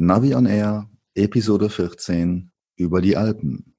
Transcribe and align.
Navi 0.00 0.32
on 0.32 0.46
Air, 0.46 0.88
Episode 1.16 1.68
14 1.68 2.52
über 2.76 3.00
die 3.00 3.16
Alpen. 3.16 3.74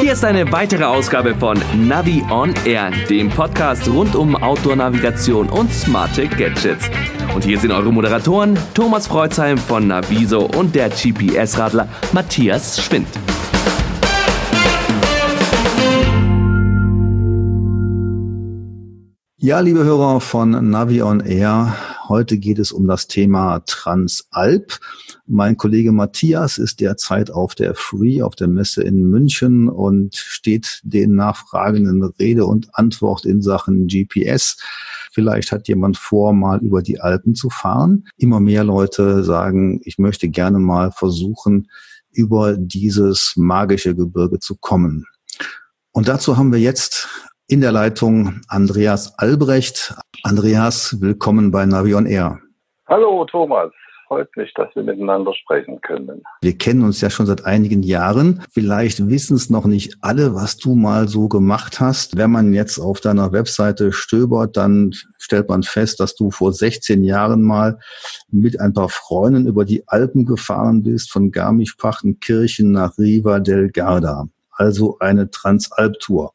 Hier 0.00 0.14
ist 0.14 0.24
eine 0.24 0.50
weitere 0.50 0.84
Ausgabe 0.84 1.34
von 1.34 1.60
Navi 1.76 2.24
on 2.30 2.54
Air, 2.64 2.90
dem 3.10 3.28
Podcast 3.28 3.86
rund 3.86 4.16
um 4.16 4.34
Outdoor-Navigation 4.34 5.50
und 5.50 5.70
smarte 5.70 6.26
Gadgets. 6.26 6.88
Und 7.34 7.44
hier 7.44 7.58
sind 7.58 7.70
eure 7.70 7.92
Moderatoren 7.92 8.58
Thomas 8.72 9.06
Freuzheim 9.06 9.58
von 9.58 9.88
Naviso 9.88 10.48
und 10.56 10.74
der 10.74 10.88
GPS-Radler 10.88 11.86
Matthias 12.14 12.82
Schwind. 12.82 13.08
Ja, 19.36 19.60
liebe 19.60 19.84
Hörer 19.84 20.20
von 20.20 20.70
Navi 20.70 21.02
on 21.02 21.20
Air, 21.20 21.76
heute 22.08 22.38
geht 22.38 22.58
es 22.58 22.72
um 22.72 22.86
das 22.86 23.06
Thema 23.06 23.60
Transalp. 23.66 24.78
Mein 25.26 25.56
Kollege 25.56 25.92
Matthias 25.92 26.58
ist 26.58 26.80
derzeit 26.80 27.30
auf 27.30 27.54
der 27.54 27.74
Free, 27.74 28.22
auf 28.22 28.34
der 28.34 28.48
Messe 28.48 28.82
in 28.82 29.10
München 29.10 29.68
und 29.68 30.16
steht 30.16 30.80
den 30.84 31.14
Nachfragenden 31.14 32.02
Rede 32.02 32.46
und 32.46 32.68
Antwort 32.72 33.24
in 33.24 33.42
Sachen 33.42 33.86
GPS. 33.86 34.56
Vielleicht 35.12 35.52
hat 35.52 35.68
jemand 35.68 35.96
vor, 35.96 36.32
mal 36.32 36.60
über 36.60 36.82
die 36.82 37.00
Alpen 37.00 37.34
zu 37.34 37.50
fahren. 37.50 38.04
Immer 38.16 38.40
mehr 38.40 38.64
Leute 38.64 39.24
sagen, 39.24 39.80
ich 39.84 39.98
möchte 39.98 40.28
gerne 40.28 40.58
mal 40.58 40.92
versuchen, 40.92 41.68
über 42.12 42.56
dieses 42.56 43.34
magische 43.36 43.94
Gebirge 43.94 44.38
zu 44.38 44.56
kommen. 44.56 45.06
Und 45.92 46.08
dazu 46.08 46.36
haben 46.36 46.52
wir 46.52 46.60
jetzt 46.60 47.08
in 47.50 47.62
der 47.62 47.72
Leitung 47.72 48.42
Andreas 48.48 49.18
Albrecht. 49.18 49.94
Andreas, 50.22 51.00
willkommen 51.00 51.50
bei 51.50 51.64
Navion 51.64 52.04
Air. 52.04 52.38
Hallo 52.86 53.24
Thomas, 53.24 53.70
freut 54.06 54.28
mich, 54.36 54.52
dass 54.52 54.68
wir 54.76 54.82
miteinander 54.82 55.32
sprechen 55.32 55.80
können. 55.80 56.22
Wir 56.42 56.58
kennen 56.58 56.82
uns 56.82 57.00
ja 57.00 57.08
schon 57.08 57.24
seit 57.24 57.46
einigen 57.46 57.82
Jahren. 57.82 58.44
Vielleicht 58.52 59.08
wissen 59.08 59.34
es 59.34 59.48
noch 59.48 59.64
nicht 59.64 59.96
alle, 60.02 60.34
was 60.34 60.58
du 60.58 60.74
mal 60.74 61.08
so 61.08 61.28
gemacht 61.28 61.80
hast. 61.80 62.18
Wenn 62.18 62.32
man 62.32 62.52
jetzt 62.52 62.78
auf 62.78 63.00
deiner 63.00 63.32
Webseite 63.32 63.92
stöbert, 63.92 64.58
dann 64.58 64.92
stellt 65.16 65.48
man 65.48 65.62
fest, 65.62 66.00
dass 66.00 66.14
du 66.16 66.30
vor 66.30 66.52
16 66.52 67.02
Jahren 67.02 67.40
mal 67.40 67.78
mit 68.30 68.60
ein 68.60 68.74
paar 68.74 68.90
Freunden 68.90 69.46
über 69.46 69.64
die 69.64 69.88
Alpen 69.88 70.26
gefahren 70.26 70.82
bist, 70.82 71.10
von 71.10 71.32
Garmisch-Partenkirchen 71.32 72.72
nach 72.72 72.98
Riva 72.98 73.40
del 73.40 73.70
Garda. 73.70 74.26
Also 74.50 74.98
eine 74.98 75.30
Transalp-Tour. 75.30 76.34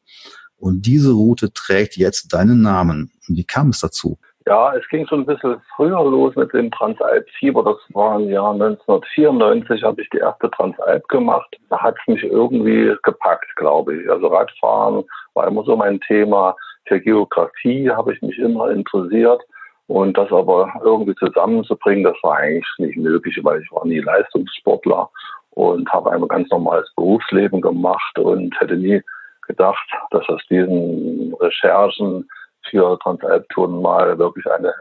Und 0.64 0.86
diese 0.86 1.12
Route 1.12 1.52
trägt 1.52 1.98
jetzt 1.98 2.32
deinen 2.32 2.62
Namen. 2.62 3.10
Wie 3.28 3.44
kam 3.44 3.68
es 3.68 3.80
dazu? 3.80 4.16
Ja, 4.46 4.74
es 4.74 4.88
ging 4.88 5.06
schon 5.06 5.20
ein 5.20 5.26
bisschen 5.26 5.60
früher 5.76 6.02
los 6.02 6.34
mit 6.36 6.54
dem 6.54 6.70
Transalp-Fieber. 6.70 7.62
Das 7.62 7.76
war 7.94 8.18
im 8.18 8.30
Jahr 8.30 8.52
1994, 8.52 9.82
habe 9.82 10.00
ich 10.00 10.08
die 10.08 10.20
erste 10.20 10.50
Transalp 10.52 11.06
gemacht. 11.08 11.54
Da 11.68 11.78
hat 11.80 11.96
es 12.00 12.14
mich 12.14 12.24
irgendwie 12.24 12.96
gepackt, 13.02 13.54
glaube 13.56 13.94
ich. 13.94 14.10
Also 14.10 14.28
Radfahren 14.28 15.04
war 15.34 15.48
immer 15.48 15.64
so 15.64 15.76
mein 15.76 16.00
Thema. 16.00 16.56
Für 16.86 16.98
Geografie 16.98 17.90
habe 17.90 18.14
ich 18.14 18.22
mich 18.22 18.38
immer 18.38 18.70
interessiert. 18.70 19.42
Und 19.86 20.16
das 20.16 20.32
aber 20.32 20.72
irgendwie 20.82 21.14
zusammenzubringen, 21.16 22.04
das 22.04 22.16
war 22.22 22.38
eigentlich 22.38 22.64
nicht 22.78 22.96
möglich, 22.96 23.38
weil 23.42 23.60
ich 23.60 23.70
war 23.70 23.84
nie 23.84 24.00
Leistungssportler 24.00 25.10
und 25.50 25.92
habe 25.92 26.10
ein 26.10 26.26
ganz 26.26 26.48
normales 26.48 26.90
Berufsleben 26.96 27.60
gemacht 27.60 28.18
und 28.18 28.58
hätte 28.58 28.78
nie 28.78 29.02
gedacht, 29.46 29.86
dass 30.10 30.28
aus 30.28 30.40
diesen 30.50 31.34
Recherchen 31.40 32.28
für 32.70 32.98
Transalptouren 33.00 33.80
mal 33.80 34.18
wirklich 34.18 34.46
eine 34.50 34.72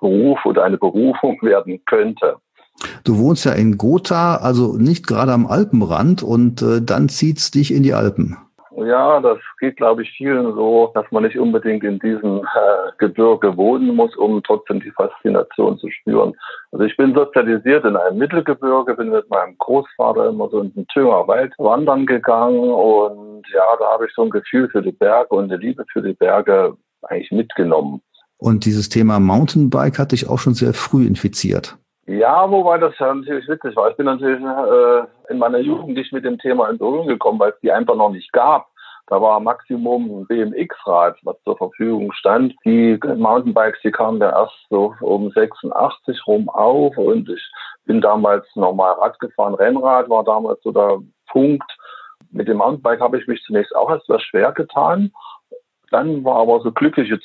Beruf 0.00 0.44
oder 0.44 0.64
eine 0.64 0.78
Berufung 0.78 1.38
werden 1.42 1.80
könnte. 1.86 2.36
Du 3.04 3.18
wohnst 3.18 3.44
ja 3.46 3.52
in 3.52 3.78
Gotha, 3.78 4.36
also 4.36 4.76
nicht 4.76 5.06
gerade 5.06 5.32
am 5.32 5.46
Alpenrand 5.46 6.22
und 6.22 6.60
äh, 6.60 6.82
dann 6.82 7.08
zieht's 7.08 7.50
dich 7.50 7.72
in 7.72 7.82
die 7.82 7.94
Alpen. 7.94 8.36
Ja, 8.76 9.20
das 9.20 9.38
geht, 9.58 9.76
glaube 9.78 10.02
ich, 10.02 10.10
vielen 10.10 10.54
so, 10.54 10.90
dass 10.94 11.06
man 11.10 11.22
nicht 11.22 11.38
unbedingt 11.38 11.82
in 11.82 11.98
diesem 11.98 12.40
äh, 12.40 12.92
Gebirge 12.98 13.56
wohnen 13.56 13.94
muss, 13.94 14.14
um 14.16 14.42
trotzdem 14.42 14.80
die 14.80 14.90
Faszination 14.90 15.78
zu 15.78 15.90
spüren. 15.90 16.34
Also 16.72 16.84
ich 16.84 16.94
bin 16.96 17.14
sozialisiert 17.14 17.86
in 17.86 17.96
einem 17.96 18.18
Mittelgebirge, 18.18 18.94
bin 18.94 19.10
mit 19.10 19.30
meinem 19.30 19.56
Großvater 19.58 20.28
immer 20.28 20.50
so 20.50 20.60
in 20.60 20.74
den 20.74 20.86
Thüringer 20.88 21.26
Wald 21.26 21.54
wandern 21.56 22.04
gegangen 22.04 22.70
und 22.70 23.46
ja, 23.54 23.64
da 23.78 23.92
habe 23.92 24.06
ich 24.06 24.12
so 24.14 24.24
ein 24.24 24.30
Gefühl 24.30 24.68
für 24.68 24.82
die 24.82 24.92
Berge 24.92 25.34
und 25.34 25.44
eine 25.44 25.56
Liebe 25.56 25.84
für 25.90 26.02
die 26.02 26.14
Berge 26.14 26.76
eigentlich 27.02 27.32
mitgenommen. 27.32 28.02
Und 28.38 28.66
dieses 28.66 28.90
Thema 28.90 29.18
Mountainbike 29.20 29.98
hat 29.98 30.12
dich 30.12 30.28
auch 30.28 30.38
schon 30.38 30.54
sehr 30.54 30.74
früh 30.74 31.06
infiziert. 31.06 31.78
Ja, 32.06 32.48
wobei 32.48 32.78
das 32.78 32.94
natürlich 33.00 33.48
witzig 33.48 33.74
war. 33.74 33.90
Ich 33.90 33.96
bin 33.96 34.06
natürlich 34.06 34.40
äh, 34.40 35.32
in 35.32 35.38
meiner 35.38 35.58
Jugend 35.58 35.96
nicht 35.96 36.12
mit 36.12 36.24
dem 36.24 36.38
Thema 36.38 36.68
in 36.70 36.78
Berührung 36.78 37.08
gekommen, 37.08 37.40
weil 37.40 37.50
es 37.50 37.60
die 37.60 37.72
einfach 37.72 37.96
noch 37.96 38.10
nicht 38.10 38.32
gab. 38.32 38.68
Da 39.08 39.20
war 39.20 39.38
Maximum 39.40 40.26
BMX-Rad, 40.26 41.18
was 41.22 41.36
zur 41.44 41.56
Verfügung 41.56 42.12
stand. 42.12 42.54
Die 42.64 42.98
Mountainbikes, 43.02 43.80
die 43.82 43.92
kamen 43.92 44.20
ja 44.20 44.30
erst 44.30 44.54
so 44.68 44.94
um 45.00 45.30
86 45.30 46.26
rum 46.26 46.48
auf 46.48 46.96
und 46.96 47.28
ich 47.28 47.52
bin 47.84 48.00
damals 48.00 48.44
normal 48.54 48.94
Rad 48.94 49.18
gefahren. 49.20 49.54
Rennrad 49.54 50.08
war 50.08 50.24
damals 50.24 50.60
so 50.62 50.72
der 50.72 50.98
Punkt. 51.28 51.70
Mit 52.30 52.48
dem 52.48 52.58
Mountainbike 52.58 53.00
habe 53.00 53.18
ich 53.18 53.26
mich 53.26 53.42
zunächst 53.44 53.74
auch 53.74 53.90
etwas 53.90 54.22
schwer 54.22 54.52
getan. 54.52 55.12
Dann 55.90 56.24
war 56.24 56.40
aber 56.40 56.60
so 56.60 56.72
glückliche 56.72 57.18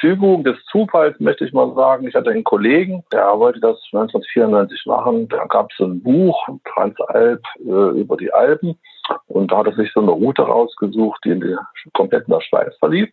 Fügung 0.00 0.44
des 0.44 0.56
Zufalls, 0.70 1.18
möchte 1.20 1.44
ich 1.44 1.52
mal 1.52 1.74
sagen. 1.74 2.08
Ich 2.08 2.14
hatte 2.14 2.30
einen 2.30 2.44
Kollegen, 2.44 3.04
der 3.12 3.38
wollte 3.38 3.60
das 3.60 3.76
1994 3.92 4.86
machen. 4.86 5.28
Da 5.28 5.44
gab 5.44 5.70
es 5.70 5.76
so 5.76 5.84
ein 5.84 6.02
Buch, 6.02 6.36
Transalp, 6.72 7.42
äh, 7.58 8.00
über 8.00 8.16
die 8.16 8.32
Alpen. 8.32 8.78
Und 9.26 9.52
da 9.52 9.58
hat 9.58 9.66
er 9.66 9.74
sich 9.74 9.92
so 9.92 10.00
eine 10.00 10.10
Route 10.10 10.42
rausgesucht, 10.42 11.20
die 11.24 11.30
in 11.30 11.40
die, 11.40 11.56
komplett 11.92 12.26
in 12.28 12.32
der 12.32 12.40
Schweiz 12.40 12.74
verlief. 12.78 13.10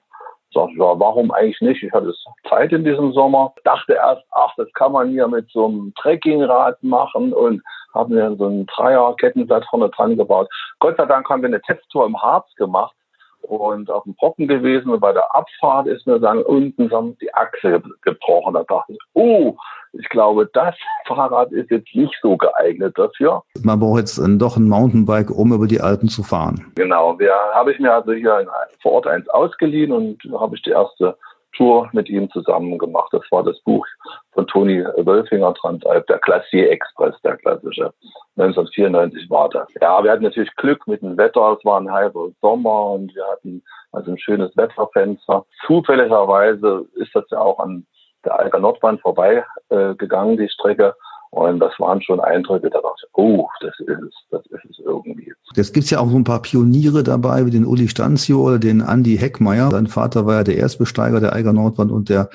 Sag 0.53 0.69
ich, 0.72 0.78
ja, 0.78 1.00
warum 1.00 1.31
eigentlich 1.31 1.62
nicht? 1.62 1.84
Ich 1.84 1.91
hatte 1.91 2.13
Zeit 2.47 2.72
in 2.72 2.84
diesem 2.84 3.12
Sommer. 3.12 3.53
Dachte 3.66 3.94
erst, 3.94 4.23
ach, 4.31 4.53
das 4.57 4.72
kann 4.73 4.94
man 4.94 5.09
hier 5.09 5.28
mit 5.28 5.50
so 5.51 5.68
einem 5.68 5.94
Trekkingrad 5.95 6.81
machen 6.84 7.34
und 7.34 7.62
haben 7.94 8.13
mir 8.13 8.35
so 8.35 8.47
ein 8.47 8.66
Dreier-Kettenblatt 8.66 9.66
vorne 9.69 9.89
dran 9.89 10.16
gebaut. 10.16 10.47
Gott 10.79 10.97
sei 10.97 11.06
Dank 11.06 11.29
haben 11.29 11.41
wir 11.41 11.50
eine 11.50 11.62
Testtour 11.62 12.06
im 12.06 12.19
Harz 12.19 12.47
gemacht 12.56 12.95
und 13.41 13.89
auf 13.89 14.03
dem 14.03 14.16
Brocken 14.16 14.47
gewesen 14.47 14.89
und 14.89 15.00
bei 15.00 15.13
der 15.13 15.35
Abfahrt 15.35 15.88
ist 15.88 16.05
mir 16.05 16.19
dann 16.19 16.41
unten 16.44 16.89
die 17.22 17.33
Achse 17.33 17.81
gebrochen. 18.01 18.53
Da 18.53 18.63
dachte 18.63 18.94
ich, 18.94 19.00
oh, 19.13 19.55
ich 19.94 20.07
glaube, 20.09 20.50
das 20.53 20.75
Fahrrad 21.07 21.51
ist 21.51 21.72
jetzt 21.72 21.94
nicht 21.95 22.16
so 22.22 22.38
geeignet 22.38 22.97
dafür. 22.97 23.44
Man 23.63 23.79
braucht 23.79 24.00
jetzt 24.00 24.22
doch 24.38 24.57
ein 24.57 24.67
Mountainbike, 24.67 25.31
um 25.31 25.53
über 25.53 25.67
die 25.67 25.81
Alpen 25.81 26.09
zu 26.09 26.23
fahren. 26.23 26.72
Genau, 26.75 27.17
wir 27.19 27.33
habe 27.53 27.72
ich 27.72 27.79
mir 27.79 27.94
also 27.94 28.13
hier 28.13 28.47
vor 28.81 28.94
Ort 28.94 29.07
eins 29.07 29.27
ausgeliehen 29.29 29.91
und 29.91 30.21
habe 30.39 30.56
ich 30.56 30.61
die 30.61 30.71
erste 30.71 31.17
Tour 31.56 31.90
mit 31.94 32.10
ihm 32.10 32.30
zusammen 32.32 32.78
gemacht. 32.78 33.10
Das 33.12 33.24
war 33.32 33.44
das 33.44 33.60
Buch 33.62 33.86
von 34.32 34.48
Toni 34.48 34.84
Wölfinger 34.98 35.54
Transalp, 35.54 36.08
der 36.08 36.20
Glacier 36.20 36.72
Express, 36.72 37.16
der 37.24 37.38
klassische. 37.38 37.94
1994 38.38 39.30
war 39.30 39.50
das. 39.50 39.68
Ja, 39.82 40.04
wir 40.04 40.12
hatten 40.12 40.24
natürlich 40.24 40.56
Glück 40.56 40.88
mit 40.88 41.02
dem 41.02 41.18
Wetter. 41.18 41.58
Es 41.58 41.66
war 41.66 41.80
ein 41.80 41.92
halber 41.92 42.30
Sommer 42.42 42.92
und 42.92 43.14
wir 43.16 43.26
hatten 43.26 43.64
also 43.92 44.12
ein 44.12 44.20
schönes 44.20 44.56
Wetterfenster. 44.56 45.46
Zufälligerweise 45.66 46.86
ist 46.96 47.14
das 47.14 47.26
ja 47.32 47.40
auch 47.40 47.60
an 47.60 47.86
der 48.24 48.40
Alger 48.40 48.60
Nordbahn 48.60 49.00
vorbei 49.00 49.44
äh, 49.70 49.96
gegangen, 49.96 50.38
die 50.38 50.50
Strecke. 50.50 50.96
Und 51.31 51.60
das 51.60 51.80
waren 51.80 52.02
schon 52.02 52.20
Eindrücke, 52.20 52.70
da 52.70 52.81
dachte 52.81 53.06
ich, 53.06 53.10
oh, 53.14 53.48
das 53.62 53.80
ist 53.80 53.90
es, 53.90 54.14
das 54.31 54.46
ist 54.48 54.66
es 54.66 54.80
irgendwie. 54.80 55.31
Jetzt 55.56 55.74
gibt's 55.74 55.90
ja 55.90 56.00
auch 56.00 56.10
so 56.10 56.16
ein 56.16 56.24
paar 56.24 56.42
Pioniere 56.42 57.02
dabei, 57.02 57.46
wie 57.46 57.50
den 57.50 57.66
Uli 57.66 57.88
Stanzio 57.88 58.42
oder 58.42 58.60
den 58.60 58.82
Andi 58.82 59.18
Heckmeier. 59.18 59.72
Sein 59.72 59.88
Vater 59.88 60.26
war 60.28 60.36
ja 60.36 60.44
der 60.44 60.58
Erstbesteiger 60.58 61.20
der 61.20 61.34
Eiger 61.34 61.54
Nordwand 61.54 61.92
und 61.92 62.10
der 62.10 62.30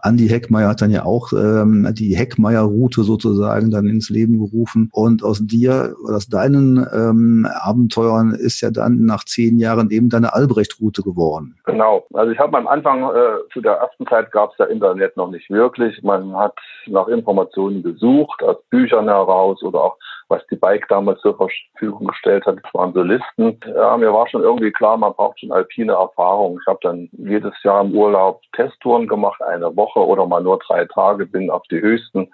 Andi 0.00 0.28
Heckmeier 0.28 0.68
hat 0.68 0.82
dann 0.82 0.90
ja 0.90 1.04
auch 1.04 1.32
ähm, 1.32 1.88
die 1.92 2.14
Heckmeier-Route 2.14 3.02
sozusagen 3.02 3.70
dann 3.70 3.86
ins 3.86 4.10
Leben 4.10 4.38
gerufen. 4.38 4.90
Und 4.92 5.24
aus 5.24 5.40
dir, 5.40 5.94
aus 6.06 6.28
deinen 6.28 6.86
ähm, 6.92 7.48
Abenteuern 7.50 8.32
ist 8.32 8.60
ja 8.60 8.70
dann 8.70 9.04
nach 9.04 9.24
zehn 9.24 9.58
Jahren 9.58 9.90
eben 9.90 10.10
deine 10.10 10.34
Albrecht-Route 10.34 11.02
geworden. 11.02 11.56
Genau. 11.64 12.06
Also 12.12 12.32
ich 12.32 12.38
habe 12.38 12.56
am 12.58 12.66
Anfang, 12.66 13.02
äh, 13.02 13.52
zu 13.52 13.60
der 13.60 13.74
ersten 13.74 14.06
Zeit 14.06 14.30
gab's 14.30 14.54
ja 14.58 14.66
Internet 14.66 15.16
noch 15.16 15.30
nicht 15.30 15.48
wirklich. 15.50 16.02
Man 16.02 16.36
hat 16.36 16.54
nach 16.86 17.08
Informationen 17.08 17.82
gesucht 17.82 18.42
aus 18.42 18.56
Büchern 18.70 19.06
heraus 19.06 19.62
oder 19.62 19.80
auch 19.82 19.96
was 20.28 20.46
die 20.48 20.56
Bike 20.56 20.86
damals 20.88 21.20
zur 21.20 21.36
Verfügung 21.36 22.08
gestellt 22.08 22.44
hat. 22.46 22.58
Waren 22.74 22.92
so 22.92 23.02
Listen. 23.02 23.58
Ja, 23.74 23.96
mir 23.96 24.12
war 24.12 24.28
schon 24.28 24.42
irgendwie 24.42 24.72
klar, 24.72 24.96
man 24.96 25.14
braucht 25.14 25.40
schon 25.40 25.52
alpine 25.52 25.92
Erfahrung. 25.92 26.58
Ich 26.60 26.66
habe 26.66 26.78
dann 26.82 27.08
jedes 27.12 27.54
Jahr 27.62 27.82
im 27.82 27.94
Urlaub 27.94 28.42
Testtouren 28.52 29.06
gemacht, 29.06 29.40
eine 29.42 29.74
Woche 29.76 30.00
oder 30.00 30.26
mal 30.26 30.42
nur 30.42 30.58
drei 30.58 30.84
Tage, 30.86 31.26
bin 31.26 31.50
auf 31.50 31.62
die 31.70 31.80
höchsten 31.80 32.30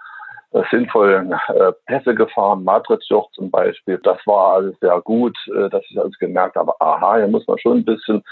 äh, 0.55 0.62
sinnvollen 0.70 1.32
äh, 1.32 1.73
Pässe 1.87 2.14
gefahren, 2.14 2.62
Matritzjoch 2.62 3.31
zum 3.32 3.50
Beispiel. 3.50 3.99
Das 4.05 4.19
war 4.25 4.55
alles 4.55 4.79
sehr 4.81 5.00
gut, 5.00 5.37
äh, 5.49 5.69
dass 5.69 5.82
ich 5.88 5.99
alles 5.99 6.17
gemerkt 6.19 6.55
habe, 6.55 6.73
aha, 6.81 7.17
hier 7.17 7.29
muss 7.29 7.46
man 7.49 7.58
schon 7.58 7.79
ein 7.79 7.85
bisschen 7.85 8.23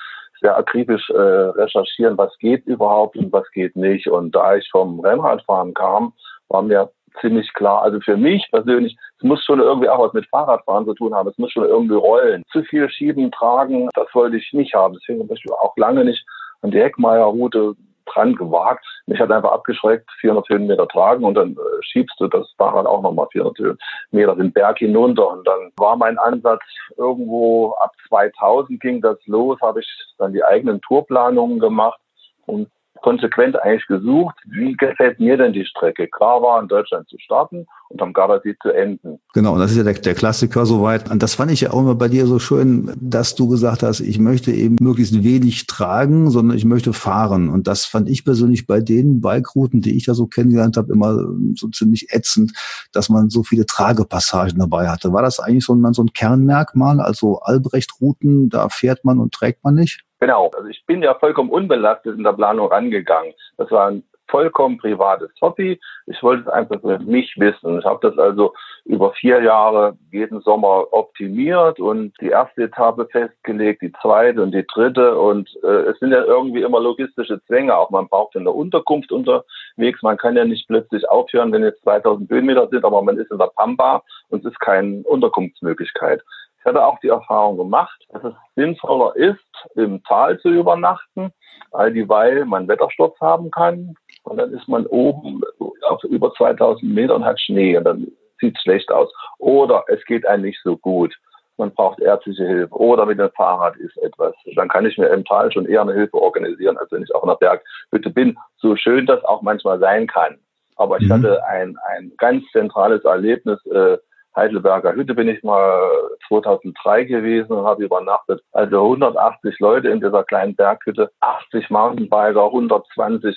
sehr 0.40 0.56
akribisch 0.56 1.08
recherchieren, 1.08 2.18
was 2.18 2.36
geht 2.38 2.66
überhaupt 2.66 3.16
und 3.16 3.32
was 3.32 3.48
geht 3.52 3.76
nicht. 3.76 4.08
Und 4.08 4.34
da 4.34 4.56
ich 4.56 4.68
vom 4.72 4.98
Rennradfahren 4.98 5.72
kam, 5.72 6.14
war 6.48 6.62
mir 6.62 6.90
ziemlich 7.20 7.52
klar. 7.54 7.82
Also 7.82 8.00
für 8.00 8.16
mich 8.16 8.48
persönlich, 8.50 8.96
es 9.22 9.28
muss 9.28 9.44
schon 9.44 9.60
irgendwie 9.60 9.88
auch 9.88 10.00
was 10.00 10.12
mit 10.12 10.26
Fahrradfahren 10.26 10.84
zu 10.84 10.94
tun 10.94 11.14
haben. 11.14 11.28
Es 11.28 11.38
muss 11.38 11.52
schon 11.52 11.64
irgendwie 11.64 11.94
rollen. 11.94 12.42
Zu 12.50 12.64
viel 12.64 12.90
schieben, 12.90 13.30
tragen, 13.30 13.88
das 13.94 14.08
wollte 14.14 14.36
ich 14.36 14.52
nicht 14.52 14.74
haben. 14.74 14.94
Deswegen 14.94 15.20
zum 15.20 15.28
Beispiel 15.28 15.52
auch 15.52 15.76
lange 15.76 16.04
nicht 16.04 16.26
an 16.62 16.72
die 16.72 16.80
Heckmeier-Route 16.80 17.74
dran 18.06 18.34
gewagt. 18.34 18.84
Mich 19.06 19.20
hat 19.20 19.30
einfach 19.30 19.52
abgeschreckt, 19.52 20.10
400 20.20 20.48
Höhenmeter 20.48 20.88
tragen 20.88 21.24
und 21.24 21.34
dann 21.34 21.52
äh, 21.52 21.82
schiebst 21.82 22.18
du 22.18 22.26
das 22.26 22.52
Fahrrad 22.58 22.84
auch 22.84 23.00
nochmal 23.00 23.28
400 23.30 23.76
Höhenmeter 24.10 24.34
den 24.34 24.52
Berg 24.52 24.78
hinunter. 24.78 25.28
Und 25.28 25.46
dann 25.46 25.70
war 25.76 25.96
mein 25.96 26.18
Ansatz 26.18 26.62
irgendwo 26.96 27.74
ab 27.74 27.92
2000 28.08 28.80
ging 28.80 29.00
das 29.00 29.18
los, 29.26 29.56
habe 29.60 29.80
ich 29.80 30.14
dann 30.18 30.32
die 30.32 30.42
eigenen 30.42 30.80
Tourplanungen 30.80 31.60
gemacht 31.60 32.00
und 32.46 32.68
konsequent 33.02 33.60
eigentlich 33.60 33.86
gesucht, 33.86 34.36
wie 34.46 34.74
gefällt 34.74 35.20
mir 35.20 35.36
denn 35.36 35.52
die 35.52 35.66
Strecke? 35.66 36.08
Klar 36.08 36.40
war, 36.42 36.60
in 36.62 36.68
Deutschland 36.68 37.08
zu 37.08 37.18
starten 37.18 37.66
und 37.88 38.00
am 38.00 38.12
Gardasee 38.12 38.56
zu 38.62 38.70
enden. 38.70 39.20
Genau, 39.34 39.54
und 39.54 39.60
das 39.60 39.72
ist 39.72 39.76
ja 39.76 39.82
der, 39.82 39.94
der 39.94 40.14
Klassiker 40.14 40.64
soweit. 40.64 41.10
Und 41.10 41.22
das 41.22 41.34
fand 41.34 41.50
ich 41.50 41.62
ja 41.62 41.72
auch 41.72 41.80
immer 41.80 41.94
bei 41.94 42.08
dir 42.08 42.26
so 42.26 42.38
schön, 42.38 42.92
dass 43.00 43.34
du 43.34 43.48
gesagt 43.48 43.82
hast, 43.82 44.00
ich 44.00 44.18
möchte 44.18 44.50
eben 44.52 44.76
möglichst 44.80 45.22
wenig 45.22 45.66
tragen, 45.66 46.30
sondern 46.30 46.56
ich 46.56 46.64
möchte 46.64 46.92
fahren. 46.92 47.48
Und 47.48 47.66
das 47.66 47.84
fand 47.84 48.08
ich 48.08 48.24
persönlich 48.24 48.66
bei 48.66 48.80
den 48.80 49.20
Bike-Routen, 49.20 49.82
die 49.82 49.96
ich 49.96 50.06
ja 50.06 50.14
so 50.14 50.26
kennengelernt 50.26 50.76
habe, 50.76 50.92
immer 50.92 51.18
so 51.54 51.68
ziemlich 51.68 52.12
ätzend, 52.12 52.52
dass 52.92 53.08
man 53.08 53.28
so 53.28 53.42
viele 53.42 53.66
Tragepassagen 53.66 54.58
dabei 54.58 54.88
hatte. 54.88 55.12
War 55.12 55.22
das 55.22 55.40
eigentlich 55.40 55.64
so 55.64 55.74
ein, 55.74 55.92
so 55.92 56.02
ein 56.02 56.12
Kernmerkmal? 56.12 57.00
Also 57.00 57.40
Albrecht-Routen, 57.40 58.48
da 58.48 58.68
fährt 58.68 59.04
man 59.04 59.18
und 59.18 59.34
trägt 59.34 59.64
man 59.64 59.74
nicht? 59.74 60.04
Genau, 60.22 60.52
also 60.54 60.68
ich 60.68 60.86
bin 60.86 61.02
ja 61.02 61.14
vollkommen 61.14 61.50
unbelastet 61.50 62.16
in 62.16 62.22
der 62.22 62.32
Planung 62.32 62.68
rangegangen. 62.68 63.34
Das 63.56 63.68
war 63.72 63.88
ein 63.88 64.04
vollkommen 64.28 64.78
privates 64.78 65.32
Hobby. 65.40 65.80
Ich 66.06 66.22
wollte 66.22 66.44
es 66.44 66.48
einfach 66.48 66.80
für 66.80 67.00
mich 67.00 67.34
wissen. 67.38 67.80
Ich 67.80 67.84
habe 67.84 68.08
das 68.08 68.16
also 68.16 68.54
über 68.84 69.12
vier 69.14 69.42
Jahre 69.42 69.98
jeden 70.12 70.40
Sommer 70.42 70.86
optimiert 70.92 71.80
und 71.80 72.12
die 72.20 72.28
erste 72.28 72.62
Etappe 72.62 73.08
festgelegt, 73.10 73.82
die 73.82 73.92
zweite 74.00 74.40
und 74.44 74.52
die 74.52 74.64
dritte. 74.64 75.18
Und 75.18 75.50
äh, 75.64 75.90
es 75.90 75.98
sind 75.98 76.12
ja 76.12 76.22
irgendwie 76.22 76.62
immer 76.62 76.78
logistische 76.78 77.42
Zwänge. 77.46 77.76
Auch 77.76 77.90
man 77.90 78.06
braucht 78.06 78.36
eine 78.36 78.52
Unterkunft 78.52 79.10
unterwegs. 79.10 80.02
Man 80.02 80.18
kann 80.18 80.36
ja 80.36 80.44
nicht 80.44 80.68
plötzlich 80.68 81.08
aufhören, 81.10 81.50
wenn 81.50 81.64
jetzt 81.64 81.82
2000 81.82 82.30
Höhenmeter 82.30 82.68
sind, 82.68 82.84
aber 82.84 83.02
man 83.02 83.18
ist 83.18 83.32
in 83.32 83.38
der 83.38 83.50
Pampa 83.56 84.04
und 84.28 84.44
es 84.44 84.52
ist 84.52 84.60
keine 84.60 85.02
Unterkunftsmöglichkeit. 85.02 86.22
Ich 86.62 86.66
hatte 86.66 86.86
auch 86.86 87.00
die 87.00 87.08
Erfahrung 87.08 87.56
gemacht, 87.56 88.06
dass 88.10 88.22
es 88.22 88.34
sinnvoller 88.54 89.16
ist, 89.16 89.40
im 89.74 90.00
Tal 90.04 90.38
zu 90.38 90.48
übernachten, 90.48 91.32
all 91.72 91.92
dieweil 91.92 92.44
man 92.44 92.68
Wettersturz 92.68 93.18
haben 93.20 93.50
kann. 93.50 93.96
Und 94.22 94.36
dann 94.36 94.52
ist 94.52 94.68
man 94.68 94.86
oben 94.86 95.42
auf 95.82 96.04
über 96.04 96.32
2000 96.32 96.94
Meter 96.94 97.16
und 97.16 97.24
hat 97.24 97.40
Schnee 97.40 97.76
und 97.76 97.82
dann 97.82 98.06
sieht 98.40 98.56
es 98.56 98.62
schlecht 98.62 98.92
aus. 98.92 99.12
Oder 99.38 99.82
es 99.88 100.04
geht 100.04 100.24
einem 100.24 100.44
nicht 100.44 100.60
so 100.62 100.76
gut. 100.76 101.12
Man 101.56 101.74
braucht 101.74 101.98
ärztliche 101.98 102.46
Hilfe. 102.46 102.74
Oder 102.76 103.06
mit 103.06 103.18
dem 103.18 103.30
Fahrrad 103.32 103.76
ist 103.78 103.96
etwas. 103.98 104.32
Dann 104.54 104.68
kann 104.68 104.86
ich 104.86 104.96
mir 104.96 105.08
im 105.08 105.24
Tal 105.24 105.50
schon 105.50 105.66
eher 105.66 105.82
eine 105.82 105.94
Hilfe 105.94 106.16
organisieren, 106.16 106.78
als 106.78 106.92
wenn 106.92 107.02
ich 107.02 107.12
auf 107.12 107.24
einer 107.24 107.36
Berghütte 107.36 108.10
bin. 108.10 108.38
So 108.58 108.76
schön 108.76 109.06
das 109.06 109.24
auch 109.24 109.42
manchmal 109.42 109.80
sein 109.80 110.06
kann. 110.06 110.38
Aber 110.76 110.98
ich 111.00 111.08
mhm. 111.08 111.14
hatte 111.14 111.44
ein, 111.44 111.76
ein 111.88 112.12
ganz 112.18 112.44
zentrales 112.52 113.04
Erlebnis. 113.04 113.58
Äh, 113.66 113.98
Heidelberger 114.34 114.94
Hütte 114.94 115.14
bin 115.14 115.28
ich 115.28 115.42
mal 115.42 115.90
2003 116.28 117.04
gewesen 117.04 117.52
und 117.52 117.66
habe 117.66 117.84
übernachtet. 117.84 118.42
Also 118.52 118.82
180 118.82 119.58
Leute 119.60 119.88
in 119.88 120.00
dieser 120.00 120.24
kleinen 120.24 120.56
Berghütte, 120.56 121.10
80 121.20 121.70
Mountainbiker, 121.70 122.46
120 122.46 123.36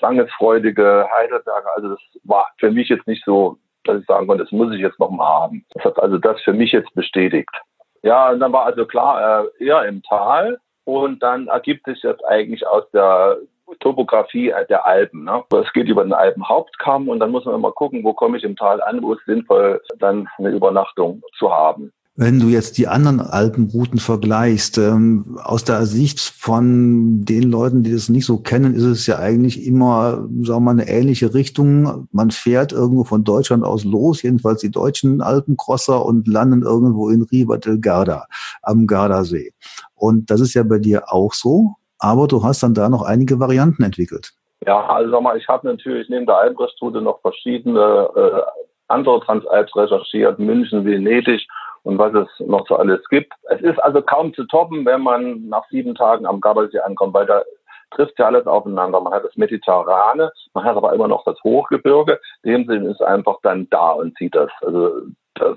sangesfreudige 0.00 1.06
Heidelberger. 1.16 1.68
Also 1.76 1.90
das 1.90 2.00
war 2.24 2.46
für 2.58 2.70
mich 2.70 2.88
jetzt 2.88 3.06
nicht 3.06 3.24
so, 3.24 3.58
dass 3.84 4.00
ich 4.00 4.06
sagen 4.06 4.26
konnte, 4.26 4.44
das 4.44 4.52
muss 4.52 4.74
ich 4.74 4.80
jetzt 4.80 4.98
noch 4.98 5.10
mal 5.10 5.42
haben. 5.42 5.64
Das 5.74 5.84
hat 5.84 5.98
also 6.00 6.18
das 6.18 6.40
für 6.42 6.52
mich 6.52 6.72
jetzt 6.72 6.92
bestätigt. 6.94 7.50
Ja, 8.02 8.30
und 8.30 8.40
dann 8.40 8.52
war 8.52 8.64
also 8.64 8.86
klar, 8.86 9.44
äh, 9.58 9.64
eher 9.64 9.84
im 9.84 10.02
Tal. 10.02 10.58
Und 10.84 11.22
dann 11.22 11.48
ergibt 11.48 11.84
sich 11.84 12.02
jetzt 12.02 12.24
eigentlich 12.24 12.66
aus 12.66 12.88
der 12.92 13.38
Topografie 13.80 14.52
der 14.68 14.86
Alpen. 14.86 15.24
Ne? 15.24 15.42
Es 15.50 15.72
geht 15.72 15.88
über 15.88 16.02
den 16.02 16.12
Alpenhauptkamm 16.12 17.08
und 17.08 17.20
dann 17.20 17.30
muss 17.30 17.44
man 17.44 17.54
immer 17.54 17.72
gucken, 17.72 18.04
wo 18.04 18.12
komme 18.12 18.38
ich 18.38 18.44
im 18.44 18.56
Tal 18.56 18.82
an, 18.82 19.02
wo 19.02 19.14
es 19.14 19.20
sinnvoll 19.26 19.80
dann 19.98 20.28
eine 20.38 20.50
Übernachtung 20.50 21.22
zu 21.38 21.52
haben. 21.52 21.92
Wenn 22.20 22.40
du 22.40 22.48
jetzt 22.48 22.78
die 22.78 22.88
anderen 22.88 23.20
Alpenrouten 23.20 24.00
vergleichst, 24.00 24.76
ähm, 24.76 25.38
aus 25.40 25.62
der 25.62 25.86
Sicht 25.86 26.18
von 26.18 27.24
den 27.24 27.44
Leuten, 27.44 27.84
die 27.84 27.92
das 27.92 28.08
nicht 28.08 28.26
so 28.26 28.38
kennen, 28.38 28.74
ist 28.74 28.82
es 28.82 29.06
ja 29.06 29.20
eigentlich 29.20 29.64
immer, 29.64 30.26
sagen 30.42 30.44
wir 30.44 30.58
mal, 30.58 30.70
eine 30.72 30.88
ähnliche 30.88 31.32
Richtung. 31.32 32.08
Man 32.10 32.32
fährt 32.32 32.72
irgendwo 32.72 33.04
von 33.04 33.22
Deutschland 33.22 33.62
aus 33.62 33.84
los, 33.84 34.22
jedenfalls 34.22 34.62
die 34.62 34.72
deutschen 34.72 35.20
Alpencrosser 35.20 36.04
und 36.04 36.26
landen 36.26 36.62
irgendwo 36.62 37.08
in 37.08 37.22
Riva 37.22 37.56
del 37.56 37.78
Garda 37.78 38.26
am 38.62 38.88
Gardasee. 38.88 39.52
Und 39.94 40.28
das 40.28 40.40
ist 40.40 40.54
ja 40.54 40.64
bei 40.64 40.80
dir 40.80 41.12
auch 41.12 41.34
so 41.34 41.76
aber 41.98 42.26
du 42.28 42.42
hast 42.42 42.62
dann 42.62 42.74
da 42.74 42.88
noch 42.88 43.02
einige 43.02 43.40
Varianten 43.40 43.82
entwickelt. 43.82 44.32
Ja, 44.66 44.86
also 44.86 45.10
sag 45.10 45.22
mal, 45.22 45.36
ich 45.36 45.46
habe 45.48 45.66
natürlich 45.66 46.08
neben 46.08 46.26
der 46.26 46.38
Albrecht-Route 46.38 47.00
noch 47.00 47.20
verschiedene 47.20 48.08
äh, 48.16 48.42
andere 48.88 49.20
Transalps 49.20 49.74
recherchiert, 49.76 50.38
München, 50.38 50.84
Venedig 50.84 51.46
und 51.84 51.98
was 51.98 52.12
es 52.14 52.28
noch 52.46 52.66
so 52.66 52.76
alles 52.76 53.00
gibt. 53.08 53.32
Es 53.50 53.60
ist 53.60 53.78
also 53.78 54.02
kaum 54.02 54.34
zu 54.34 54.44
toppen, 54.44 54.84
wenn 54.84 55.02
man 55.02 55.48
nach 55.48 55.66
sieben 55.70 55.94
Tagen 55.94 56.26
am 56.26 56.40
Gardasee 56.40 56.80
ankommt, 56.80 57.14
weil 57.14 57.26
da 57.26 57.42
trifft 57.90 58.18
ja 58.18 58.26
alles 58.26 58.46
aufeinander. 58.46 59.00
Man 59.00 59.12
hat 59.12 59.24
das 59.24 59.36
Mediterrane, 59.36 60.30
man 60.54 60.64
hat 60.64 60.76
aber 60.76 60.92
immer 60.92 61.08
noch 61.08 61.24
das 61.24 61.42
Hochgebirge. 61.42 62.20
Dem 62.44 62.66
Sinn 62.66 62.84
ist 62.86 63.02
einfach 63.02 63.38
dann 63.42 63.68
da 63.70 63.90
und 63.90 64.16
sieht 64.18 64.34
das. 64.34 64.50
Also 64.60 65.02
das 65.34 65.56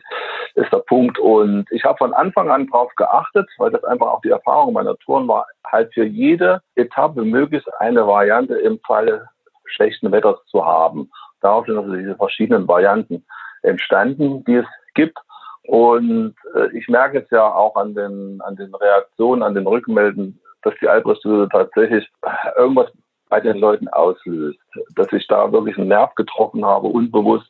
ist 0.56 0.72
der 0.72 0.80
Punkt. 0.80 1.20
Und 1.20 1.66
ich 1.72 1.84
habe 1.84 1.98
von 1.98 2.14
Anfang 2.14 2.50
an 2.50 2.68
darauf 2.68 2.94
geachtet, 2.96 3.50
weil 3.58 3.72
das 3.72 3.84
einfach 3.84 4.08
auch 4.08 4.22
die 4.22 4.30
Erfahrung 4.30 4.74
meiner 4.74 4.96
Touren 4.98 5.28
war, 5.28 5.46
halt 5.72 5.94
für 5.94 6.06
jede 6.06 6.62
Etappe 6.76 7.24
möglichst 7.24 7.70
eine 7.80 8.06
Variante 8.06 8.56
im 8.56 8.80
Falle 8.86 9.28
schlechten 9.66 10.12
Wetters 10.12 10.40
zu 10.48 10.66
haben. 10.66 11.10
Darauf 11.42 11.66
sind 11.66 11.78
also 11.78 11.94
diese 11.94 12.16
verschiedenen 12.16 12.68
Varianten 12.68 13.26
entstanden, 13.64 14.44
die 14.46 14.56
es 14.56 14.66
gibt. 14.94 15.18
Und 15.64 16.36
äh, 16.56 16.76
ich 16.78 16.88
merke 16.88 17.20
es 17.20 17.30
ja 17.30 17.46
auch 17.46 17.76
an 17.76 17.94
den, 17.96 18.42
an 18.42 18.56
den 18.56 18.74
Reaktionen, 18.74 19.44
an 19.44 19.54
den 19.54 19.68
Rückmelden, 19.68 20.40
dass 20.64 20.74
die 20.82 20.88
Albrecht-Studie 20.88 21.48
tatsächlich 21.52 22.10
irgendwas 22.58 22.92
bei 23.30 23.40
den 23.40 23.58
Leuten 23.58 23.88
auslöst. 23.88 24.60
Dass 24.96 25.12
ich 25.14 25.26
da 25.28 25.52
wirklich 25.52 25.78
einen 25.78 25.88
Nerv 25.88 26.14
getroffen 26.16 26.66
habe, 26.66 26.88
unbewusst, 26.88 27.50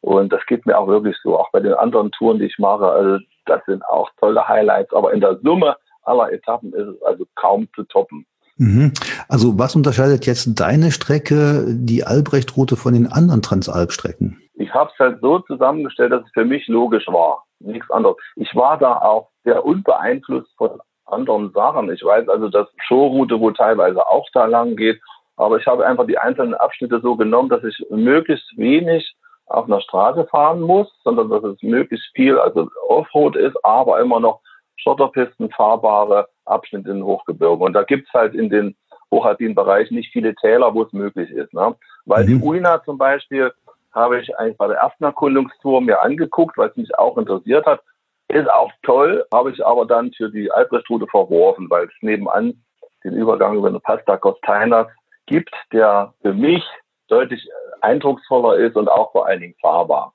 und 0.00 0.32
das 0.32 0.44
geht 0.46 0.64
mir 0.64 0.78
auch 0.78 0.86
wirklich 0.86 1.16
so, 1.22 1.38
auch 1.38 1.50
bei 1.50 1.60
den 1.60 1.74
anderen 1.74 2.10
Touren, 2.12 2.38
die 2.38 2.46
ich 2.46 2.58
mache. 2.58 2.86
Also 2.86 3.18
das 3.46 3.64
sind 3.66 3.84
auch 3.86 4.08
tolle 4.18 4.46
Highlights, 4.46 4.92
aber 4.92 5.12
in 5.12 5.20
der 5.20 5.38
Summe 5.42 5.76
aller 6.08 6.32
Etappen 6.32 6.72
ist 6.72 6.88
es 6.88 7.02
also 7.02 7.24
kaum 7.34 7.68
zu 7.74 7.84
toppen. 7.84 8.26
Mhm. 8.56 8.92
Also 9.28 9.58
was 9.58 9.76
unterscheidet 9.76 10.26
jetzt 10.26 10.58
deine 10.58 10.90
Strecke, 10.90 11.64
die 11.68 12.04
Albrecht-Route 12.04 12.76
von 12.76 12.92
den 12.92 13.06
anderen 13.06 13.42
Transalp-Strecken? 13.42 14.42
Ich 14.54 14.74
habe 14.74 14.90
es 14.92 14.98
halt 14.98 15.20
so 15.20 15.38
zusammengestellt, 15.40 16.12
dass 16.12 16.24
es 16.24 16.32
für 16.32 16.44
mich 16.44 16.66
logisch 16.66 17.06
war. 17.06 17.44
Nichts 17.60 17.90
anderes. 17.90 18.16
Ich 18.34 18.54
war 18.54 18.76
da 18.78 18.98
auch 18.98 19.28
sehr 19.44 19.64
unbeeinflusst 19.64 20.50
von 20.56 20.80
anderen 21.06 21.52
Sachen. 21.52 21.90
Ich 21.92 22.02
weiß 22.02 22.28
also, 22.28 22.48
dass 22.48 22.66
Showroute 22.86 23.40
wo 23.40 23.50
teilweise 23.50 24.06
auch 24.06 24.26
da 24.32 24.46
lang 24.46 24.76
geht, 24.76 25.00
aber 25.36 25.58
ich 25.58 25.66
habe 25.66 25.86
einfach 25.86 26.06
die 26.06 26.18
einzelnen 26.18 26.54
Abschnitte 26.54 27.00
so 27.00 27.16
genommen, 27.16 27.48
dass 27.48 27.62
ich 27.62 27.86
möglichst 27.90 28.46
wenig 28.56 29.14
auf 29.46 29.66
einer 29.66 29.80
Straße 29.80 30.26
fahren 30.26 30.60
muss, 30.60 30.88
sondern 31.04 31.30
dass 31.30 31.42
es 31.44 31.62
möglichst 31.62 32.06
viel, 32.14 32.38
also 32.38 32.68
Offroad 32.88 33.36
ist, 33.36 33.56
aber 33.64 34.00
immer 34.00 34.20
noch 34.20 34.40
Schotterpisten, 34.78 35.50
fahrbare 35.50 36.28
Abschnitte 36.44 36.90
in 36.90 37.04
Hochgebirge. 37.04 37.62
Und 37.62 37.74
da 37.74 37.82
gibt's 37.82 38.12
halt 38.12 38.34
in 38.34 38.48
den 38.48 38.76
hochalpinen 39.10 39.54
Bereichen 39.54 39.94
nicht 39.94 40.12
viele 40.12 40.34
Täler, 40.34 40.74
wo 40.74 40.82
es 40.82 40.92
möglich 40.92 41.30
ist. 41.30 41.52
Ne? 41.52 41.74
Weil 42.04 42.24
mhm. 42.24 42.26
die 42.26 42.46
Uina 42.46 42.82
zum 42.84 42.98
Beispiel 42.98 43.52
habe 43.92 44.20
ich 44.20 44.38
eigentlich 44.38 44.58
bei 44.58 44.68
der 44.68 44.78
ersten 44.78 45.04
Erkundungstour 45.04 45.80
mir 45.80 46.02
angeguckt, 46.02 46.56
weil 46.56 46.68
es 46.68 46.76
mich 46.76 46.98
auch 46.98 47.16
interessiert 47.18 47.66
hat. 47.66 47.80
Ist 48.28 48.50
auch 48.50 48.70
toll, 48.82 49.24
habe 49.32 49.50
ich 49.50 49.64
aber 49.64 49.86
dann 49.86 50.12
für 50.12 50.30
die 50.30 50.50
Albrechtsroute 50.50 51.06
verworfen, 51.06 51.70
weil 51.70 51.86
es 51.86 51.92
nebenan 52.02 52.62
den 53.02 53.14
Übergang 53.14 53.56
über 53.56 53.68
eine 53.68 53.80
Pasta 53.80 54.18
Costainas 54.18 54.86
gibt, 55.26 55.54
der 55.72 56.12
für 56.20 56.34
mich 56.34 56.62
deutlich 57.08 57.48
eindrucksvoller 57.80 58.56
ist 58.56 58.76
und 58.76 58.88
auch 58.88 59.12
vor 59.12 59.26
allen 59.26 59.40
Dingen 59.40 59.54
fahrbar. 59.60 60.12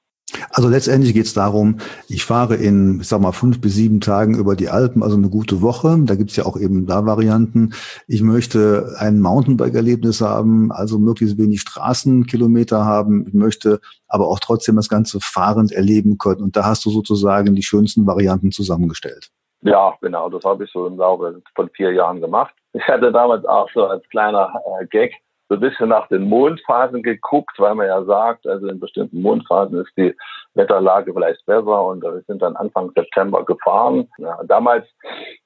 Also 0.49 0.69
letztendlich 0.69 1.13
geht 1.13 1.25
es 1.25 1.33
darum, 1.33 1.77
ich 2.07 2.25
fahre 2.25 2.55
in, 2.55 3.01
ich 3.01 3.07
sag 3.07 3.21
mal, 3.21 3.31
fünf 3.31 3.61
bis 3.61 3.75
sieben 3.75 4.01
Tagen 4.01 4.35
über 4.35 4.55
die 4.55 4.69
Alpen, 4.69 5.03
also 5.03 5.15
eine 5.15 5.29
gute 5.29 5.61
Woche. 5.61 5.97
Da 6.03 6.15
gibt's 6.15 6.35
ja 6.35 6.45
auch 6.45 6.57
eben 6.57 6.85
da 6.85 7.05
Varianten. 7.05 7.73
Ich 8.07 8.21
möchte 8.21 8.95
ein 8.97 9.19
Mountainbike-Erlebnis 9.19 10.21
haben, 10.21 10.71
also 10.71 10.99
möglichst 10.99 11.37
wenig 11.37 11.61
Straßenkilometer 11.61 12.85
haben. 12.85 13.27
Ich 13.27 13.33
möchte 13.33 13.79
aber 14.07 14.27
auch 14.27 14.39
trotzdem 14.39 14.75
das 14.75 14.89
Ganze 14.89 15.19
fahrend 15.21 15.71
erleben 15.71 16.17
können. 16.17 16.41
Und 16.41 16.55
da 16.55 16.65
hast 16.65 16.85
du 16.85 16.89
sozusagen 16.89 17.55
die 17.55 17.63
schönsten 17.63 18.05
Varianten 18.05 18.51
zusammengestellt. 18.51 19.29
Ja, 19.61 19.95
genau. 20.01 20.29
Das 20.29 20.43
habe 20.43 20.65
ich 20.65 20.71
so 20.71 20.85
im 20.87 20.97
Laufe 20.97 21.41
von 21.55 21.69
vier 21.69 21.93
Jahren 21.93 22.19
gemacht. 22.21 22.53
Ich 22.73 22.85
hatte 22.87 23.11
damals 23.11 23.45
auch 23.45 23.69
so 23.73 23.85
als 23.85 24.07
kleiner 24.09 24.53
äh, 24.79 24.85
Gag 24.87 25.13
so 25.49 25.55
ein 25.55 25.61
bisschen 25.61 25.89
nach 25.89 26.07
den 26.07 26.29
Mondphasen 26.29 27.03
geguckt, 27.03 27.59
weil 27.59 27.75
man 27.75 27.87
ja 27.87 28.03
sagt, 28.05 28.47
also 28.47 28.67
in 28.67 28.79
bestimmten 28.79 29.21
Mondphasen 29.21 29.81
ist 29.81 29.91
die 29.97 30.15
Wetterlage 30.53 31.13
vielleicht 31.13 31.45
besser 31.45 31.85
und 31.85 32.01
wir 32.01 32.21
sind 32.27 32.41
dann 32.41 32.55
Anfang 32.55 32.91
September 32.95 33.43
gefahren. 33.43 34.07
Ja, 34.17 34.39
damals, 34.45 34.87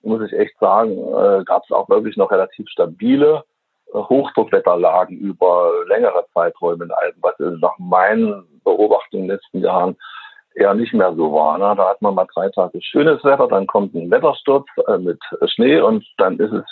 muss 0.01 0.21
ich 0.21 0.33
echt 0.33 0.57
sagen, 0.59 0.91
äh, 0.91 1.43
gab 1.45 1.63
es 1.63 1.71
auch 1.71 1.89
wirklich 1.89 2.17
noch 2.17 2.31
relativ 2.31 2.67
stabile 2.69 3.43
äh, 3.93 3.97
Hochdruckwetterlagen 3.97 5.17
über 5.17 5.71
längere 5.87 6.25
Zeiträume 6.33 6.85
in 6.85 6.91
Alpen, 6.91 7.21
was 7.21 7.35
nach 7.39 7.77
meinen 7.79 8.61
Beobachtungen 8.63 9.23
in 9.23 9.27
den 9.27 9.35
letzten 9.35 9.59
Jahren 9.59 9.97
eher 10.57 10.73
nicht 10.73 10.93
mehr 10.93 11.13
so 11.15 11.31
war. 11.31 11.57
Ne? 11.57 11.73
Da 11.77 11.89
hat 11.89 12.01
man 12.01 12.15
mal 12.15 12.27
drei 12.33 12.49
Tage 12.49 12.79
schönes 12.81 13.23
Wetter, 13.23 13.47
dann 13.47 13.67
kommt 13.67 13.93
ein 13.93 14.09
Wettersturz 14.09 14.65
äh, 14.87 14.97
mit 14.97 15.19
Schnee 15.45 15.79
und 15.79 16.05
dann 16.17 16.37
ist 16.39 16.51
es 16.51 16.65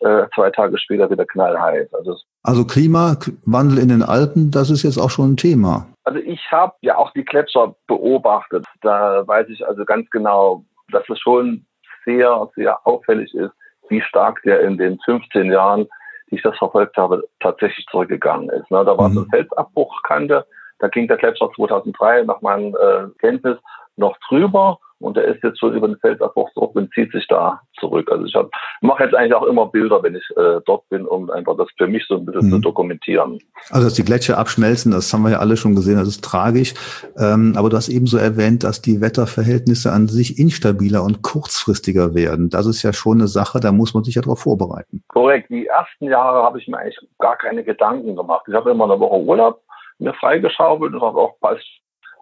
äh, 0.00 0.26
zwei 0.34 0.50
Tage 0.50 0.76
später 0.78 1.10
wieder 1.10 1.24
knallheiß. 1.24 1.92
Also, 1.94 2.16
also 2.42 2.64
Klimawandel 2.64 3.78
in 3.78 3.88
den 3.88 4.02
Alpen, 4.02 4.50
das 4.50 4.70
ist 4.70 4.82
jetzt 4.82 4.98
auch 4.98 5.10
schon 5.10 5.32
ein 5.32 5.36
Thema. 5.36 5.86
Also 6.04 6.20
ich 6.20 6.40
habe 6.50 6.74
ja 6.80 6.96
auch 6.96 7.12
die 7.12 7.24
Gletscher 7.24 7.74
beobachtet. 7.86 8.66
Da 8.82 9.26
weiß 9.26 9.48
ich 9.50 9.66
also 9.66 9.84
ganz 9.84 10.08
genau, 10.10 10.64
dass 10.90 11.08
es 11.08 11.20
schon 11.20 11.64
sehr, 12.04 12.48
sehr 12.56 12.86
auffällig 12.86 13.32
ist, 13.34 13.52
wie 13.88 14.00
stark 14.02 14.40
der 14.42 14.60
in 14.62 14.78
den 14.78 14.98
15 15.04 15.52
Jahren, 15.52 15.86
die 16.30 16.36
ich 16.36 16.42
das 16.42 16.56
verfolgt 16.56 16.96
habe, 16.96 17.22
tatsächlich 17.40 17.86
zurückgegangen 17.90 18.48
ist. 18.50 18.70
Ne? 18.70 18.84
Da 18.84 18.96
war 18.96 19.08
mhm. 19.08 19.14
so 19.14 19.20
eine 19.20 19.28
Felsabbruchkante, 19.30 20.46
da 20.78 20.88
ging 20.88 21.08
der 21.08 21.16
Gletscher 21.16 21.50
2003 21.54 22.24
nach 22.24 22.40
meinem 22.40 22.74
äh, 22.74 23.08
Kenntnis 23.18 23.58
noch 23.96 24.16
drüber 24.28 24.78
und 25.00 25.16
er 25.16 25.24
ist 25.24 25.42
jetzt 25.44 25.60
schon 25.60 25.74
über 25.74 25.86
den 25.86 25.96
Felsabbruch 25.98 26.52
zurück 26.54 26.74
und 26.74 26.92
zieht 26.92 27.12
sich 27.12 27.26
da 27.28 27.60
zurück. 27.78 28.10
Also 28.10 28.24
ich 28.24 28.34
mache 28.80 29.04
jetzt 29.04 29.14
eigentlich 29.14 29.34
auch 29.34 29.44
immer 29.44 29.66
Bilder, 29.66 30.02
wenn 30.02 30.16
ich 30.16 30.24
äh, 30.36 30.60
dort 30.66 30.88
bin, 30.88 31.06
um 31.06 31.30
einfach 31.30 31.56
das 31.56 31.68
für 31.76 31.86
mich 31.86 32.04
so 32.08 32.16
ein 32.16 32.24
bisschen 32.24 32.48
mhm. 32.48 32.54
zu 32.54 32.58
dokumentieren. 32.58 33.38
Also 33.70 33.86
dass 33.86 33.94
die 33.94 34.04
Gletscher 34.04 34.38
abschmelzen, 34.38 34.90
das 34.90 35.12
haben 35.12 35.22
wir 35.22 35.30
ja 35.30 35.38
alle 35.38 35.56
schon 35.56 35.76
gesehen, 35.76 35.98
das 35.98 36.08
ist 36.08 36.24
tragisch. 36.24 36.74
Ähm, 37.16 37.54
aber 37.56 37.70
du 37.70 37.76
hast 37.76 37.88
ebenso 37.88 38.18
erwähnt, 38.18 38.64
dass 38.64 38.82
die 38.82 39.00
Wetterverhältnisse 39.00 39.92
an 39.92 40.08
sich 40.08 40.38
instabiler 40.38 41.04
und 41.04 41.22
kurzfristiger 41.22 42.14
werden. 42.14 42.50
Das 42.50 42.66
ist 42.66 42.82
ja 42.82 42.92
schon 42.92 43.18
eine 43.18 43.28
Sache, 43.28 43.60
da 43.60 43.70
muss 43.70 43.94
man 43.94 44.02
sich 44.02 44.16
ja 44.16 44.22
darauf 44.22 44.40
vorbereiten. 44.40 45.04
Korrekt. 45.08 45.50
Die 45.50 45.66
ersten 45.66 46.06
Jahre 46.06 46.42
habe 46.42 46.58
ich 46.58 46.66
mir 46.66 46.78
eigentlich 46.78 46.98
gar 47.18 47.36
keine 47.36 47.62
Gedanken 47.62 48.16
gemacht. 48.16 48.46
Ich 48.48 48.54
habe 48.54 48.70
immer 48.70 48.84
eine 48.84 48.98
Woche 48.98 49.20
Urlaub 49.20 49.62
mir 49.98 50.14
freigeschaufelt 50.14 50.94
und 50.94 51.00
das 51.00 51.14
auch 51.14 51.38
passt. 51.40 51.66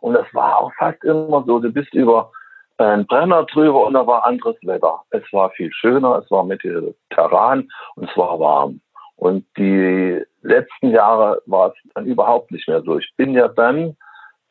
Und 0.00 0.14
das 0.14 0.26
war 0.32 0.58
auch 0.58 0.72
fast 0.78 1.02
immer 1.04 1.42
so. 1.46 1.58
Du 1.58 1.72
bist 1.72 1.92
über 1.94 2.30
ein 2.78 3.06
Brenner 3.06 3.44
drüber 3.44 3.86
und 3.86 3.94
da 3.94 4.06
war 4.06 4.26
anderes 4.26 4.56
Wetter. 4.62 5.02
Es 5.10 5.22
war 5.32 5.50
viel 5.50 5.72
schöner, 5.72 6.22
es 6.22 6.30
war 6.30 6.44
mediterran 6.44 7.68
und 7.96 8.10
es 8.10 8.16
war 8.16 8.38
warm. 8.38 8.80
Und 9.16 9.46
die 9.56 10.22
letzten 10.42 10.90
Jahre 10.90 11.40
war 11.46 11.68
es 11.68 11.74
dann 11.94 12.04
überhaupt 12.04 12.50
nicht 12.50 12.68
mehr 12.68 12.82
so. 12.82 12.98
Ich 12.98 13.10
bin 13.16 13.32
ja 13.32 13.48
dann 13.48 13.96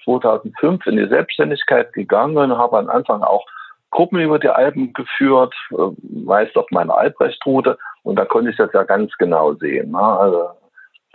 2005 0.04 0.86
in 0.88 0.98
die 0.98 1.08
Selbstständigkeit 1.08 1.94
gegangen 1.94 2.38
und 2.38 2.58
habe 2.58 2.80
am 2.80 2.90
Anfang 2.90 3.22
auch 3.22 3.46
Gruppen 3.92 4.20
über 4.20 4.40
die 4.40 4.50
Alpen 4.50 4.92
geführt, 4.94 5.54
äh, 5.72 5.92
meist 6.02 6.56
auf 6.58 6.66
meiner 6.72 6.98
Albrecht-Route. 6.98 7.78
Und 8.04 8.18
da 8.18 8.26
konnte 8.26 8.52
ich 8.52 8.58
das 8.58 8.74
ja 8.74 8.84
ganz 8.84 9.12
genau 9.18 9.54
sehen. 9.54 9.92
Ne? 9.92 10.00
Also 10.00 10.50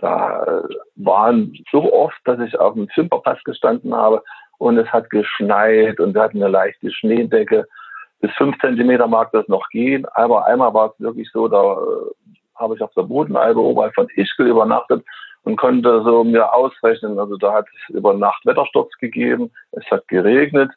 da 0.01 0.63
waren 0.95 1.53
so 1.71 1.93
oft, 1.93 2.17
dass 2.25 2.39
ich 2.39 2.59
auf 2.59 2.73
dem 2.73 2.89
Fimperpass 2.89 3.41
gestanden 3.43 3.93
habe 3.93 4.23
und 4.57 4.77
es 4.77 4.87
hat 4.89 5.09
geschneit 5.09 5.99
und 5.99 6.15
wir 6.15 6.23
hatten 6.23 6.41
eine 6.41 6.51
leichte 6.51 6.91
Schneedecke. 6.91 7.67
Bis 8.19 8.31
fünf 8.33 8.57
Zentimeter 8.59 9.07
mag 9.07 9.31
das 9.31 9.47
noch 9.47 9.67
gehen, 9.69 10.05
aber 10.13 10.45
einmal 10.45 10.73
war 10.73 10.91
es 10.91 10.99
wirklich 10.99 11.29
so, 11.31 11.47
da 11.47 11.73
äh, 11.73 12.31
habe 12.55 12.75
ich 12.75 12.81
auf 12.81 12.93
der 12.95 13.03
Bodenalbe 13.03 13.59
oberhalb 13.59 13.93
von 13.95 14.07
Ischgl 14.15 14.47
übernachtet 14.47 15.03
und 15.43 15.55
konnte 15.55 16.03
so 16.03 16.23
mir 16.23 16.51
ausrechnen, 16.53 17.17
also 17.17 17.37
da 17.37 17.53
hat 17.53 17.65
es 17.67 17.95
über 17.95 18.13
Nacht 18.13 18.45
Wettersturz 18.45 18.91
gegeben, 18.99 19.51
es 19.71 19.85
hat 19.89 20.07
geregnet, 20.07 20.71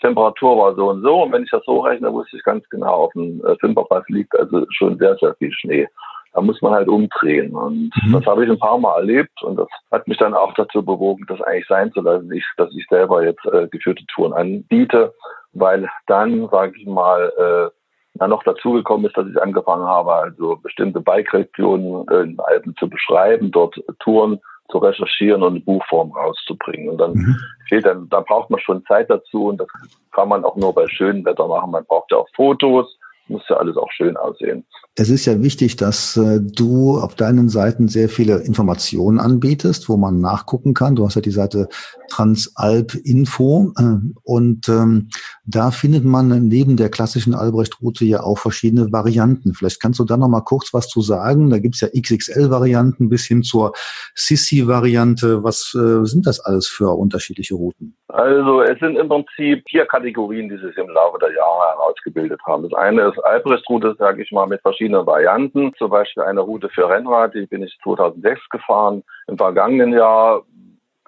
Temperatur 0.00 0.58
war 0.58 0.74
so 0.74 0.90
und 0.90 1.02
so 1.02 1.22
und 1.22 1.32
wenn 1.32 1.42
ich 1.42 1.50
das 1.50 1.64
so 1.64 1.80
rechne, 1.80 2.12
wusste 2.12 2.36
ich 2.36 2.44
ganz 2.44 2.68
genau, 2.68 3.04
auf 3.04 3.12
dem 3.12 3.44
äh, 3.44 3.56
Fimperpass 3.56 4.04
liegt 4.08 4.38
also 4.38 4.64
schon 4.70 4.98
sehr, 4.98 5.16
sehr 5.16 5.34
viel 5.36 5.52
Schnee 5.52 5.88
da 6.36 6.42
muss 6.42 6.60
man 6.60 6.74
halt 6.74 6.88
umdrehen. 6.88 7.56
Und 7.56 7.90
mhm. 8.04 8.12
das 8.12 8.26
habe 8.26 8.44
ich 8.44 8.50
ein 8.50 8.58
paar 8.58 8.76
Mal 8.76 8.98
erlebt 8.98 9.42
und 9.42 9.56
das 9.56 9.68
hat 9.90 10.06
mich 10.06 10.18
dann 10.18 10.34
auch 10.34 10.52
dazu 10.52 10.84
bewogen, 10.84 11.24
das 11.28 11.40
eigentlich 11.40 11.66
sein 11.66 11.90
zu 11.92 12.02
lassen, 12.02 12.30
ich, 12.30 12.44
dass 12.58 12.68
ich 12.76 12.86
selber 12.90 13.24
jetzt 13.24 13.44
äh, 13.46 13.66
geführte 13.68 14.04
Touren 14.14 14.34
anbiete, 14.34 15.14
weil 15.54 15.88
dann, 16.06 16.46
sage 16.50 16.74
ich 16.78 16.86
mal, 16.86 17.32
äh, 17.38 18.18
dann 18.18 18.30
noch 18.30 18.42
dazugekommen 18.42 19.06
ist, 19.06 19.16
dass 19.16 19.26
ich 19.28 19.42
angefangen 19.42 19.86
habe, 19.86 20.12
also 20.12 20.56
bestimmte 20.56 21.00
Bike-Regionen 21.00 22.06
äh, 22.08 22.24
in 22.24 22.38
Alpen 22.38 22.76
zu 22.76 22.90
beschreiben, 22.90 23.50
dort 23.50 23.74
Touren 24.00 24.38
zu 24.70 24.76
recherchieren 24.76 25.42
und 25.42 25.52
eine 25.52 25.60
Buchform 25.60 26.12
rauszubringen. 26.12 26.90
Und 26.90 26.98
dann 26.98 27.12
mhm. 27.14 27.36
fehlt 27.66 27.86
dann, 27.86 28.10
da 28.10 28.20
braucht 28.20 28.50
man 28.50 28.60
schon 28.60 28.84
Zeit 28.84 29.08
dazu 29.08 29.46
und 29.46 29.58
das 29.58 29.68
kann 30.12 30.28
man 30.28 30.44
auch 30.44 30.56
nur 30.56 30.74
bei 30.74 30.86
schönem 30.88 31.24
Wetter 31.24 31.48
machen. 31.48 31.70
Man 31.70 31.86
braucht 31.86 32.10
ja 32.10 32.18
auch 32.18 32.28
Fotos, 32.34 32.98
muss 33.28 33.42
ja 33.48 33.56
alles 33.56 33.76
auch 33.76 33.90
schön 33.90 34.16
aussehen. 34.16 34.64
Es 34.98 35.10
ist 35.10 35.26
ja 35.26 35.42
wichtig, 35.42 35.76
dass 35.76 36.16
äh, 36.16 36.40
du 36.40 36.98
auf 36.98 37.14
deinen 37.14 37.50
Seiten 37.50 37.88
sehr 37.88 38.08
viele 38.08 38.38
Informationen 38.38 39.20
anbietest, 39.20 39.90
wo 39.90 39.98
man 39.98 40.20
nachgucken 40.20 40.72
kann. 40.72 40.96
Du 40.96 41.04
hast 41.04 41.16
ja 41.16 41.20
die 41.20 41.30
Seite 41.30 41.68
Transalp 42.08 42.94
Info 43.04 43.72
äh, 43.78 43.98
und 44.22 44.68
ähm, 44.70 45.10
da 45.44 45.70
findet 45.70 46.04
man 46.04 46.48
neben 46.48 46.78
der 46.78 46.88
klassischen 46.88 47.34
Albrecht-Route 47.34 48.06
ja 48.06 48.22
auch 48.22 48.38
verschiedene 48.38 48.90
Varianten. 48.90 49.52
Vielleicht 49.52 49.80
kannst 49.80 50.00
du 50.00 50.04
da 50.04 50.16
noch 50.16 50.28
mal 50.28 50.40
kurz 50.40 50.72
was 50.72 50.88
zu 50.88 51.02
sagen. 51.02 51.50
Da 51.50 51.58
gibt's 51.58 51.82
ja 51.82 51.88
XXL-Varianten 51.88 53.10
bis 53.10 53.26
hin 53.26 53.42
zur 53.42 53.72
Sissi-Variante. 54.14 55.44
Was 55.44 55.74
äh, 55.74 56.06
sind 56.06 56.26
das 56.26 56.40
alles 56.40 56.68
für 56.68 56.96
unterschiedliche 56.96 57.54
Routen? 57.54 57.96
Also 58.08 58.62
es 58.62 58.78
sind 58.78 58.96
im 58.96 59.08
Prinzip 59.08 59.62
vier 59.68 59.84
Kategorien, 59.84 60.48
die 60.48 60.56
sich 60.56 60.76
im 60.78 60.88
Laufe 60.88 61.18
der 61.18 61.34
Jahre 61.34 61.76
herausgebildet 61.76 62.40
haben. 62.46 62.62
Das 62.62 62.72
eine 62.72 63.08
ist 63.08 63.15
Albrecht-Route, 63.18 63.96
sage 63.98 64.22
ich 64.22 64.32
mal, 64.32 64.46
mit 64.46 64.60
verschiedenen 64.62 65.06
Varianten. 65.06 65.72
Zum 65.78 65.90
Beispiel 65.90 66.22
eine 66.22 66.40
Route 66.40 66.68
für 66.68 66.88
Rennrad, 66.88 67.34
die 67.34 67.46
bin 67.46 67.62
ich 67.62 67.78
2006 67.82 68.48
gefahren. 68.50 69.02
Im 69.26 69.36
vergangenen 69.36 69.92
Jahr 69.92 70.42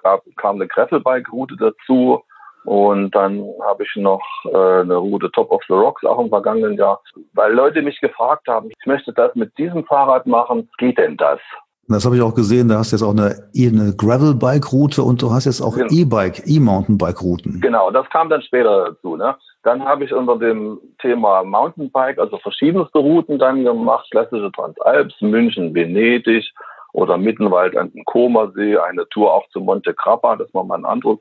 gab, 0.03 0.23
kam 0.37 0.55
eine 0.55 0.67
Gravelbike-Route 0.67 1.55
dazu. 1.57 2.23
Und 2.65 3.11
dann 3.15 3.45
habe 3.65 3.83
ich 3.83 3.95
noch 3.95 4.21
äh, 4.45 4.81
eine 4.81 4.95
Route 4.95 5.31
Top 5.31 5.49
of 5.51 5.61
the 5.67 5.73
Rocks 5.73 6.03
auch 6.03 6.19
im 6.19 6.29
vergangenen 6.29 6.77
Jahr, 6.77 7.01
weil 7.33 7.53
Leute 7.53 7.81
mich 7.81 7.99
gefragt 8.01 8.47
haben, 8.47 8.69
ich 8.69 8.85
möchte 8.85 9.13
das 9.13 9.33
mit 9.35 9.57
diesem 9.57 9.85
Fahrrad 9.85 10.27
machen, 10.27 10.69
geht 10.77 10.97
denn 10.97 11.15
das? 11.17 11.39
Das 11.87 12.05
habe 12.05 12.17
ich 12.17 12.21
auch 12.21 12.35
gesehen, 12.35 12.67
da 12.67 12.77
hast 12.77 12.91
du 12.91 12.97
jetzt 12.97 13.03
auch 13.03 13.13
eine, 13.13 13.49
eine 13.57 13.95
Gravel-Bike-Route 13.95 15.01
und 15.01 15.21
du 15.23 15.31
hast 15.31 15.45
jetzt 15.45 15.61
auch 15.61 15.75
genau. 15.75 15.87
E-Bike, 15.89 16.43
E-Mountainbike-Routen. 16.45 17.61
Genau, 17.61 17.89
das 17.89 18.07
kam 18.11 18.29
dann 18.29 18.43
später 18.43 18.91
dazu. 18.91 19.15
Ne? 19.15 19.35
Dann 19.63 19.83
habe 19.83 20.05
ich 20.05 20.13
unter 20.13 20.37
dem 20.37 20.79
Thema 20.99 21.43
Mountainbike, 21.43 22.17
also 22.17 22.37
verschiedenste 22.37 22.99
Routen 22.99 23.39
dann 23.39 23.63
gemacht, 23.63 24.07
klassische 24.11 24.51
Transalps, 24.51 25.19
München, 25.21 25.73
Venedig, 25.75 26.49
oder 26.93 27.17
Mittenwald 27.17 27.77
an 27.77 27.91
den 27.91 28.05
Comersee, 28.05 28.77
eine 28.77 29.07
Tour 29.09 29.33
auch 29.33 29.47
zu 29.49 29.59
Monte 29.59 29.93
Grappa, 29.93 30.35
dass 30.35 30.51
man 30.53 30.67
mal 30.67 30.77
ein 30.77 30.85
anderes 30.85 31.19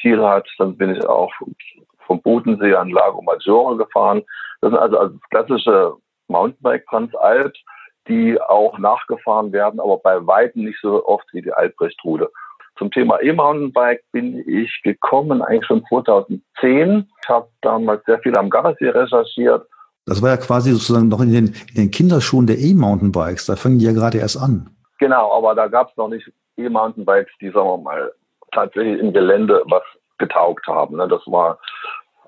Ziel 0.00 0.22
hat. 0.22 0.48
Dann 0.58 0.76
bin 0.76 0.94
ich 0.94 1.04
auch 1.06 1.32
vom 2.06 2.22
Bodensee 2.22 2.74
an 2.74 2.90
Lago 2.90 3.22
Maggiore 3.22 3.76
gefahren. 3.76 4.22
Das 4.60 4.70
sind 4.70 4.78
also, 4.78 4.98
also 4.98 5.18
klassische 5.30 5.94
Mountainbike 6.28 6.86
Transalp, 6.86 7.54
die 8.08 8.40
auch 8.40 8.78
nachgefahren 8.78 9.52
werden, 9.52 9.80
aber 9.80 9.98
bei 9.98 10.26
weitem 10.26 10.64
nicht 10.64 10.78
so 10.80 11.04
oft 11.06 11.26
wie 11.32 11.42
die 11.42 11.52
Albrecht-Route. 11.52 12.30
Zum 12.80 12.90
Thema 12.90 13.20
E-Mountainbike 13.20 14.02
bin 14.10 14.42
ich 14.48 14.80
gekommen 14.82 15.42
eigentlich 15.42 15.66
schon 15.66 15.84
2010. 15.90 17.06
Ich 17.22 17.28
habe 17.28 17.46
damals 17.60 18.02
sehr 18.06 18.18
viel 18.20 18.34
am 18.38 18.48
Gardasee 18.48 18.88
recherchiert. 18.88 19.66
Das 20.06 20.22
war 20.22 20.30
ja 20.30 20.38
quasi 20.38 20.72
sozusagen 20.72 21.08
noch 21.08 21.20
in 21.20 21.30
den, 21.30 21.46
in 21.68 21.74
den 21.74 21.90
Kinderschuhen 21.90 22.46
der 22.46 22.58
E-Mountainbikes. 22.58 23.44
Da 23.44 23.56
fangen 23.56 23.80
die 23.80 23.84
ja 23.84 23.92
gerade 23.92 24.16
erst 24.16 24.38
an. 24.38 24.70
Genau, 24.98 25.30
aber 25.30 25.54
da 25.54 25.66
gab 25.66 25.90
es 25.90 25.96
noch 25.98 26.08
nicht 26.08 26.32
E-Mountainbikes, 26.56 27.30
die, 27.42 27.50
sagen 27.50 27.68
wir 27.68 27.76
mal, 27.76 28.12
tatsächlich 28.52 28.98
im 28.98 29.12
Gelände 29.12 29.62
was 29.66 29.82
getaugt 30.16 30.66
haben. 30.66 30.96
Ne? 30.96 31.06
Das 31.06 31.20
war, 31.26 31.58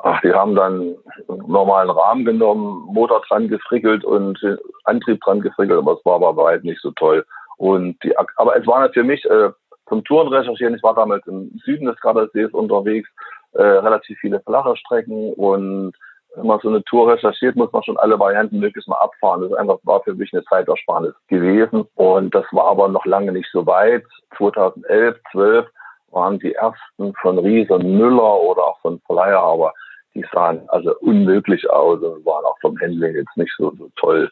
ach, 0.02 0.20
die 0.20 0.34
haben 0.34 0.54
dann 0.54 0.96
einen 1.30 1.50
normalen 1.50 1.88
Rahmen 1.88 2.26
genommen, 2.26 2.84
Motor 2.92 3.22
dran 3.26 3.48
gefrickelt 3.48 4.04
und 4.04 4.38
Antrieb 4.84 5.18
dran 5.22 5.40
gefrickelt, 5.40 5.78
aber 5.78 5.94
es 5.94 6.04
war 6.04 6.16
aber 6.16 6.36
weit 6.36 6.62
nicht 6.62 6.82
so 6.82 6.90
toll. 6.90 7.24
Und 7.56 7.96
die, 8.04 8.14
aber 8.18 8.54
es 8.54 8.66
war 8.66 8.80
halt 8.80 8.92
für 8.92 9.04
mich 9.04 9.24
äh, 9.24 9.50
zum 9.88 10.04
Touren 10.04 10.28
recherchieren, 10.28 10.74
ich 10.74 10.82
war 10.82 10.94
damals 10.94 11.26
im 11.26 11.50
Süden 11.64 11.86
des 11.86 12.00
Gardassees 12.00 12.52
unterwegs, 12.52 13.08
äh, 13.52 13.62
relativ 13.62 14.18
viele 14.18 14.40
flache 14.40 14.76
Strecken 14.76 15.32
und 15.34 15.92
wenn 16.34 16.46
man 16.46 16.60
so 16.60 16.68
eine 16.68 16.82
Tour 16.84 17.12
recherchiert, 17.12 17.56
muss 17.56 17.72
man 17.72 17.82
schon 17.82 17.98
alle 17.98 18.18
Varianten 18.18 18.58
möglichst 18.58 18.88
mal 18.88 18.96
abfahren. 18.96 19.42
Das 19.42 19.52
einfach, 19.52 19.78
war 19.82 20.02
für 20.02 20.14
mich 20.14 20.32
eine 20.32 20.42
Zeitersparnis 20.44 21.12
gewesen. 21.28 21.84
Und 21.94 22.34
das 22.34 22.46
war 22.52 22.68
aber 22.68 22.88
noch 22.88 23.04
lange 23.04 23.32
nicht 23.32 23.50
so 23.52 23.66
weit. 23.66 24.04
2011, 24.38 25.18
12 25.32 25.66
waren 26.10 26.38
die 26.38 26.54
ersten 26.54 27.12
von 27.20 27.38
Ries 27.38 27.68
und 27.70 27.84
Müller 27.84 28.40
oder 28.40 28.64
auch 28.64 28.80
von 28.80 29.00
Flyer, 29.06 29.40
aber 29.40 29.74
die 30.14 30.24
sahen 30.32 30.62
also 30.68 30.94
unmöglich 31.00 31.68
aus 31.70 32.00
und 32.02 32.24
waren 32.24 32.44
auch 32.44 32.58
vom 32.60 32.78
Handling 32.80 33.14
jetzt 33.14 33.36
nicht 33.36 33.52
so, 33.56 33.72
so 33.76 33.90
toll. 33.96 34.30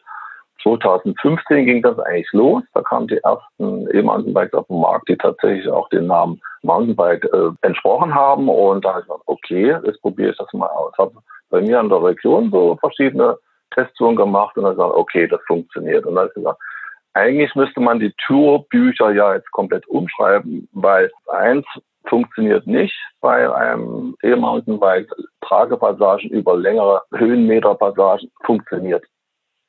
2015 0.63 1.65
ging 1.65 1.81
das 1.81 1.97
eigentlich 1.99 2.31
los. 2.31 2.63
Da 2.73 2.81
kamen 2.81 3.07
die 3.07 3.17
ersten 3.17 3.87
E-Mountainbikes 3.95 4.53
auf 4.53 4.67
den 4.67 4.79
Markt, 4.79 5.09
die 5.09 5.17
tatsächlich 5.17 5.69
auch 5.69 5.89
den 5.89 6.07
Namen 6.07 6.41
Mountainbike 6.63 7.25
äh, 7.33 7.49
entsprochen 7.61 8.13
haben. 8.13 8.49
Und 8.49 8.85
da 8.85 8.89
habe 8.89 9.01
ich 9.01 9.07
gesagt, 9.07 9.23
okay, 9.25 9.77
jetzt 9.85 10.01
probiere 10.01 10.31
ich 10.31 10.37
das 10.37 10.51
mal 10.53 10.67
aus. 10.67 10.93
Habe 10.97 11.13
bei 11.49 11.61
mir 11.61 11.79
in 11.79 11.89
der 11.89 12.03
Region 12.03 12.49
so 12.51 12.77
verschiedene 12.79 13.37
Testtouren 13.71 14.15
gemacht 14.15 14.55
und 14.57 14.63
dann 14.63 14.75
gesagt, 14.75 14.95
okay, 14.95 15.27
das 15.27 15.41
funktioniert. 15.47 16.05
Und 16.05 16.15
dann 16.15 16.23
habe 16.23 16.29
ich 16.29 16.35
gesagt, 16.35 16.59
eigentlich 17.13 17.53
müsste 17.55 17.81
man 17.81 17.99
die 17.99 18.13
Tourbücher 18.25 19.11
ja 19.11 19.33
jetzt 19.33 19.51
komplett 19.51 19.85
umschreiben, 19.87 20.67
weil 20.71 21.11
eins 21.29 21.65
funktioniert 22.05 22.65
nicht 22.65 22.97
bei 23.19 23.53
einem 23.53 24.15
E-Mountainbike. 24.23 25.09
Tragepassagen 25.41 26.29
über 26.29 26.55
längere 26.55 27.01
Höhenmeterpassagen 27.13 28.31
funktioniert 28.45 29.03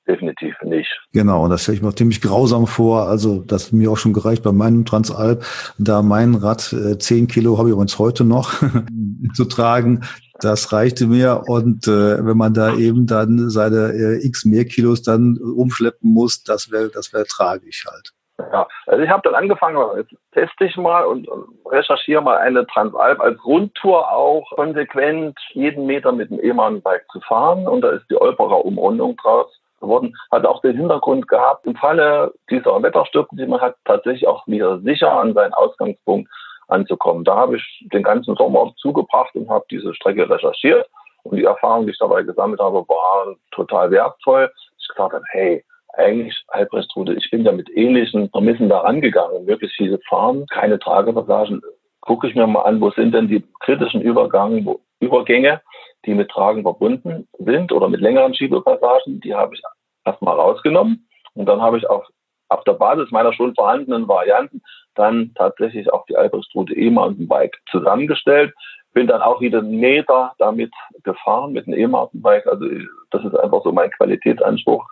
definitiv 0.06 0.54
nicht. 0.62 0.90
Genau, 1.12 1.44
und 1.44 1.50
das 1.50 1.62
stelle 1.62 1.76
ich 1.76 1.82
mir 1.82 1.88
auch 1.88 1.94
ziemlich 1.94 2.20
grausam 2.20 2.66
vor. 2.66 3.08
Also 3.08 3.42
das 3.42 3.66
hat 3.66 3.72
mir 3.72 3.90
auch 3.90 3.96
schon 3.96 4.12
gereicht 4.12 4.42
bei 4.42 4.52
meinem 4.52 4.84
Transalp, 4.84 5.44
da 5.78 6.02
mein 6.02 6.34
Rad 6.34 6.72
äh, 6.72 6.98
10 6.98 7.28
Kilo 7.28 7.58
habe 7.58 7.68
ich 7.68 7.72
übrigens 7.72 7.98
heute 7.98 8.24
noch 8.24 8.52
zu 9.34 9.44
tragen. 9.44 10.02
Das 10.40 10.72
reichte 10.72 11.06
mir. 11.06 11.44
Und 11.46 11.86
äh, 11.86 12.24
wenn 12.24 12.36
man 12.36 12.54
da 12.54 12.74
eben 12.74 13.06
dann 13.06 13.48
seine 13.50 13.92
äh, 13.92 14.26
x 14.26 14.44
mehr 14.44 14.64
Kilos 14.64 15.02
dann 15.02 15.38
umschleppen 15.38 16.12
muss, 16.12 16.42
das 16.42 16.70
wäre 16.70 16.90
das 16.90 17.12
wäre 17.12 17.24
tragisch 17.26 17.84
halt. 17.88 18.12
Ja, 18.50 18.66
also 18.86 19.04
ich 19.04 19.10
habe 19.10 19.22
dann 19.22 19.34
angefangen, 19.34 19.78
jetzt 19.96 20.14
teste 20.32 20.64
ich 20.64 20.76
mal 20.76 21.04
und, 21.04 21.28
und 21.28 21.46
recherchiere 21.70 22.22
mal 22.22 22.38
eine 22.38 22.66
Transalp 22.66 23.20
als 23.20 23.44
Rundtour 23.44 24.10
auch 24.10 24.50
konsequent 24.56 25.38
jeden 25.52 25.86
Meter 25.86 26.12
mit 26.12 26.30
dem 26.30 26.40
E-Mountainbike 26.42 27.06
zu 27.12 27.20
fahren. 27.20 27.68
Und 27.68 27.82
da 27.82 27.90
ist 27.90 28.06
die 28.10 28.20
Olperer 28.20 28.64
Umrundung 28.64 29.16
draus 29.16 29.46
geworden, 29.82 30.14
hat 30.30 30.46
auch 30.46 30.62
den 30.62 30.76
Hintergrund 30.76 31.28
gehabt, 31.28 31.66
im 31.66 31.76
Falle 31.76 32.32
dieser 32.50 32.82
Wetterstürze, 32.82 33.36
die 33.36 33.46
man 33.46 33.60
hat, 33.60 33.76
tatsächlich 33.84 34.26
auch 34.26 34.46
wieder 34.46 34.80
sicher 34.80 35.12
an 35.12 35.34
seinen 35.34 35.52
Ausgangspunkt 35.52 36.30
anzukommen. 36.68 37.24
Da 37.24 37.36
habe 37.36 37.56
ich 37.56 37.86
den 37.92 38.02
ganzen 38.02 38.34
Sommer 38.36 38.72
zugebracht 38.78 39.34
und 39.34 39.50
habe 39.50 39.64
diese 39.70 39.94
Strecke 39.94 40.28
recherchiert. 40.28 40.88
Und 41.24 41.36
die 41.36 41.44
Erfahrungen, 41.44 41.86
die 41.86 41.92
ich 41.92 41.98
dabei 41.98 42.22
gesammelt 42.22 42.60
habe, 42.60 42.78
waren 42.88 43.36
total 43.52 43.90
wertvoll. 43.90 44.50
Ich 44.80 44.88
gesagt 44.88 45.14
hey, 45.30 45.64
eigentlich 45.94 46.42
Albrechtsroute, 46.48 47.14
ich 47.14 47.30
bin 47.30 47.44
ja 47.44 47.52
mit 47.52 47.68
ähnlichen 47.76 48.30
Vermissen 48.30 48.68
da 48.68 48.80
angegangen. 48.80 49.46
Wirklich 49.46 49.72
viele 49.76 49.98
Fahren, 50.08 50.46
keine 50.46 50.78
Tragepassagen. 50.78 51.60
Gucke 52.00 52.26
ich 52.26 52.34
mir 52.34 52.46
mal 52.46 52.62
an, 52.62 52.80
wo 52.80 52.90
sind 52.90 53.14
denn 53.14 53.28
die 53.28 53.44
kritischen 53.60 54.00
Übergang, 54.00 54.64
wo, 54.64 54.80
Übergänge, 55.00 55.60
die 56.04 56.14
mit 56.14 56.30
Tragen 56.30 56.62
verbunden 56.62 57.28
sind 57.38 57.72
oder 57.72 57.88
mit 57.88 58.00
längeren 58.00 58.34
Schiebepassagen. 58.34 59.20
Die 59.20 59.34
habe 59.34 59.54
ich 59.54 59.62
erstmal 60.04 60.36
rausgenommen. 60.36 61.08
Und 61.34 61.46
dann 61.46 61.60
habe 61.60 61.78
ich 61.78 61.88
auf, 61.88 62.06
auf 62.48 62.64
der 62.64 62.74
Basis 62.74 63.10
meiner 63.10 63.32
schon 63.32 63.54
vorhandenen 63.54 64.08
Varianten 64.08 64.62
dann 64.94 65.32
tatsächlich 65.34 65.90
auch 65.92 66.04
die 66.06 66.16
Albrechtsroute 66.16 66.74
E-Mountainbike 66.74 67.56
zusammengestellt. 67.70 68.52
Bin 68.92 69.06
dann 69.06 69.22
auch 69.22 69.40
wieder 69.40 69.60
einen 69.60 69.80
Meter 69.80 70.34
damit 70.38 70.72
gefahren 71.02 71.52
mit 71.52 71.66
einem 71.66 71.78
E-Mountainbike. 71.78 72.46
Also 72.46 72.66
das 73.10 73.24
ist 73.24 73.34
einfach 73.36 73.62
so 73.62 73.72
mein 73.72 73.90
Qualitätsanspruch. 73.90 74.86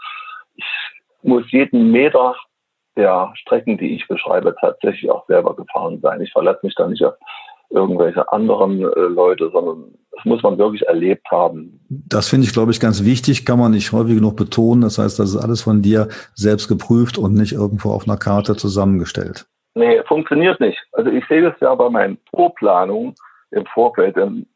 Ich 0.56 0.64
muss 1.22 1.50
jeden 1.50 1.90
Meter 1.90 2.34
der 2.96 3.32
Strecken, 3.34 3.78
die 3.78 3.94
ich 3.94 4.08
beschreibe, 4.08 4.54
tatsächlich 4.60 5.10
auch 5.10 5.26
selber 5.26 5.54
gefahren 5.54 6.00
sein. 6.00 6.20
Ich 6.22 6.32
verlasse 6.32 6.60
mich 6.62 6.74
da 6.74 6.86
nicht 6.86 7.04
auf 7.04 7.14
irgendwelche 7.70 8.30
anderen 8.32 8.82
äh, 8.82 9.00
Leute, 9.00 9.50
sondern 9.52 9.94
das 10.12 10.24
muss 10.24 10.42
man 10.42 10.58
wirklich 10.58 10.82
erlebt 10.82 11.26
haben. 11.30 11.80
Das 11.88 12.28
finde 12.28 12.46
ich, 12.46 12.52
glaube 12.52 12.72
ich, 12.72 12.80
ganz 12.80 13.04
wichtig, 13.04 13.46
kann 13.46 13.58
man 13.58 13.72
nicht 13.72 13.92
häufig 13.92 14.16
genug 14.16 14.36
betonen. 14.36 14.82
Das 14.82 14.98
heißt, 14.98 15.18
das 15.18 15.30
ist 15.30 15.36
alles 15.36 15.62
von 15.62 15.82
dir 15.82 16.08
selbst 16.34 16.68
geprüft 16.68 17.16
und 17.16 17.34
nicht 17.34 17.52
irgendwo 17.52 17.90
auf 17.92 18.06
einer 18.06 18.18
Karte 18.18 18.56
zusammengestellt. 18.56 19.46
Nee, 19.74 20.02
funktioniert 20.06 20.60
nicht. 20.60 20.78
Also 20.92 21.10
ich 21.10 21.24
sehe 21.28 21.42
das 21.42 21.54
ja 21.60 21.74
bei 21.74 21.88
meinen 21.88 22.18
Vorplanungen 22.34 23.14
im 23.52 23.64
Vorfeld, 23.66 24.16
dann 24.16 24.46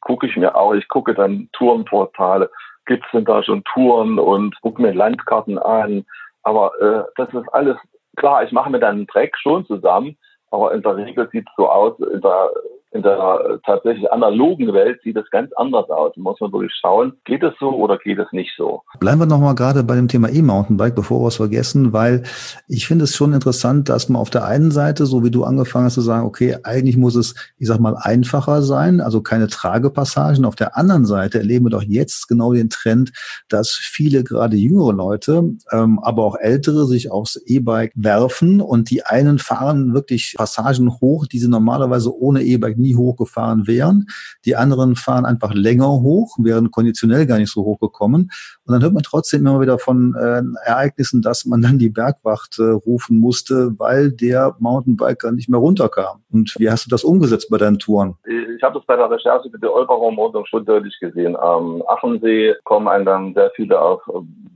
gucke 0.00 0.26
ich 0.26 0.36
mir 0.36 0.54
auch, 0.54 0.72
ich 0.72 0.88
gucke 0.88 1.14
dann 1.14 1.48
Tourenportale, 1.52 2.50
gibt 2.86 3.04
es 3.04 3.10
denn 3.12 3.26
da 3.26 3.42
schon 3.42 3.62
Touren 3.64 4.18
und 4.18 4.58
gucke 4.62 4.80
mir 4.80 4.92
Landkarten 4.92 5.58
an. 5.58 6.04
Aber 6.42 6.72
äh, 6.80 7.04
das 7.16 7.28
ist 7.34 7.48
alles 7.52 7.76
klar, 8.16 8.42
ich 8.42 8.52
mache 8.52 8.70
mir 8.70 8.80
dann 8.80 8.96
einen 8.96 9.06
Dreck 9.06 9.36
schon 9.36 9.66
zusammen, 9.66 10.16
aber 10.50 10.72
in 10.72 10.82
der 10.82 10.96
Regel 10.96 11.28
sieht 11.30 11.46
es 11.48 11.54
so 11.56 11.68
aus, 11.68 11.98
in 11.98 12.20
der 12.20 12.50
in 12.90 13.02
der 13.02 13.18
äh, 13.18 13.58
tatsächlich 13.66 14.10
analogen 14.10 14.72
Welt 14.72 15.00
sieht 15.02 15.16
es 15.16 15.28
ganz 15.30 15.52
anders 15.56 15.90
aus. 15.90 16.12
Da 16.14 16.20
muss 16.20 16.40
man 16.40 16.52
wirklich 16.52 16.72
schauen, 16.80 17.12
geht 17.24 17.42
es 17.42 17.52
so 17.60 17.70
oder 17.70 17.98
geht 17.98 18.18
es 18.18 18.32
nicht 18.32 18.52
so. 18.56 18.82
Bleiben 18.98 19.20
wir 19.20 19.26
nochmal 19.26 19.54
gerade 19.54 19.84
bei 19.84 19.94
dem 19.94 20.08
Thema 20.08 20.30
E-Mountainbike, 20.30 20.94
bevor 20.94 21.20
wir 21.22 21.28
es 21.28 21.36
vergessen, 21.36 21.92
weil 21.92 22.22
ich 22.66 22.86
finde 22.86 23.04
es 23.04 23.14
schon 23.14 23.34
interessant, 23.34 23.88
dass 23.90 24.08
man 24.08 24.20
auf 24.20 24.30
der 24.30 24.46
einen 24.46 24.70
Seite, 24.70 25.04
so 25.04 25.22
wie 25.22 25.30
du 25.30 25.44
angefangen 25.44 25.84
hast 25.84 25.94
zu 25.94 26.00
sagen, 26.00 26.26
okay, 26.26 26.56
eigentlich 26.62 26.96
muss 26.96 27.14
es, 27.14 27.34
ich 27.58 27.68
sag 27.68 27.78
mal, 27.78 27.94
einfacher 28.00 28.62
sein, 28.62 29.00
also 29.00 29.20
keine 29.20 29.48
Tragepassagen. 29.48 30.46
Auf 30.46 30.56
der 30.56 30.76
anderen 30.76 31.04
Seite 31.04 31.38
erleben 31.38 31.66
wir 31.66 31.70
doch 31.70 31.82
jetzt 31.82 32.26
genau 32.26 32.54
den 32.54 32.70
Trend, 32.70 33.12
dass 33.48 33.70
viele 33.70 34.24
gerade 34.24 34.56
jüngere 34.56 34.92
Leute, 34.92 35.56
ähm, 35.72 35.98
aber 35.98 36.24
auch 36.24 36.36
ältere 36.36 36.86
sich 36.86 37.10
aufs 37.10 37.36
E-Bike 37.36 37.92
werfen 37.96 38.62
und 38.62 38.90
die 38.90 39.04
einen 39.04 39.38
fahren 39.38 39.92
wirklich 39.92 40.34
Passagen 40.38 40.90
hoch, 41.00 41.26
die 41.26 41.38
sie 41.38 41.48
normalerweise 41.48 42.16
ohne 42.16 42.42
E-Bike 42.42 42.77
nie 42.78 42.96
hochgefahren 42.96 43.66
wären. 43.66 44.06
Die 44.44 44.56
anderen 44.56 44.96
fahren 44.96 45.24
einfach 45.24 45.52
länger 45.52 45.88
hoch, 45.88 46.36
wären 46.38 46.70
konditionell 46.70 47.26
gar 47.26 47.38
nicht 47.38 47.52
so 47.52 47.64
hochgekommen. 47.64 48.30
Und 48.64 48.72
dann 48.72 48.82
hört 48.82 48.94
man 48.94 49.02
trotzdem 49.02 49.40
immer 49.40 49.60
wieder 49.60 49.78
von 49.78 50.14
äh, 50.14 50.42
Ereignissen, 50.64 51.22
dass 51.22 51.44
man 51.44 51.62
dann 51.62 51.78
die 51.78 51.90
Bergwacht 51.90 52.58
äh, 52.58 52.62
rufen 52.62 53.18
musste, 53.18 53.72
weil 53.78 54.12
der 54.12 54.56
Mountainbiker 54.58 55.32
nicht 55.32 55.48
mehr 55.48 55.60
runterkam. 55.60 56.22
Und 56.30 56.54
wie 56.58 56.70
hast 56.70 56.86
du 56.86 56.90
das 56.90 57.04
umgesetzt 57.04 57.48
bei 57.50 57.58
deinen 57.58 57.78
Touren? 57.78 58.16
Ich 58.56 58.62
habe 58.62 58.78
das 58.78 58.86
bei 58.86 58.96
der 58.96 59.10
Recherche 59.10 59.48
mit 59.50 59.62
der 59.62 59.72
Olperer 59.72 60.44
schon 60.46 60.64
deutlich 60.64 60.98
gesehen. 61.00 61.36
Am 61.36 61.82
Achensee 61.86 62.54
kommen 62.64 62.88
einem 62.88 63.04
dann 63.04 63.34
sehr 63.34 63.50
viele 63.54 63.80
auf 63.80 64.02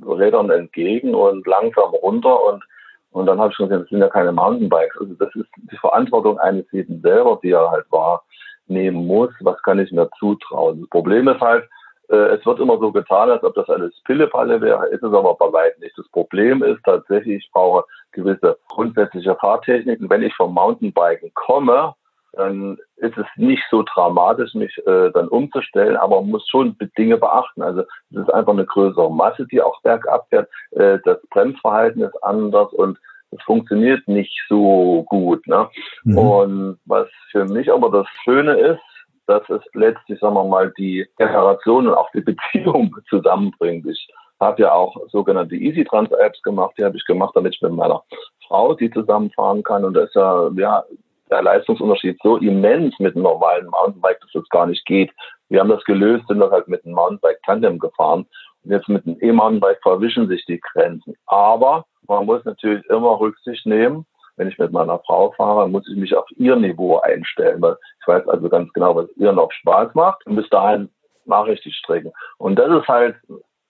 Rädern 0.05 0.51
entgegen 0.51 1.15
und 1.15 1.47
langsam 1.47 1.91
runter 1.91 2.37
und 2.45 2.65
und 3.13 3.27
dann 3.27 3.39
habe 3.39 3.51
ich 3.51 3.57
schon 3.57 3.69
gesagt, 3.69 3.85
das 3.85 3.91
sind 3.91 4.01
ja 4.01 4.09
keine 4.09 4.33
Mountainbikes. 4.33 4.97
Also 4.99 5.15
das 5.15 5.35
ist 5.35 5.49
die 5.71 5.77
Verantwortung 5.77 6.39
eines 6.39 6.65
jeden 6.73 7.01
selber, 7.03 7.39
die 7.43 7.51
er 7.51 7.71
halt 7.71 7.87
wahrnehmen 7.91 9.07
muss. 9.07 9.31
Was 9.41 9.63
kann 9.63 9.79
ich 9.79 9.93
mir 9.93 10.09
zutrauen? 10.19 10.81
Das 10.81 10.91
Problem 10.91 11.29
ist 11.29 11.41
halt, 11.41 11.69
äh, 12.09 12.37
es 12.37 12.47
wird 12.47 12.59
immer 12.59 12.79
so 12.79 12.91
getan, 12.91 13.31
als 13.31 13.45
ob 13.45 13.55
das 13.55 13.69
alles 13.69 13.93
Pillepalle 14.05 14.61
wäre, 14.61 14.87
ist 14.89 15.03
es 15.03 15.13
aber 15.13 15.35
bei 15.35 15.53
weitem 15.53 15.81
nicht. 15.81 15.97
Das 15.97 16.09
Problem 16.09 16.63
ist 16.63 16.83
tatsächlich, 16.85 17.45
ich 17.45 17.51
brauche 17.53 17.85
gewisse 18.13 18.59
grundsätzliche 18.69 19.35
Fahrtechniken. 19.37 20.09
Wenn 20.09 20.23
ich 20.23 20.35
vom 20.35 20.55
Mountainbiken 20.55 21.33
komme, 21.35 21.95
dann 22.33 22.79
ist 22.97 23.17
es 23.19 23.27
nicht 23.37 23.63
so 23.71 23.83
dramatisch, 23.83 24.55
mich 24.55 24.77
äh, 24.87 25.11
dann 25.11 25.29
umzustellen, 25.29 25.97
aber 25.97 26.21
man 26.21 26.31
muss 26.31 26.49
schon 26.49 26.77
Dinge 26.97 27.19
beachten. 27.19 27.63
Also 27.63 27.83
es 28.11 28.17
ist 28.17 28.33
einfach 28.33 28.53
eine 28.53 28.65
größere 28.65 29.13
Masse, 29.13 29.47
die 29.47 29.61
auch 29.61 29.81
bergab 29.83 30.27
fährt. 30.31 30.49
Äh, 30.71 30.99
das 31.05 31.19
Bremsverhalten 31.31 32.03
ist 32.03 32.25
anders 32.25 32.73
und 32.73 32.99
es 33.31 33.43
funktioniert 33.43 34.07
nicht 34.09 34.35
so 34.49 35.05
gut. 35.09 35.47
Ne? 35.47 35.69
Mhm. 36.05 36.19
Und 36.19 36.79
was 36.87 37.09
für 37.31 37.45
mich 37.45 37.71
aber 37.71 37.91
das 37.91 38.07
Schöne 38.25 38.55
ist, 38.55 38.81
dass 39.27 39.49
es 39.51 39.63
letztlich, 39.75 40.19
sagen 40.21 40.35
wir 40.35 40.45
mal, 40.45 40.73
die 40.77 41.07
Generation 41.17 41.87
und 41.87 41.95
auch 41.95 42.11
die 42.13 42.23
Beziehung 42.23 42.97
zusammenbringt. 43.09 43.87
Ich 43.87 44.09
habe 44.41 44.63
ja 44.63 44.73
auch 44.73 44.97
sogenannte 45.11 45.55
Easy 45.55 45.85
Trans 45.85 46.11
Apps 46.13 46.43
gemacht, 46.43 46.75
die 46.77 46.85
habe 46.85 46.97
ich 46.97 47.05
gemacht, 47.05 47.33
damit 47.35 47.55
ich 47.55 47.63
mit 47.63 47.73
meiner 47.73 48.03
Frau 48.49 48.75
die 48.75 48.91
zusammenfahren 48.91 49.63
kann. 49.63 49.85
Und 49.85 49.95
das 49.95 50.09
ist 50.09 50.17
ja, 50.17 50.51
ja 50.57 50.85
der 51.33 51.43
Leistungsunterschied 51.43 52.19
so 52.23 52.37
immens 52.37 52.99
mit 52.99 53.15
einem 53.15 53.25
normalen 53.25 53.67
Mountainbike, 53.67 54.21
dass 54.21 54.33
das 54.33 54.49
gar 54.51 54.67
nicht 54.67 54.85
geht. 54.87 55.11
Wir 55.49 55.61
haben 55.61 55.71
das 55.71 55.85
gelöst, 55.85 56.27
sind 56.29 56.41
das 56.41 56.51
halt 56.51 56.69
mit 56.69 56.85
einem 56.85 56.95
Mountainbike 56.95 57.43
Tandem 57.45 57.79
gefahren. 57.79 58.27
Und 58.65 58.71
jetzt 58.71 58.89
mit 58.89 59.07
einem 59.07 59.17
E-Mountainbike 59.21 59.81
verwischen 59.83 60.29
sich 60.29 60.45
die 60.47 60.61
Grenzen. 60.61 61.15
Aber 61.27 61.85
man 62.07 62.27
muss 62.27 62.45
natürlich 62.45 62.85
immer 62.87 63.19
Rücksicht 63.19 63.67
nehmen. 63.67 64.07
Wenn 64.37 64.49
ich 64.49 64.59
mit 64.59 64.73
meiner 64.73 64.99
Frau 65.01 65.33
fahre, 65.33 65.69
muss 65.69 65.89
ich 65.89 65.97
mich 65.97 66.15
auf 66.15 66.27
ihr 66.37 66.57
Niveau 66.57 66.99
einstellen. 66.99 67.61
Weil 67.61 67.77
ich 68.01 68.07
weiß 68.07 68.29
also 68.29 68.49
ganz 68.49 68.73
genau, 68.73 68.95
was 68.95 69.09
ihr 69.17 69.33
noch 69.33 69.51
Spaß 69.53 69.95
macht. 69.95 70.25
Und 70.27 70.37
bis 70.37 70.49
dahin 70.51 70.91
mache 71.25 71.53
ich 71.53 71.61
die 71.63 71.73
Strecken. 71.73 72.13
Und 72.39 72.59
das 72.59 72.71
ist 72.71 72.89
halt 72.89 73.17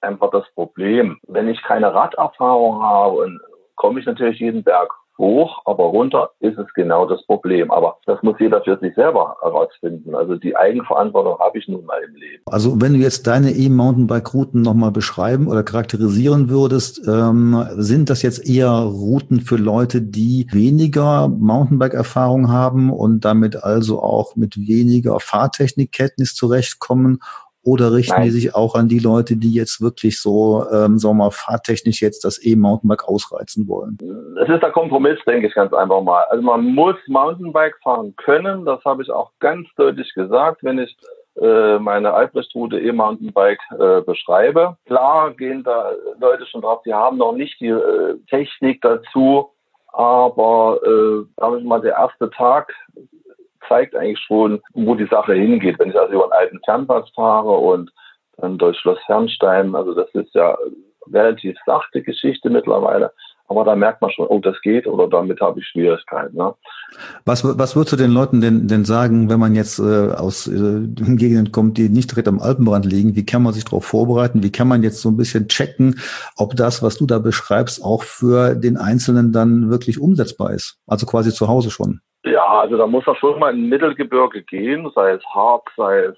einfach 0.00 0.30
das 0.30 0.44
Problem. 0.54 1.18
Wenn 1.28 1.48
ich 1.48 1.62
keine 1.62 1.94
Raderfahrung 1.94 2.82
habe, 2.82 3.38
komme 3.76 4.00
ich 4.00 4.06
natürlich 4.06 4.40
jeden 4.40 4.62
Berg 4.62 4.92
hoch, 5.18 5.62
aber 5.64 5.84
runter 5.84 6.30
ist 6.40 6.58
es 6.58 6.66
genau 6.74 7.06
das 7.06 7.24
Problem. 7.26 7.70
Aber 7.70 7.98
das 8.06 8.22
muss 8.22 8.36
jeder 8.40 8.62
für 8.62 8.78
sich 8.78 8.94
selber 8.94 9.36
herausfinden. 9.42 10.14
Also 10.14 10.36
die 10.36 10.56
Eigenverantwortung 10.56 11.38
habe 11.38 11.58
ich 11.58 11.68
nun 11.68 11.84
mal 11.84 12.00
im 12.06 12.14
Leben. 12.14 12.42
Also 12.46 12.80
wenn 12.80 12.94
du 12.94 12.98
jetzt 12.98 13.26
deine 13.26 13.50
E-Mountainbike-Routen 13.50 14.62
nochmal 14.62 14.90
beschreiben 14.90 15.48
oder 15.48 15.62
charakterisieren 15.62 16.48
würdest, 16.48 17.06
ähm, 17.06 17.64
sind 17.76 18.10
das 18.10 18.22
jetzt 18.22 18.48
eher 18.48 18.70
Routen 18.70 19.40
für 19.40 19.56
Leute, 19.56 20.02
die 20.02 20.46
weniger 20.50 21.28
Mountainbike-Erfahrung 21.28 22.50
haben 22.50 22.90
und 22.90 23.24
damit 23.24 23.62
also 23.62 24.02
auch 24.02 24.36
mit 24.36 24.56
weniger 24.56 25.20
Fahrtechnikkenntnis 25.20 26.34
zurechtkommen? 26.34 27.20
Oder 27.64 27.92
richten 27.92 28.14
Nein. 28.14 28.24
die 28.24 28.30
sich 28.30 28.54
auch 28.54 28.74
an 28.74 28.88
die 28.88 28.98
Leute, 28.98 29.36
die 29.36 29.52
jetzt 29.54 29.80
wirklich 29.80 30.20
so, 30.20 30.66
ähm, 30.72 30.98
sagen 30.98 31.16
wir 31.16 31.24
mal, 31.24 31.30
fahrtechnisch 31.30 32.02
jetzt 32.02 32.24
das 32.24 32.44
E-Mountainbike 32.44 33.08
ausreizen 33.08 33.68
wollen? 33.68 33.98
Es 34.42 34.48
ist 34.48 34.62
der 34.62 34.72
Kompromiss, 34.72 35.18
denke 35.26 35.46
ich 35.46 35.54
ganz 35.54 35.72
einfach 35.72 36.02
mal. 36.02 36.24
Also 36.30 36.42
man 36.42 36.64
muss 36.64 36.96
Mountainbike 37.06 37.78
fahren 37.82 38.14
können. 38.16 38.64
Das 38.64 38.84
habe 38.84 39.02
ich 39.02 39.10
auch 39.10 39.30
ganz 39.38 39.68
deutlich 39.76 40.12
gesagt, 40.14 40.64
wenn 40.64 40.80
ich 40.80 40.96
äh, 41.40 41.78
meine 41.78 42.12
Albrecht-Route 42.12 42.80
E-Mountainbike 42.80 43.60
äh, 43.78 44.00
beschreibe. 44.02 44.76
Klar 44.86 45.32
gehen 45.32 45.62
da 45.62 45.92
Leute 46.20 46.44
schon 46.46 46.60
drauf, 46.60 46.82
die 46.84 46.92
haben 46.92 47.16
noch 47.16 47.32
nicht 47.32 47.60
die 47.60 47.68
äh, 47.68 48.18
Technik 48.28 48.82
dazu, 48.82 49.50
aber 49.92 50.78
äh, 50.84 51.24
sagen 51.40 51.58
wir 51.58 51.64
mal, 51.64 51.80
der 51.80 51.92
erste 51.92 52.28
Tag 52.30 52.72
zeigt 53.68 53.94
eigentlich 53.94 54.20
schon, 54.20 54.60
wo 54.74 54.94
die 54.94 55.06
Sache 55.06 55.34
hingeht. 55.34 55.78
Wenn 55.78 55.90
ich 55.90 55.98
also 55.98 56.12
über 56.12 56.24
einen 56.24 56.32
alten 56.32 56.60
Fernpass 56.64 57.10
fahre 57.14 57.52
und 57.52 57.90
dann 58.38 58.58
durch 58.58 58.78
Schloss 58.78 58.98
Fernstein, 59.06 59.74
also 59.74 59.94
das 59.94 60.08
ist 60.14 60.34
ja 60.34 60.56
relativ 61.12 61.56
sachte 61.66 62.02
Geschichte 62.02 62.50
mittlerweile. 62.50 63.12
Aber 63.48 63.64
da 63.64 63.76
merkt 63.76 64.00
man 64.00 64.10
schon, 64.10 64.26
oh, 64.28 64.38
das 64.38 64.58
geht 64.62 64.86
oder 64.86 65.08
damit 65.08 65.40
habe 65.40 65.60
ich 65.60 65.66
Schwierigkeiten. 65.66 66.36
Ne? 66.38 66.54
Was, 67.26 67.44
was 67.44 67.76
würdest 67.76 67.92
du 67.92 67.96
den 67.96 68.12
Leuten 68.12 68.40
denn, 68.40 68.66
denn 68.66 68.86
sagen, 68.86 69.28
wenn 69.28 69.40
man 69.40 69.54
jetzt 69.54 69.78
äh, 69.78 70.12
aus 70.12 70.46
äh, 70.46 70.86
Gegenden 70.86 71.52
kommt, 71.52 71.76
die 71.76 71.90
nicht 71.90 72.10
direkt 72.10 72.28
am 72.28 72.40
Alpenbrand 72.40 72.86
liegen? 72.86 73.14
Wie 73.14 73.26
kann 73.26 73.42
man 73.42 73.52
sich 73.52 73.64
darauf 73.64 73.84
vorbereiten? 73.84 74.42
Wie 74.42 74.52
kann 74.52 74.68
man 74.68 74.82
jetzt 74.82 75.02
so 75.02 75.10
ein 75.10 75.18
bisschen 75.18 75.48
checken, 75.48 76.00
ob 76.36 76.56
das, 76.56 76.82
was 76.82 76.96
du 76.96 77.04
da 77.04 77.18
beschreibst, 77.18 77.84
auch 77.84 78.04
für 78.04 78.54
den 78.54 78.78
Einzelnen 78.78 79.32
dann 79.32 79.68
wirklich 79.68 80.00
umsetzbar 80.00 80.52
ist? 80.52 80.78
Also 80.86 81.04
quasi 81.04 81.30
zu 81.30 81.48
Hause 81.48 81.70
schon. 81.70 82.00
Ja, 82.24 82.60
also 82.60 82.76
da 82.76 82.86
muss 82.86 83.06
er 83.06 83.16
schon 83.16 83.38
mal 83.38 83.52
in 83.52 83.68
Mittelgebirge 83.68 84.42
gehen, 84.42 84.90
sei 84.94 85.12
es 85.12 85.24
Harz, 85.26 85.64
sei 85.76 85.98
es 86.04 86.16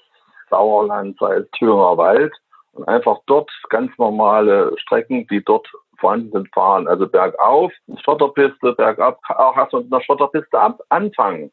Sauerland, 0.51 1.19
sei 1.19 1.37
es 1.37 1.51
Thüringer 1.53 1.97
Wald 1.97 2.33
und 2.73 2.87
einfach 2.87 3.19
dort 3.27 3.51
ganz 3.71 3.91
normale 3.99 4.73
Strecken, 4.79 5.27
die 5.29 5.43
dort 5.43 5.67
vorhanden 5.99 6.31
sind, 6.33 6.53
fahren. 6.53 6.87
Also 6.87 7.09
bergauf, 7.09 7.73
Schotterpiste, 8.05 8.73
bergab, 8.75 9.19
auch 9.29 9.57
erst 9.57 9.73
mit 9.73 9.91
einer 9.91 10.03
Schotterpiste 10.03 10.59
anfangen 10.91 11.51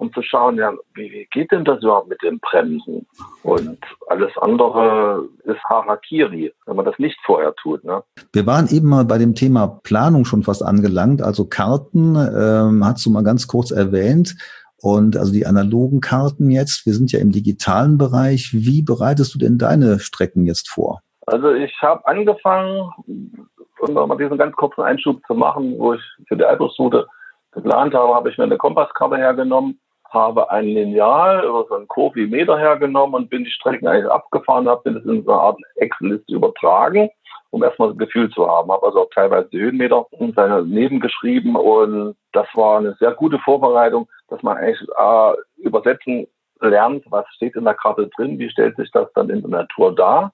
um 0.00 0.12
zu 0.12 0.22
schauen, 0.22 0.56
ja, 0.56 0.72
wie, 0.94 1.10
wie 1.12 1.28
geht 1.30 1.52
denn 1.52 1.64
das 1.64 1.82
überhaupt 1.82 2.08
mit 2.08 2.22
dem 2.22 2.40
Bremsen? 2.40 3.06
Und 3.42 3.78
alles 4.08 4.30
andere 4.40 5.28
ist 5.44 5.62
Harakiri, 5.68 6.52
wenn 6.66 6.76
man 6.76 6.86
das 6.86 6.98
nicht 6.98 7.18
vorher 7.24 7.54
tut. 7.62 7.84
Ne? 7.84 8.02
Wir 8.32 8.46
waren 8.46 8.66
eben 8.68 8.88
mal 8.88 9.04
bei 9.04 9.18
dem 9.18 9.34
Thema 9.34 9.66
Planung 9.82 10.24
schon 10.24 10.42
fast 10.42 10.64
angelangt. 10.64 11.22
Also 11.22 11.44
Karten 11.44 12.16
ähm, 12.16 12.84
hast 12.84 13.04
du 13.04 13.10
mal 13.10 13.22
ganz 13.22 13.46
kurz 13.46 13.70
erwähnt. 13.70 14.36
Und 14.82 15.18
also 15.18 15.32
die 15.32 15.44
analogen 15.44 16.00
Karten 16.00 16.50
jetzt, 16.50 16.86
wir 16.86 16.94
sind 16.94 17.12
ja 17.12 17.20
im 17.20 17.32
digitalen 17.32 17.98
Bereich. 17.98 18.50
Wie 18.54 18.82
bereitest 18.82 19.34
du 19.34 19.38
denn 19.38 19.58
deine 19.58 19.98
Strecken 19.98 20.46
jetzt 20.46 20.70
vor? 20.70 21.02
Also 21.26 21.52
ich 21.52 21.74
habe 21.82 22.06
angefangen, 22.06 22.90
um 23.06 23.92
mal 23.92 24.16
diesen 24.16 24.38
ganz 24.38 24.56
kurzen 24.56 24.80
Einschub 24.80 25.20
zu 25.26 25.34
machen, 25.34 25.78
wo 25.78 25.92
ich 25.92 26.00
für 26.26 26.36
die 26.38 26.44
Alpersroute 26.44 27.06
geplant 27.52 27.94
habe, 27.94 28.14
habe 28.14 28.30
ich 28.30 28.38
mir 28.38 28.44
eine 28.44 28.56
Kompasskarte 28.56 29.18
hergenommen 29.18 29.78
habe 30.10 30.50
ein 30.50 30.64
Lineal 30.64 31.48
oder 31.48 31.68
so 31.68 31.74
einen 31.76 31.88
Kurvimeter 31.88 32.58
hergenommen 32.58 33.14
und 33.14 33.30
bin 33.30 33.44
die 33.44 33.50
Strecken 33.50 33.86
eigentlich 33.86 34.10
abgefahren, 34.10 34.68
habe 34.68 34.82
bin 34.82 34.96
es 34.96 35.04
in 35.04 35.24
so 35.24 35.32
eine 35.32 35.40
Art 35.40 35.58
Excel-Liste 35.76 36.34
übertragen, 36.34 37.10
um 37.50 37.62
erstmal 37.62 37.90
das 37.90 37.98
Gefühl 37.98 38.30
zu 38.30 38.46
haben. 38.48 38.70
Habe 38.70 38.86
also 38.86 39.02
auch 39.02 39.10
teilweise 39.14 39.48
die 39.50 39.60
Höhenmeter 39.60 40.06
daneben 40.34 41.00
geschrieben 41.00 41.56
und 41.56 42.16
das 42.32 42.46
war 42.54 42.78
eine 42.78 42.94
sehr 42.98 43.12
gute 43.12 43.38
Vorbereitung, 43.38 44.08
dass 44.28 44.42
man 44.42 44.56
eigentlich 44.56 44.80
äh, 44.98 45.32
übersetzen 45.58 46.26
lernt, 46.60 47.04
was 47.10 47.26
steht 47.34 47.56
in 47.56 47.64
der 47.64 47.74
Karte 47.74 48.10
drin, 48.16 48.38
wie 48.38 48.50
stellt 48.50 48.76
sich 48.76 48.90
das 48.90 49.10
dann 49.14 49.30
in 49.30 49.40
der 49.40 49.50
Natur 49.50 49.94
dar. 49.94 50.32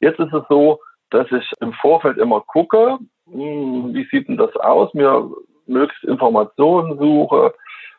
Jetzt 0.00 0.20
ist 0.20 0.32
es 0.32 0.42
so, 0.48 0.80
dass 1.10 1.30
ich 1.32 1.50
im 1.60 1.72
Vorfeld 1.74 2.18
immer 2.18 2.40
gucke, 2.42 2.98
hm, 3.30 3.94
wie 3.94 4.06
sieht 4.10 4.28
denn 4.28 4.36
das 4.36 4.54
aus, 4.56 4.92
mir 4.94 5.30
möglichst 5.66 6.04
Informationen 6.04 6.98
suche, 6.98 7.54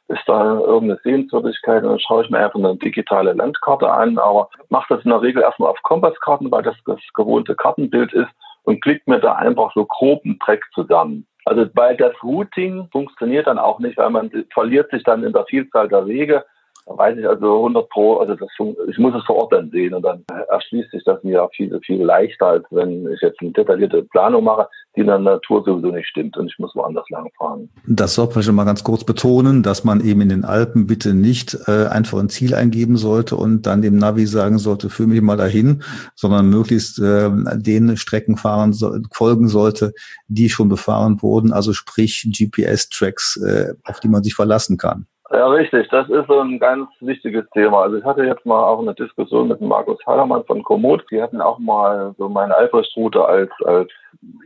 ist 0.07 0.23
da 0.27 0.59
irgendeine 0.59 0.99
Sehenswürdigkeit 1.03 1.83
und 1.83 1.89
dann 1.89 1.99
schaue 1.99 2.23
ich 2.23 2.29
mir 2.29 2.39
einfach 2.39 2.59
eine 2.59 2.75
digitale 2.77 3.33
Landkarte 3.33 3.91
an, 3.91 4.17
aber 4.17 4.49
mache 4.69 4.95
das 4.95 5.03
in 5.03 5.09
der 5.09 5.21
Regel 5.21 5.41
erstmal 5.41 5.71
auf 5.71 5.81
Kompasskarten, 5.81 6.51
weil 6.51 6.63
das 6.63 6.75
das 6.85 6.99
gewohnte 7.13 7.55
Kartenbild 7.55 8.13
ist 8.13 8.29
und 8.63 8.81
klickt 8.81 9.07
mir 9.07 9.19
da 9.19 9.33
einfach 9.33 9.73
so 9.73 9.85
groben 9.85 10.37
Track 10.39 10.63
zusammen. 10.73 11.25
Also 11.45 11.67
weil 11.73 11.95
das 11.97 12.13
Routing 12.23 12.87
funktioniert 12.91 13.47
dann 13.47 13.59
auch 13.59 13.79
nicht, 13.79 13.97
weil 13.97 14.09
man 14.09 14.31
verliert 14.53 14.89
sich 14.91 15.03
dann 15.03 15.23
in 15.23 15.33
der 15.33 15.45
Vielzahl 15.45 15.87
der 15.87 16.05
Wege 16.07 16.43
da 16.85 16.97
weiß 16.97 17.17
ich 17.17 17.27
also 17.27 17.57
100 17.57 17.89
Pro, 17.89 18.17
also 18.17 18.35
das, 18.35 18.49
ich 18.87 18.97
muss 18.99 19.15
es 19.15 19.23
vor 19.25 19.37
Ort 19.37 19.53
dann 19.53 19.71
sehen 19.71 19.93
und 19.95 20.03
dann 20.03 20.23
erschließt 20.49 20.91
sich 20.91 21.03
das 21.03 21.23
mir 21.23 21.47
viel, 21.55 21.79
viel 21.83 22.03
leichter, 22.03 22.47
als 22.47 22.65
wenn 22.69 23.11
ich 23.11 23.21
jetzt 23.21 23.41
eine 23.41 23.51
detaillierte 23.51 24.03
Planung 24.03 24.43
mache, 24.43 24.67
die 24.95 25.01
in 25.01 25.07
der 25.07 25.17
Natur 25.17 25.63
sowieso 25.65 25.87
nicht 25.87 26.07
stimmt 26.07 26.37
und 26.37 26.47
ich 26.47 26.59
muss 26.59 26.75
woanders 26.75 27.09
langfahren. 27.09 27.69
Das 27.87 28.13
sollte 28.13 28.35
man 28.35 28.43
schon 28.43 28.55
mal 28.55 28.65
ganz 28.65 28.83
kurz 28.83 29.03
betonen, 29.03 29.63
dass 29.63 29.83
man 29.83 29.99
eben 29.99 30.21
in 30.21 30.29
den 30.29 30.45
Alpen 30.45 30.85
bitte 30.85 31.15
nicht 31.15 31.57
äh, 31.67 31.87
einfach 31.87 32.19
ein 32.19 32.29
Ziel 32.29 32.53
eingeben 32.53 32.97
sollte 32.97 33.35
und 33.35 33.63
dann 33.63 33.81
dem 33.81 33.97
Navi 33.97 34.27
sagen 34.27 34.59
sollte, 34.59 34.91
führ 34.91 35.07
mich 35.07 35.21
mal 35.21 35.37
dahin, 35.37 35.81
sondern 36.13 36.49
möglichst 36.49 36.99
äh, 36.99 37.31
den 37.55 37.97
Strecken 37.97 38.37
fahren 38.37 38.73
so, 38.73 38.95
folgen 39.11 39.47
sollte, 39.47 39.93
die 40.27 40.49
schon 40.49 40.69
befahren 40.69 41.21
wurden, 41.23 41.51
also 41.51 41.73
sprich 41.73 42.27
GPS-Tracks, 42.31 43.37
äh, 43.37 43.73
auf 43.85 43.99
die 43.99 44.07
man 44.07 44.23
sich 44.23 44.35
verlassen 44.35 44.77
kann. 44.77 45.07
Ja, 45.35 45.47
richtig. 45.47 45.89
Das 45.89 46.07
ist 46.07 46.27
so 46.27 46.39
ein 46.39 46.59
ganz 46.59 46.89
wichtiges 47.01 47.43
Thema. 47.49 47.81
Also 47.81 47.97
ich 47.97 48.05
hatte 48.05 48.23
jetzt 48.23 48.45
mal 48.45 48.63
auch 48.63 48.79
eine 48.79 48.93
Diskussion 48.93 49.49
mit 49.49 49.59
Markus 49.59 49.99
Hallermann 50.05 50.45
von 50.45 50.63
Komoot. 50.63 51.03
Die 51.11 51.21
hatten 51.21 51.41
auch 51.41 51.59
mal 51.59 52.15
so 52.17 52.29
meine 52.29 52.55
Albrechtsroute 52.55 53.25
als, 53.25 53.51
als 53.65 53.91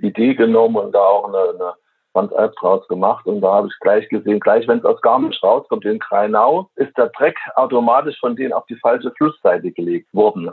Idee 0.01 0.33
genommen 0.33 0.77
und 0.77 0.91
da 0.91 0.99
auch 0.99 1.27
eine, 1.27 1.37
eine 1.37 1.73
Transalp 2.13 2.55
draus 2.55 2.87
gemacht. 2.87 3.25
Und 3.25 3.41
da 3.41 3.53
habe 3.55 3.67
ich 3.67 3.79
gleich 3.79 4.07
gesehen, 4.09 4.39
gleich 4.39 4.67
wenn 4.67 4.79
es 4.79 4.85
aus 4.85 5.01
Garmisch 5.01 5.41
rauskommt, 5.43 5.85
in 5.85 5.99
Kreinau, 5.99 6.69
ist 6.75 6.95
der 6.97 7.07
Dreck 7.09 7.37
automatisch 7.55 8.19
von 8.19 8.35
denen 8.35 8.53
auf 8.53 8.65
die 8.67 8.77
falsche 8.77 9.11
Flussseite 9.11 9.71
gelegt 9.71 10.07
worden. 10.13 10.51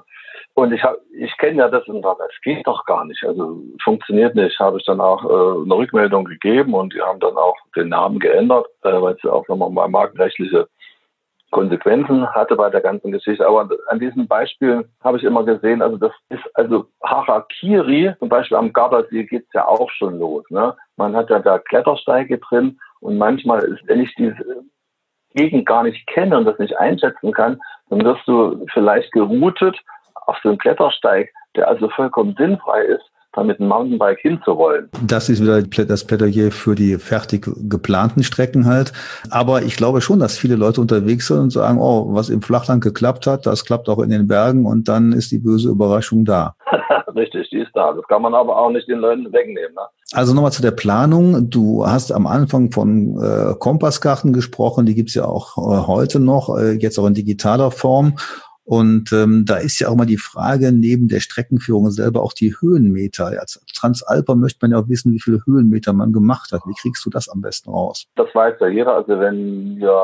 Und 0.55 0.73
ich 0.73 0.83
habe, 0.83 0.99
ich 1.13 1.37
kenne 1.39 1.59
ja 1.59 1.69
das 1.69 1.87
und 1.89 2.03
das 2.03 2.17
geht 2.43 2.67
doch 2.67 2.85
gar 2.85 3.05
nicht. 3.05 3.23
Also 3.25 3.61
funktioniert 3.83 4.35
nicht. 4.35 4.59
Habe 4.59 4.79
ich 4.79 4.85
dann 4.87 5.01
auch 5.01 5.25
äh, 5.25 5.63
eine 5.65 5.77
Rückmeldung 5.77 6.25
gegeben 6.25 6.75
und 6.75 6.95
die 6.95 7.01
haben 7.01 7.21
dann 7.21 7.37
auch 7.37 7.57
den 7.75 7.89
Namen 7.89 8.19
geändert, 8.19 8.67
äh, 8.83 9.01
weil 9.01 9.15
es 9.15 9.31
auch 9.31 9.47
nochmal 9.49 9.71
mal 9.71 9.89
markenrechtliche 9.89 10.69
Konsequenzen 11.57 12.29
hatte 12.35 12.55
bei 12.55 12.69
der 12.69 12.83
ganzen 12.83 13.13
Geschichte. 13.13 13.47
Aber 13.47 13.67
an 13.89 13.99
diesem 13.99 14.29
Beispiel 14.29 14.87
habe 15.03 15.17
ich 15.17 15.25
immer 15.25 15.43
gesehen, 15.43 15.81
also 15.81 15.97
das 15.97 16.13
ist 16.29 16.45
also 16.53 16.85
Harakiri, 17.03 18.15
zum 18.19 18.29
Beispiel 18.29 18.59
am 18.59 18.75
Gardasee 18.75 19.25
geht's 19.25 19.51
ja 19.55 19.67
auch 19.67 19.91
schon 19.93 20.19
los. 20.19 20.45
Ne? 20.51 20.77
Man 20.99 21.17
hat 21.17 21.31
ja 21.31 21.39
da 21.39 21.59
Klettersteige 21.59 22.37
drin 22.37 22.79
und 23.01 23.17
manchmal 23.17 23.63
ist, 23.65 23.81
wenn 23.89 24.03
ich 24.03 24.15
diese 24.17 24.65
Gegend 25.35 25.65
gar 25.65 25.83
nicht 25.83 26.07
kenne 26.09 26.37
und 26.37 26.45
das 26.45 26.59
nicht 26.59 26.77
einschätzen 26.77 27.33
kann, 27.33 27.59
dann 27.89 28.05
wirst 28.05 28.29
du 28.29 28.67
vielleicht 28.75 29.11
geroutet 29.13 29.79
auf 30.27 30.37
so 30.43 30.51
einen 30.51 30.59
Klettersteig, 30.59 31.33
der 31.55 31.69
also 31.69 31.89
vollkommen 31.89 32.35
sinnfrei 32.37 32.83
ist, 32.83 33.11
da 33.37 33.45
mit 33.45 33.61
einem 33.61 33.69
Mountainbike 33.69 34.19
hinzuwollen. 34.21 34.89
Das 35.07 35.29
ist 35.29 35.43
wieder 35.43 35.63
das 35.63 36.05
Plädoyer 36.05 36.51
für 36.51 36.75
die 36.75 36.97
fertig 36.97 37.49
geplanten 37.69 38.23
Strecken 38.23 38.67
halt. 38.67 38.93
Aber 39.31 39.63
ich 39.63 39.77
glaube 39.77 40.01
schon, 40.01 40.19
dass 40.19 40.39
viele 40.39 40.57
Leute 40.57 40.81
unterwegs 40.81 41.29
sind 41.29 41.39
und 41.39 41.51
sagen, 41.51 41.79
oh, 41.79 42.15
was 42.15 42.31
im 42.31 42.43
Flachland 42.43 42.83
geklappt 42.83 43.27
hat, 43.27 43.47
das 43.47 43.65
klappt 43.65 43.89
auch 43.89 43.99
in 43.99 44.11
den 44.11 44.27
Bergen 44.27 44.67
und 44.67 44.89
dann 44.89 45.13
ist 45.13 45.31
die 45.31 45.39
böse 45.39 45.69
Überraschung 45.69 46.25
da. 46.25 46.55
Richtig, 47.15 47.49
die 47.51 47.59
ist 47.59 47.71
da. 47.75 47.93
Das 47.93 48.07
kann 48.09 48.23
man 48.23 48.35
aber 48.35 48.59
auch 48.59 48.71
nicht 48.71 48.89
den 48.89 48.99
Leuten 48.99 49.33
wegnehmen. 49.33 49.75
Ne? 49.75 49.83
Also 50.13 50.35
nochmal 50.35 50.53
zu 50.53 50.63
der 50.63 50.71
Planung. 50.71 51.51
Du 51.51 51.87
hast 51.87 52.13
am 52.13 52.27
Anfang 52.27 52.71
von 52.71 53.19
äh, 53.21 53.55
Kompasskarten 53.59 54.33
gesprochen, 54.33 54.87
die 54.87 54.95
gibt's 54.95 55.15
ja 55.15 55.25
auch 55.25 55.57
äh, 55.57 55.87
heute 55.87 56.21
noch, 56.21 56.57
äh, 56.57 56.73
jetzt 56.73 56.99
auch 56.99 57.07
in 57.07 57.15
digitaler 57.15 57.71
Form. 57.71 58.17
Und 58.67 59.13
ähm, 59.13 59.45
da 59.47 59.59
ist 59.59 59.79
ja 59.79 59.89
auch 59.89 59.95
mal 59.95 60.07
die 60.07 60.17
Frage, 60.17 60.73
neben 60.73 61.07
der 61.07 61.21
Streckenführung 61.21 61.89
selber 61.93 62.21
auch 62.21 62.33
die 62.33 62.53
Höhenmeter. 62.61 63.27
Als 63.27 63.65
Transalper 63.73 64.35
möchte 64.35 64.59
man 64.61 64.73
ja 64.73 64.79
auch 64.79 64.89
wissen, 64.89 65.13
wie 65.13 65.21
viele 65.21 65.41
Höhenmeter 65.47 65.93
man 65.93 66.13
gemacht 66.13 66.51
hat. 66.51 66.63
Wie 66.67 66.75
kriegst 66.75 67.07
du 67.07 67.11
das 67.11 67.29
am 67.29 67.41
besten 67.41 67.71
raus? 67.71 68.09
Das 68.17 68.27
weiß 68.35 68.57
ja 68.61 68.67
jeder. 68.67 68.97
Also 68.97 69.21
wenn 69.21 69.77
wir 69.77 70.03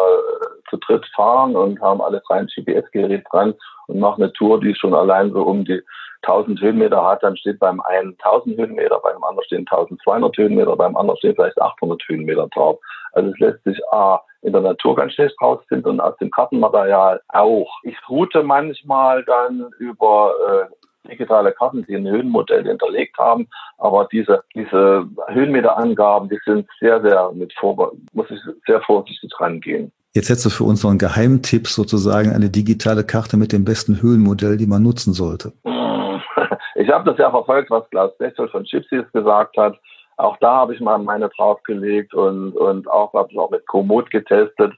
zu 0.70 0.76
dritt 0.76 1.04
fahren 1.16 1.56
und 1.56 1.80
haben 1.80 2.00
alle 2.00 2.22
drei 2.28 2.36
ein 2.36 2.46
GPS-Gerät 2.46 3.24
dran 3.32 3.52
und 3.88 3.98
machen 3.98 4.22
eine 4.22 4.32
Tour, 4.32 4.60
die 4.60 4.76
schon 4.76 4.94
allein 4.94 5.32
so 5.32 5.42
um 5.42 5.64
die 5.64 5.82
1000 6.26 6.60
Höhenmeter 6.60 7.04
hat, 7.04 7.22
dann 7.22 7.36
steht 7.36 7.58
beim 7.58 7.80
einen 7.80 8.16
1000 8.22 8.56
Höhenmeter, 8.58 9.00
beim 9.02 9.22
anderen 9.22 9.44
stehen 9.46 9.66
1200 9.70 10.36
Höhenmeter, 10.36 10.76
beim 10.76 10.96
anderen 10.96 11.18
stehen 11.18 11.34
vielleicht 11.34 11.60
800 11.60 12.02
Höhenmeter 12.06 12.48
drauf. 12.48 12.78
Also 13.12 13.30
es 13.30 13.38
lässt 13.38 13.64
sich 13.64 13.78
A 13.92 14.20
in 14.42 14.52
der 14.52 14.62
Natur 14.62 14.96
ganz 14.96 15.12
schlecht 15.12 15.34
rausfinden 15.40 15.92
und 15.92 16.00
aus 16.00 16.16
dem 16.18 16.30
Kartenmaterial 16.30 17.20
auch. 17.28 17.70
Ich 17.84 17.96
route 18.08 18.42
manchmal 18.42 19.24
dann 19.24 19.70
über 19.78 20.32
äh, 20.48 21.08
digitale 21.08 21.52
Karten, 21.52 21.84
die 21.86 21.96
ein 21.96 22.06
Höhenmodell 22.06 22.64
hinterlegt 22.64 23.16
haben. 23.18 23.48
Aber 23.78 24.08
diese, 24.10 24.42
diese 24.54 25.06
Höhenmeterangaben, 25.28 26.28
die 26.28 26.38
sind 26.44 26.66
sehr, 26.80 27.00
sehr 27.02 27.32
mit 27.32 27.52
vor, 27.58 27.92
muss 28.12 28.30
ich 28.30 28.40
sehr 28.66 28.80
vorsichtig 28.82 29.30
rangehen. 29.38 29.92
Jetzt 30.14 30.28
hättest 30.28 30.46
du 30.46 30.50
für 30.50 30.64
uns 30.64 30.82
noch 30.82 30.90
einen 30.90 30.98
Geheimtipp 30.98 31.66
sozusagen, 31.66 32.32
eine 32.32 32.50
digitale 32.50 33.02
Karte 33.02 33.36
mit 33.38 33.52
dem 33.52 33.64
besten 33.64 34.02
Höhenmodell, 34.02 34.58
die 34.58 34.66
man 34.66 34.82
nutzen 34.82 35.14
sollte. 35.14 35.52
Ich 36.82 36.90
habe 36.90 37.08
das 37.08 37.16
ja 37.16 37.30
verfolgt, 37.30 37.70
was 37.70 37.88
Klaus 37.90 38.16
Bechtel 38.18 38.48
von 38.48 38.64
Gypsies 38.64 39.04
gesagt 39.12 39.56
hat. 39.56 39.78
Auch 40.16 40.36
da 40.38 40.56
habe 40.56 40.74
ich 40.74 40.80
mal 40.80 40.98
meine 40.98 41.28
draufgelegt 41.28 42.12
und, 42.12 42.56
und 42.56 42.90
auch 42.90 43.12
habe 43.14 43.28
ich 43.30 43.38
auch 43.38 43.50
mit 43.50 43.64
Komoot 43.68 44.10
getestet. 44.10 44.72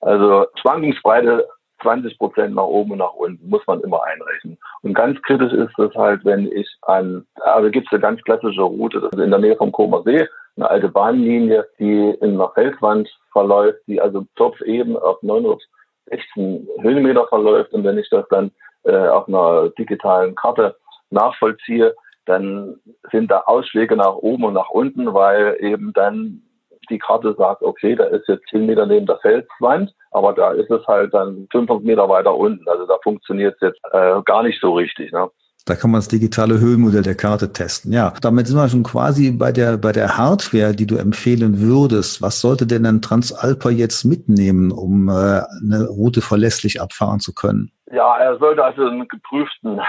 Also 0.00 0.46
Schwankungsbreite 0.60 1.48
20 1.82 2.16
Prozent 2.16 2.54
nach 2.54 2.62
oben 2.62 2.92
und 2.92 2.98
nach 2.98 3.12
unten, 3.14 3.48
muss 3.48 3.66
man 3.66 3.80
immer 3.80 4.04
einrechnen. 4.04 4.56
Und 4.82 4.94
ganz 4.94 5.20
kritisch 5.22 5.52
ist 5.52 5.76
es 5.76 5.92
halt, 5.96 6.24
wenn 6.24 6.46
ich 6.52 6.68
an, 6.82 7.26
also 7.40 7.70
gibt 7.70 7.88
es 7.88 7.92
eine 7.92 8.02
ganz 8.02 8.22
klassische 8.22 8.62
Route, 8.62 9.00
das 9.00 9.10
ist 9.12 9.20
in 9.20 9.30
der 9.30 9.40
Nähe 9.40 9.56
vom 9.56 9.72
Comer 9.72 10.04
See, 10.04 10.28
eine 10.56 10.70
alte 10.70 10.88
Bahnlinie, 10.88 11.66
die 11.80 12.10
in 12.20 12.34
einer 12.34 12.50
Felswand 12.50 13.08
verläuft, 13.32 13.80
die 13.88 14.00
also 14.00 14.24
Topf 14.36 14.60
eben 14.60 14.96
auf 14.96 15.20
916 15.22 16.68
Höhenmeter 16.82 17.26
verläuft. 17.26 17.72
Und 17.72 17.82
wenn 17.82 17.98
ich 17.98 18.08
das 18.10 18.26
dann 18.28 18.52
äh, 18.84 19.08
auf 19.08 19.26
einer 19.26 19.70
digitalen 19.70 20.36
Karte 20.36 20.76
nachvollziehe, 21.10 21.94
dann 22.26 22.76
sind 23.10 23.30
da 23.30 23.40
Ausschläge 23.46 23.96
nach 23.96 24.14
oben 24.14 24.44
und 24.44 24.54
nach 24.54 24.70
unten, 24.70 25.14
weil 25.14 25.56
eben 25.60 25.92
dann 25.94 26.42
die 26.90 26.98
Karte 26.98 27.34
sagt, 27.36 27.62
okay, 27.62 27.94
da 27.94 28.04
ist 28.04 28.28
jetzt 28.28 28.46
10 28.50 28.66
Meter 28.66 28.86
neben 28.86 29.06
der 29.06 29.18
Felswand, 29.18 29.92
aber 30.10 30.32
da 30.32 30.52
ist 30.52 30.70
es 30.70 30.86
halt 30.86 31.12
dann 31.12 31.46
500 31.52 31.84
Meter 31.84 32.08
weiter 32.08 32.34
unten. 32.34 32.66
Also 32.68 32.86
da 32.86 32.96
funktioniert 33.02 33.54
es 33.56 33.60
jetzt 33.68 33.80
äh, 33.92 34.22
gar 34.24 34.42
nicht 34.42 34.60
so 34.60 34.72
richtig. 34.74 35.12
Ne? 35.12 35.28
Da 35.66 35.74
kann 35.74 35.90
man 35.90 35.98
das 35.98 36.08
digitale 36.08 36.58
Höhenmodell 36.60 37.02
der 37.02 37.14
Karte 37.14 37.52
testen. 37.52 37.92
Ja, 37.92 38.14
damit 38.22 38.46
sind 38.46 38.56
wir 38.56 38.68
schon 38.70 38.84
quasi 38.84 39.32
bei 39.32 39.52
der, 39.52 39.76
bei 39.76 39.92
der 39.92 40.16
Hardware, 40.16 40.72
die 40.72 40.86
du 40.86 40.96
empfehlen 40.96 41.60
würdest. 41.60 42.22
Was 42.22 42.40
sollte 42.40 42.66
denn 42.66 42.86
ein 42.86 43.02
Transalper 43.02 43.70
jetzt 43.70 44.04
mitnehmen, 44.04 44.70
um 44.70 45.08
äh, 45.08 45.12
eine 45.12 45.88
Route 45.88 46.22
verlässlich 46.22 46.80
abfahren 46.80 47.20
zu 47.20 47.34
können? 47.34 47.70
Ja, 47.92 48.16
er 48.16 48.38
sollte 48.38 48.64
also 48.64 48.82
einen 48.86 49.08
geprüften 49.08 49.80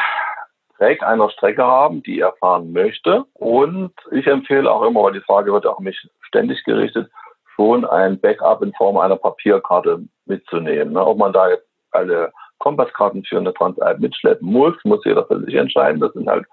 Track 0.80 1.04
einer 1.04 1.30
Strecke 1.30 1.64
haben, 1.64 2.02
die 2.04 2.20
er 2.20 2.34
fahren 2.40 2.72
möchte. 2.72 3.26
Und 3.34 3.92
ich 4.12 4.26
empfehle 4.26 4.72
auch 4.72 4.84
immer, 4.84 5.04
weil 5.04 5.14
die 5.14 5.20
Frage 5.22 5.52
wird 5.52 5.68
auch 5.68 5.80
mich 5.80 6.00
ständig 6.22 6.64
gerichtet, 6.64 7.12
schon 7.56 7.86
ein 7.86 8.20
Backup 8.20 8.62
in 8.64 8.74
Form 8.74 8.98
einer 8.98 9.18
Papierkarte 9.18 10.00
mitzunehmen. 10.26 10.94
Ne? 10.94 11.06
Ob 11.06 11.18
man 11.18 11.34
da 11.34 11.50
jetzt 11.50 11.68
alle 11.92 12.32
Kompasskarten 12.60 13.24
für 13.24 13.38
eine 13.38 13.54
Transalp 13.54 14.00
mitschleppen 14.00 14.48
muss, 14.48 14.76
muss 14.84 15.04
jeder 15.06 15.26
für 15.26 15.40
sich 15.42 15.56
entscheiden. 15.56 16.00
Das 16.00 16.14
sind 16.14 16.30
halt, 16.30 16.46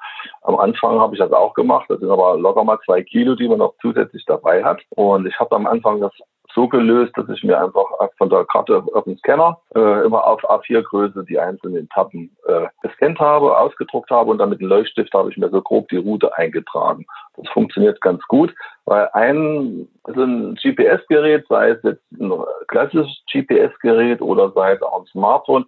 am 0.42 0.56
Anfang 0.56 0.98
habe 0.98 1.14
ich 1.14 1.20
das 1.20 1.32
auch 1.32 1.54
gemacht. 1.54 1.86
Das 1.88 2.00
sind 2.00 2.10
aber 2.10 2.36
locker 2.36 2.64
mal 2.64 2.78
zwei 2.84 3.02
Kilo, 3.02 3.34
die 3.36 3.48
man 3.48 3.58
noch 3.58 3.74
zusätzlich 3.80 4.24
dabei 4.26 4.64
hat. 4.64 4.80
Und 4.90 5.26
ich 5.26 5.38
habe 5.38 5.54
am 5.54 5.66
Anfang 5.66 6.00
das 6.00 6.12
so 6.57 6.66
gelöst, 6.66 7.12
dass 7.16 7.29
ich 7.29 7.45
mir 7.45 7.62
einfach 7.62 7.85
von 8.16 8.31
der 8.31 8.45
Karte 8.47 8.83
auf 8.95 9.05
dem 9.05 9.19
Scanner 9.19 9.61
äh, 9.75 10.05
immer 10.05 10.27
auf 10.27 10.42
A4-Größe 10.42 11.25
die 11.25 11.38
einzelnen 11.38 11.85
Etappen 11.85 12.35
äh, 12.49 12.66
gescannt 12.83 13.21
habe, 13.21 13.57
ausgedruckt 13.57 14.11
habe 14.11 14.31
und 14.31 14.38
dann 14.38 14.49
mit 14.49 14.61
dem 14.61 14.69
Leuchtstift 14.69 15.12
habe 15.12 15.31
ich 15.31 15.37
mir 15.37 15.51
so 15.51 15.61
grob 15.61 15.88
die 15.90 15.99
Route 15.99 16.37
eingetragen. 16.37 17.05
Das 17.37 17.47
funktioniert 17.51 18.01
ganz 18.01 18.23
gut, 18.27 18.55
weil 18.87 19.09
ein, 19.12 19.87
also 20.05 20.23
ein 20.23 20.55
GPS-Gerät, 20.55 21.45
sei 21.49 21.71
es 21.71 21.83
jetzt 21.83 22.03
ein 22.19 22.33
klassisches 22.69 23.23
GPS-Gerät 23.31 24.23
oder 24.23 24.51
sei 24.53 24.73
es 24.73 24.83
auch 24.83 25.01
ein 25.01 25.07
Smartphone, 25.09 25.66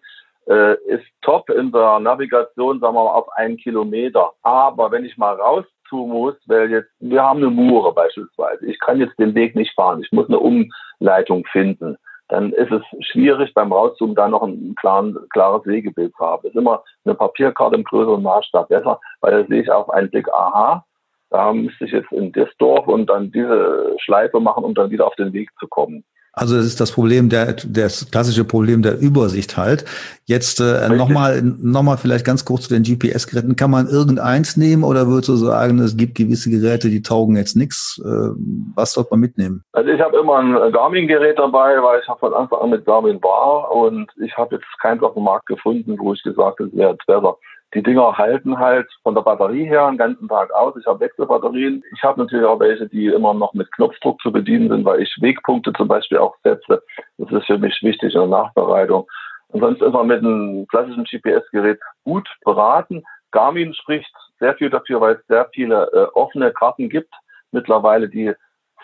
äh, 0.48 0.74
ist 0.86 1.04
top 1.20 1.50
in 1.50 1.70
der 1.70 2.00
Navigation, 2.00 2.80
sagen 2.80 2.94
wir 2.94 3.04
mal, 3.04 3.10
auf 3.10 3.28
einen 3.36 3.58
Kilometer. 3.58 4.32
Aber 4.42 4.90
wenn 4.90 5.04
ich 5.04 5.18
mal 5.18 5.34
raus 5.34 5.66
zu 5.88 5.96
muss, 5.96 6.34
weil 6.46 6.70
jetzt, 6.70 6.90
wir 7.00 7.22
haben 7.22 7.38
eine 7.38 7.50
Mure 7.50 7.92
beispielsweise. 7.92 8.66
Ich 8.66 8.78
kann 8.78 9.00
jetzt 9.00 9.18
den 9.18 9.34
Weg 9.34 9.54
nicht 9.54 9.74
fahren. 9.74 10.02
Ich 10.02 10.12
muss 10.12 10.28
eine 10.28 10.38
Umleitung 10.38 11.44
finden. 11.46 11.96
Dann 12.28 12.52
ist 12.52 12.70
es 12.70 12.82
schwierig, 13.06 13.54
beim 13.54 13.72
Rauszoomen 13.72 14.14
da 14.14 14.28
noch 14.28 14.42
ein 14.42 14.74
klares 14.76 15.66
Wegebild 15.66 16.14
zu 16.14 16.24
haben. 16.24 16.42
Das 16.42 16.52
ist 16.52 16.58
immer 16.58 16.82
eine 17.04 17.14
Papierkarte 17.14 17.76
im 17.76 17.84
größeren 17.84 18.22
Maßstab 18.22 18.68
besser, 18.68 19.00
weil 19.20 19.32
da 19.32 19.48
sehe 19.48 19.62
ich 19.62 19.70
auf 19.70 19.88
einen 19.90 20.10
Blick, 20.10 20.28
aha, 20.32 20.84
da 21.30 21.52
müsste 21.52 21.86
ich 21.86 21.92
jetzt 21.92 22.12
in 22.12 22.32
das 22.32 22.48
Dorf 22.58 22.86
und 22.86 23.06
dann 23.06 23.32
diese 23.32 23.96
Schleife 23.98 24.40
machen, 24.40 24.64
um 24.64 24.74
dann 24.74 24.90
wieder 24.90 25.06
auf 25.06 25.14
den 25.16 25.32
Weg 25.32 25.50
zu 25.58 25.66
kommen. 25.68 26.04
Also 26.38 26.56
es 26.56 26.66
ist 26.66 26.80
das 26.80 26.92
Problem 26.92 27.28
der 27.28 27.56
das 27.66 28.10
klassische 28.10 28.44
Problem 28.44 28.82
der 28.82 28.98
Übersicht 28.98 29.56
halt. 29.56 29.84
Jetzt 30.26 30.60
äh, 30.60 30.88
nochmal 30.88 31.42
noch 31.42 31.82
mal 31.82 31.96
vielleicht 31.96 32.24
ganz 32.24 32.44
kurz 32.44 32.68
zu 32.68 32.74
den 32.74 32.84
GPS-Geräten. 32.84 33.56
Kann 33.56 33.70
man 33.70 33.88
irgendeins 33.88 34.56
nehmen 34.56 34.84
oder 34.84 35.08
würdest 35.08 35.28
du 35.30 35.36
sagen, 35.36 35.78
es 35.80 35.96
gibt 35.96 36.14
gewisse 36.14 36.50
Geräte, 36.50 36.90
die 36.90 37.02
taugen 37.02 37.36
jetzt 37.36 37.56
nichts? 37.56 38.00
Äh, 38.04 38.30
was 38.74 38.92
sollte 38.92 39.10
man 39.12 39.20
mitnehmen? 39.20 39.64
Also 39.72 39.90
ich 39.90 40.00
habe 40.00 40.16
immer 40.16 40.38
ein 40.38 40.72
Garmin-Gerät 40.72 41.38
dabei, 41.38 41.82
weil 41.82 42.00
ich 42.00 42.18
von 42.20 42.34
Anfang 42.34 42.60
an 42.60 42.70
mit 42.70 42.84
Garmin 42.84 43.20
war 43.22 43.74
und 43.74 44.10
ich 44.22 44.36
habe 44.36 44.56
jetzt 44.56 44.66
keins 44.80 45.02
auf 45.02 45.14
dem 45.14 45.24
Markt 45.24 45.46
gefunden, 45.46 45.96
wo 45.98 46.12
ich 46.12 46.22
gesagt 46.22 46.60
habe, 46.60 46.68
es 46.70 46.76
wäre 46.76 46.92
jetzt 46.92 47.06
besser. 47.06 47.36
Die 47.74 47.82
Dinger 47.82 48.16
halten 48.16 48.58
halt 48.58 48.88
von 49.02 49.14
der 49.14 49.22
Batterie 49.22 49.64
her 49.64 49.86
einen 49.86 49.98
ganzen 49.98 50.26
Tag 50.26 50.50
aus. 50.52 50.74
Ich 50.80 50.86
habe 50.86 51.00
Wechselbatterien. 51.00 51.82
Ich 51.94 52.02
habe 52.02 52.20
natürlich 52.20 52.46
auch 52.46 52.60
welche, 52.60 52.88
die 52.88 53.06
immer 53.06 53.34
noch 53.34 53.52
mit 53.52 53.70
Knopfdruck 53.72 54.20
zu 54.22 54.32
bedienen 54.32 54.70
sind, 54.70 54.84
weil 54.86 55.02
ich 55.02 55.14
Wegpunkte 55.20 55.72
zum 55.74 55.86
Beispiel 55.86 56.16
auch 56.18 56.34
setze. 56.42 56.82
Das 57.18 57.30
ist 57.30 57.46
für 57.46 57.58
mich 57.58 57.78
wichtig 57.82 58.14
in 58.14 58.20
der 58.20 58.28
Nachbereitung. 58.28 59.06
Ansonsten 59.52 59.84
ist 59.84 59.92
man 59.92 60.06
mit 60.06 60.18
einem 60.18 60.66
klassischen 60.68 61.04
GPS-Gerät 61.04 61.78
gut 62.04 62.28
beraten. 62.44 63.04
Garmin 63.32 63.74
spricht 63.74 64.12
sehr 64.38 64.54
viel 64.54 64.70
dafür, 64.70 65.00
weil 65.02 65.16
es 65.16 65.26
sehr 65.26 65.48
viele 65.52 65.90
äh, 65.92 66.06
offene 66.14 66.50
Karten 66.52 66.88
gibt 66.88 67.12
mittlerweile, 67.52 68.08
die 68.08 68.32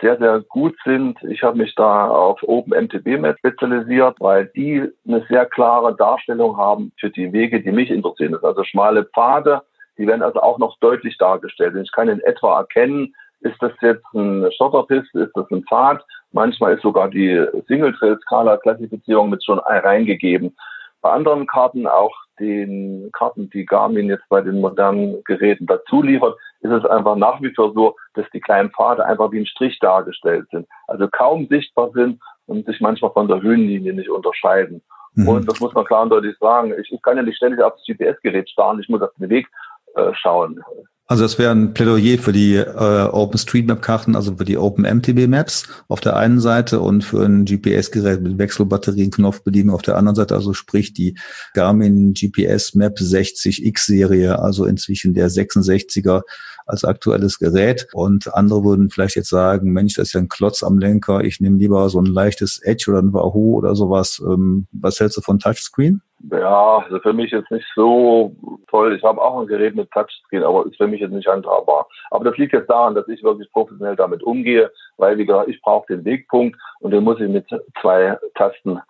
sehr, 0.00 0.18
sehr 0.18 0.40
gut 0.40 0.76
sind. 0.84 1.22
Ich 1.24 1.42
habe 1.42 1.58
mich 1.58 1.74
da 1.74 2.08
auf 2.08 2.42
OpenMTB-Map 2.42 3.38
spezialisiert, 3.38 4.16
weil 4.20 4.46
die 4.54 4.82
eine 5.06 5.24
sehr 5.28 5.46
klare 5.46 5.94
Darstellung 5.96 6.56
haben 6.56 6.92
für 6.98 7.10
die 7.10 7.32
Wege, 7.32 7.62
die 7.62 7.72
mich 7.72 7.90
interessieren. 7.90 8.32
Das 8.32 8.40
sind 8.40 8.48
also 8.48 8.64
schmale 8.64 9.04
Pfade, 9.04 9.62
die 9.98 10.06
werden 10.06 10.22
also 10.22 10.40
auch 10.40 10.58
noch 10.58 10.78
deutlich 10.80 11.16
dargestellt. 11.18 11.76
Ich 11.76 11.92
kann 11.92 12.08
in 12.08 12.20
etwa 12.20 12.58
erkennen, 12.58 13.14
ist 13.40 13.56
das 13.60 13.72
jetzt 13.82 14.04
eine 14.14 14.50
Schotterpiste, 14.52 15.20
ist 15.20 15.36
das 15.36 15.50
ein 15.50 15.64
Pfad? 15.64 16.04
Manchmal 16.32 16.74
ist 16.74 16.82
sogar 16.82 17.08
die 17.08 17.46
Single-Trail-Skala-Klassifizierung 17.68 19.30
mit 19.30 19.44
schon 19.44 19.58
reingegeben. 19.58 20.56
Bei 21.02 21.10
anderen 21.10 21.46
Karten, 21.46 21.86
auch 21.86 22.14
den 22.40 23.10
Karten, 23.12 23.50
die 23.50 23.66
Garmin 23.66 24.08
jetzt 24.08 24.28
bei 24.28 24.40
den 24.40 24.60
modernen 24.60 25.22
Geräten 25.24 25.66
dazu 25.66 26.02
liefert, 26.02 26.36
ist 26.64 26.72
es 26.72 26.84
einfach 26.86 27.16
nach 27.16 27.40
wie 27.42 27.54
vor 27.54 27.72
so, 27.74 27.96
dass 28.14 28.24
die 28.32 28.40
kleinen 28.40 28.70
Pfade 28.70 29.04
einfach 29.04 29.30
wie 29.32 29.40
ein 29.40 29.46
Strich 29.46 29.78
dargestellt 29.80 30.48
sind. 30.50 30.66
Also 30.86 31.08
kaum 31.08 31.46
sichtbar 31.48 31.90
sind 31.92 32.20
und 32.46 32.64
sich 32.66 32.80
manchmal 32.80 33.12
von 33.12 33.28
der 33.28 33.42
Höhenlinie 33.42 33.92
nicht 33.92 34.08
unterscheiden. 34.08 34.82
Mhm. 35.14 35.28
Und 35.28 35.48
das 35.48 35.60
muss 35.60 35.74
man 35.74 35.84
klar 35.84 36.02
und 36.02 36.10
deutlich 36.10 36.36
sagen. 36.38 36.72
Ich, 36.80 36.90
ich 36.90 37.02
kann 37.02 37.18
ja 37.18 37.22
nicht 37.22 37.36
ständig 37.36 37.62
aufs 37.62 37.84
GPS-Gerät 37.86 38.48
starren, 38.48 38.80
ich 38.80 38.88
muss 38.88 39.02
auf 39.02 39.10
den 39.18 39.28
Weg 39.28 39.46
äh, 39.94 40.10
schauen. 40.14 40.60
Also 41.06 41.22
das 41.22 41.38
wäre 41.38 41.52
ein 41.52 41.74
Plädoyer 41.74 42.16
für 42.16 42.32
die 42.32 42.54
äh, 42.54 43.08
OpenStreetMap-Karten, 43.12 44.16
also 44.16 44.36
für 44.36 44.46
die 44.46 44.56
OpenMTB-Maps 44.56 45.84
auf 45.88 46.00
der 46.00 46.16
einen 46.16 46.40
Seite 46.40 46.80
und 46.80 47.04
für 47.04 47.22
ein 47.22 47.44
GPS-Gerät 47.44 48.22
mit 48.22 48.38
Wechselbatterien, 48.38 49.10
Knopfbedienung 49.10 49.74
auf 49.74 49.82
der 49.82 49.98
anderen 49.98 50.16
Seite, 50.16 50.34
also 50.34 50.54
sprich 50.54 50.94
die 50.94 51.18
Garmin 51.52 52.14
GPS 52.14 52.74
Map 52.74 52.96
60X-Serie, 52.96 54.38
also 54.38 54.64
inzwischen 54.64 55.12
der 55.12 55.28
66er 55.28 56.22
als 56.66 56.84
aktuelles 56.84 57.38
Gerät. 57.38 57.86
Und 57.92 58.34
andere 58.34 58.64
würden 58.64 58.90
vielleicht 58.90 59.16
jetzt 59.16 59.30
sagen, 59.30 59.72
Mensch, 59.72 59.94
das 59.94 60.08
ist 60.08 60.12
ja 60.14 60.20
ein 60.20 60.28
Klotz 60.28 60.62
am 60.62 60.78
Lenker, 60.78 61.22
ich 61.22 61.40
nehme 61.40 61.58
lieber 61.58 61.88
so 61.88 62.00
ein 62.00 62.06
leichtes 62.06 62.60
Edge 62.62 62.90
oder 62.90 63.00
ein 63.00 63.12
Wahoo 63.12 63.56
oder 63.56 63.74
sowas. 63.74 64.22
Ähm, 64.26 64.66
was 64.72 65.00
hältst 65.00 65.16
du 65.16 65.20
von 65.20 65.38
Touchscreen? 65.38 66.00
Ja, 66.30 66.78
also 66.78 67.00
für 67.00 67.12
mich 67.12 67.30
jetzt 67.32 67.50
nicht 67.50 67.66
so 67.74 68.34
toll. 68.68 68.94
Ich 68.96 69.02
habe 69.02 69.20
auch 69.20 69.40
ein 69.40 69.46
Gerät 69.46 69.74
mit 69.74 69.90
Touchscreen, 69.90 70.42
aber 70.42 70.64
ist 70.66 70.76
für 70.76 70.86
mich 70.86 71.00
jetzt 71.00 71.12
nicht 71.12 71.28
handhabbar. 71.28 71.86
Aber 72.10 72.24
das 72.24 72.38
liegt 72.38 72.54
jetzt 72.54 72.70
daran, 72.70 72.94
dass 72.94 73.06
ich 73.08 73.22
wirklich 73.22 73.50
professionell 73.52 73.96
damit 73.96 74.22
umgehe, 74.22 74.70
weil 74.96 75.18
wie 75.18 75.26
gesagt, 75.26 75.48
ich 75.48 75.60
brauche 75.60 75.94
den 75.94 76.04
Wegpunkt 76.04 76.58
und 76.80 76.92
den 76.92 77.04
muss 77.04 77.20
ich 77.20 77.28
mit 77.28 77.46
zwei 77.80 78.16
Tasten 78.34 78.80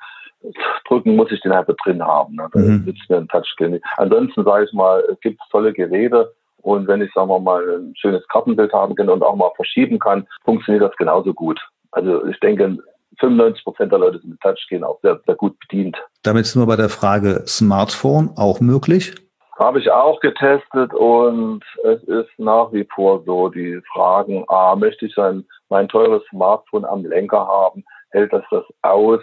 drücken, 0.86 1.16
muss 1.16 1.32
ich 1.32 1.40
den 1.40 1.54
halt 1.54 1.68
drin 1.84 2.02
haben. 2.02 2.36
Ne? 2.36 2.48
Mhm. 2.54 2.84
nützt 2.84 3.08
mir 3.08 3.16
ein 3.16 3.28
Touchscreen. 3.28 3.80
Ansonsten 3.96 4.44
sage 4.44 4.66
ich 4.66 4.72
mal, 4.72 5.02
es 5.10 5.18
gibt 5.20 5.40
tolle 5.50 5.72
Geräte, 5.72 6.32
und 6.64 6.88
wenn 6.88 7.02
ich, 7.02 7.12
sagen 7.12 7.28
wir 7.28 7.38
mal, 7.40 7.62
ein 7.78 7.94
schönes 7.94 8.26
Kartenbild 8.28 8.72
haben 8.72 8.94
kann 8.94 9.10
und 9.10 9.22
auch 9.22 9.36
mal 9.36 9.50
verschieben 9.54 9.98
kann, 9.98 10.26
funktioniert 10.44 10.82
das 10.82 10.96
genauso 10.96 11.34
gut. 11.34 11.60
Also 11.92 12.24
ich 12.26 12.40
denke, 12.40 12.78
95 13.20 13.64
Prozent 13.64 13.92
der 13.92 13.98
Leute 13.98 14.18
sind 14.18 14.30
mit 14.30 14.40
Touchscreen 14.40 14.82
auch 14.82 14.98
sehr, 15.02 15.20
sehr 15.26 15.34
gut 15.34 15.58
bedient. 15.60 15.96
Damit 16.22 16.46
sind 16.46 16.62
wir 16.62 16.66
bei 16.66 16.76
der 16.76 16.88
Frage 16.88 17.42
Smartphone 17.46 18.30
auch 18.36 18.60
möglich? 18.60 19.14
Habe 19.58 19.78
ich 19.78 19.90
auch 19.90 20.18
getestet 20.20 20.94
und 20.94 21.62
es 21.84 22.02
ist 22.04 22.30
nach 22.38 22.72
wie 22.72 22.88
vor 22.94 23.22
so 23.26 23.50
die 23.50 23.80
Fragen, 23.92 24.44
ah, 24.48 24.74
möchte 24.74 25.04
ich 25.04 25.16
ein, 25.18 25.44
mein 25.68 25.86
teures 25.88 26.22
Smartphone 26.30 26.86
am 26.86 27.04
Lenker 27.04 27.46
haben? 27.46 27.84
Hält 28.10 28.32
das 28.32 28.42
das 28.50 28.64
aus 28.80 29.20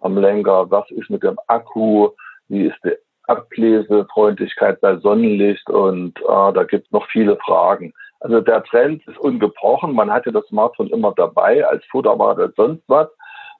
am 0.00 0.18
Lenker? 0.18 0.70
Was 0.70 0.88
ist 0.90 1.08
mit 1.08 1.22
dem 1.22 1.38
Akku? 1.46 2.10
Wie 2.48 2.66
ist 2.66 2.76
die 2.84 2.94
Ablesefreundlichkeit 3.32 4.80
bei 4.80 4.96
Sonnenlicht 4.96 5.68
und 5.70 6.18
äh, 6.20 6.52
da 6.52 6.64
gibt 6.64 6.86
es 6.86 6.92
noch 6.92 7.06
viele 7.08 7.36
Fragen. 7.36 7.92
Also 8.20 8.40
der 8.40 8.62
Trend 8.64 9.06
ist 9.08 9.18
ungebrochen. 9.18 9.94
Man 9.94 10.12
hatte 10.12 10.30
das 10.32 10.46
Smartphone 10.46 10.88
immer 10.88 11.12
dabei 11.16 11.66
als 11.66 11.84
Fotoapparat 11.86 12.38
als 12.38 12.56
sonst 12.56 12.82
was. 12.86 13.08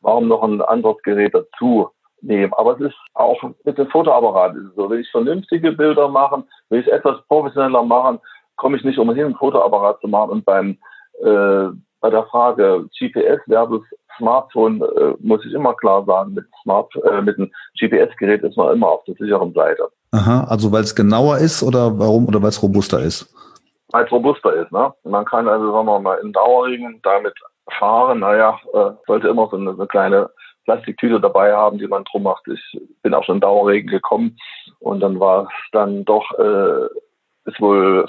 Warum 0.02 0.28
noch 0.28 0.42
ein 0.42 0.60
anderes 0.62 1.02
Gerät 1.02 1.34
dazu 1.34 1.90
nehmen? 2.20 2.52
Aber 2.54 2.74
es 2.74 2.80
ist 2.80 2.96
auch 3.14 3.42
mit 3.64 3.78
dem 3.78 3.88
Fotoapparat 3.88 4.54
so. 4.76 4.88
Will 4.88 5.00
ich 5.00 5.10
vernünftige 5.10 5.72
Bilder 5.72 6.08
machen, 6.08 6.44
will 6.68 6.80
ich 6.80 6.92
etwas 6.92 7.20
professioneller 7.26 7.82
machen, 7.82 8.20
komme 8.56 8.76
ich 8.76 8.84
nicht 8.84 8.98
umhin, 8.98 9.26
ein 9.26 9.34
Fotoapparat 9.34 10.00
zu 10.00 10.08
machen. 10.08 10.30
Und 10.30 10.44
beim 10.44 10.78
äh, 11.22 11.68
bei 12.02 12.10
der 12.10 12.24
Frage 12.24 12.88
GPS 12.98 13.40
versus 13.48 13.82
Smartphone 14.18 14.82
äh, 14.82 15.14
muss 15.20 15.44
ich 15.44 15.52
immer 15.52 15.74
klar 15.74 16.04
sagen, 16.04 16.34
mit 16.34 16.44
Smart, 16.62 16.92
äh, 17.04 17.20
mit 17.20 17.38
einem 17.38 17.50
GPS-Gerät 17.78 18.42
ist 18.42 18.56
man 18.56 18.74
immer 18.74 18.88
auf 18.88 19.04
der 19.04 19.14
sicheren 19.14 19.52
Seite. 19.52 19.88
Aha, 20.12 20.44
also 20.48 20.72
weil 20.72 20.82
es 20.82 20.94
genauer 20.94 21.38
ist 21.38 21.62
oder 21.62 21.98
warum 21.98 22.26
oder 22.26 22.42
weil 22.42 22.50
es 22.50 22.62
robuster 22.62 23.00
ist? 23.00 23.32
Weil 23.90 24.04
es 24.04 24.12
robuster 24.12 24.54
ist, 24.54 24.72
ne? 24.72 24.92
Man 25.04 25.24
kann 25.24 25.48
also, 25.48 25.72
sagen 25.72 25.86
wir 25.86 26.00
mal, 26.00 26.18
in 26.22 26.32
Dauerringen 26.32 27.00
damit 27.02 27.34
fahren, 27.78 28.20
naja, 28.20 28.58
äh, 28.74 28.90
sollte 29.06 29.28
immer 29.28 29.48
so 29.50 29.56
eine, 29.56 29.70
eine 29.70 29.86
kleine 29.86 30.30
Plastiktüte 30.64 31.20
dabei 31.20 31.52
haben, 31.52 31.78
die 31.78 31.86
man 31.86 32.04
drum 32.04 32.24
macht. 32.24 32.46
Ich 32.48 32.80
bin 33.02 33.14
auch 33.14 33.24
schon 33.24 33.36
in 33.36 33.40
Dauerregen 33.40 33.90
gekommen 33.90 34.36
und 34.78 35.00
dann 35.00 35.18
war 35.18 35.44
es 35.44 35.70
dann 35.72 36.04
doch, 36.04 36.30
äh, 36.38 36.86
ist 37.44 37.60
wohl 37.60 38.06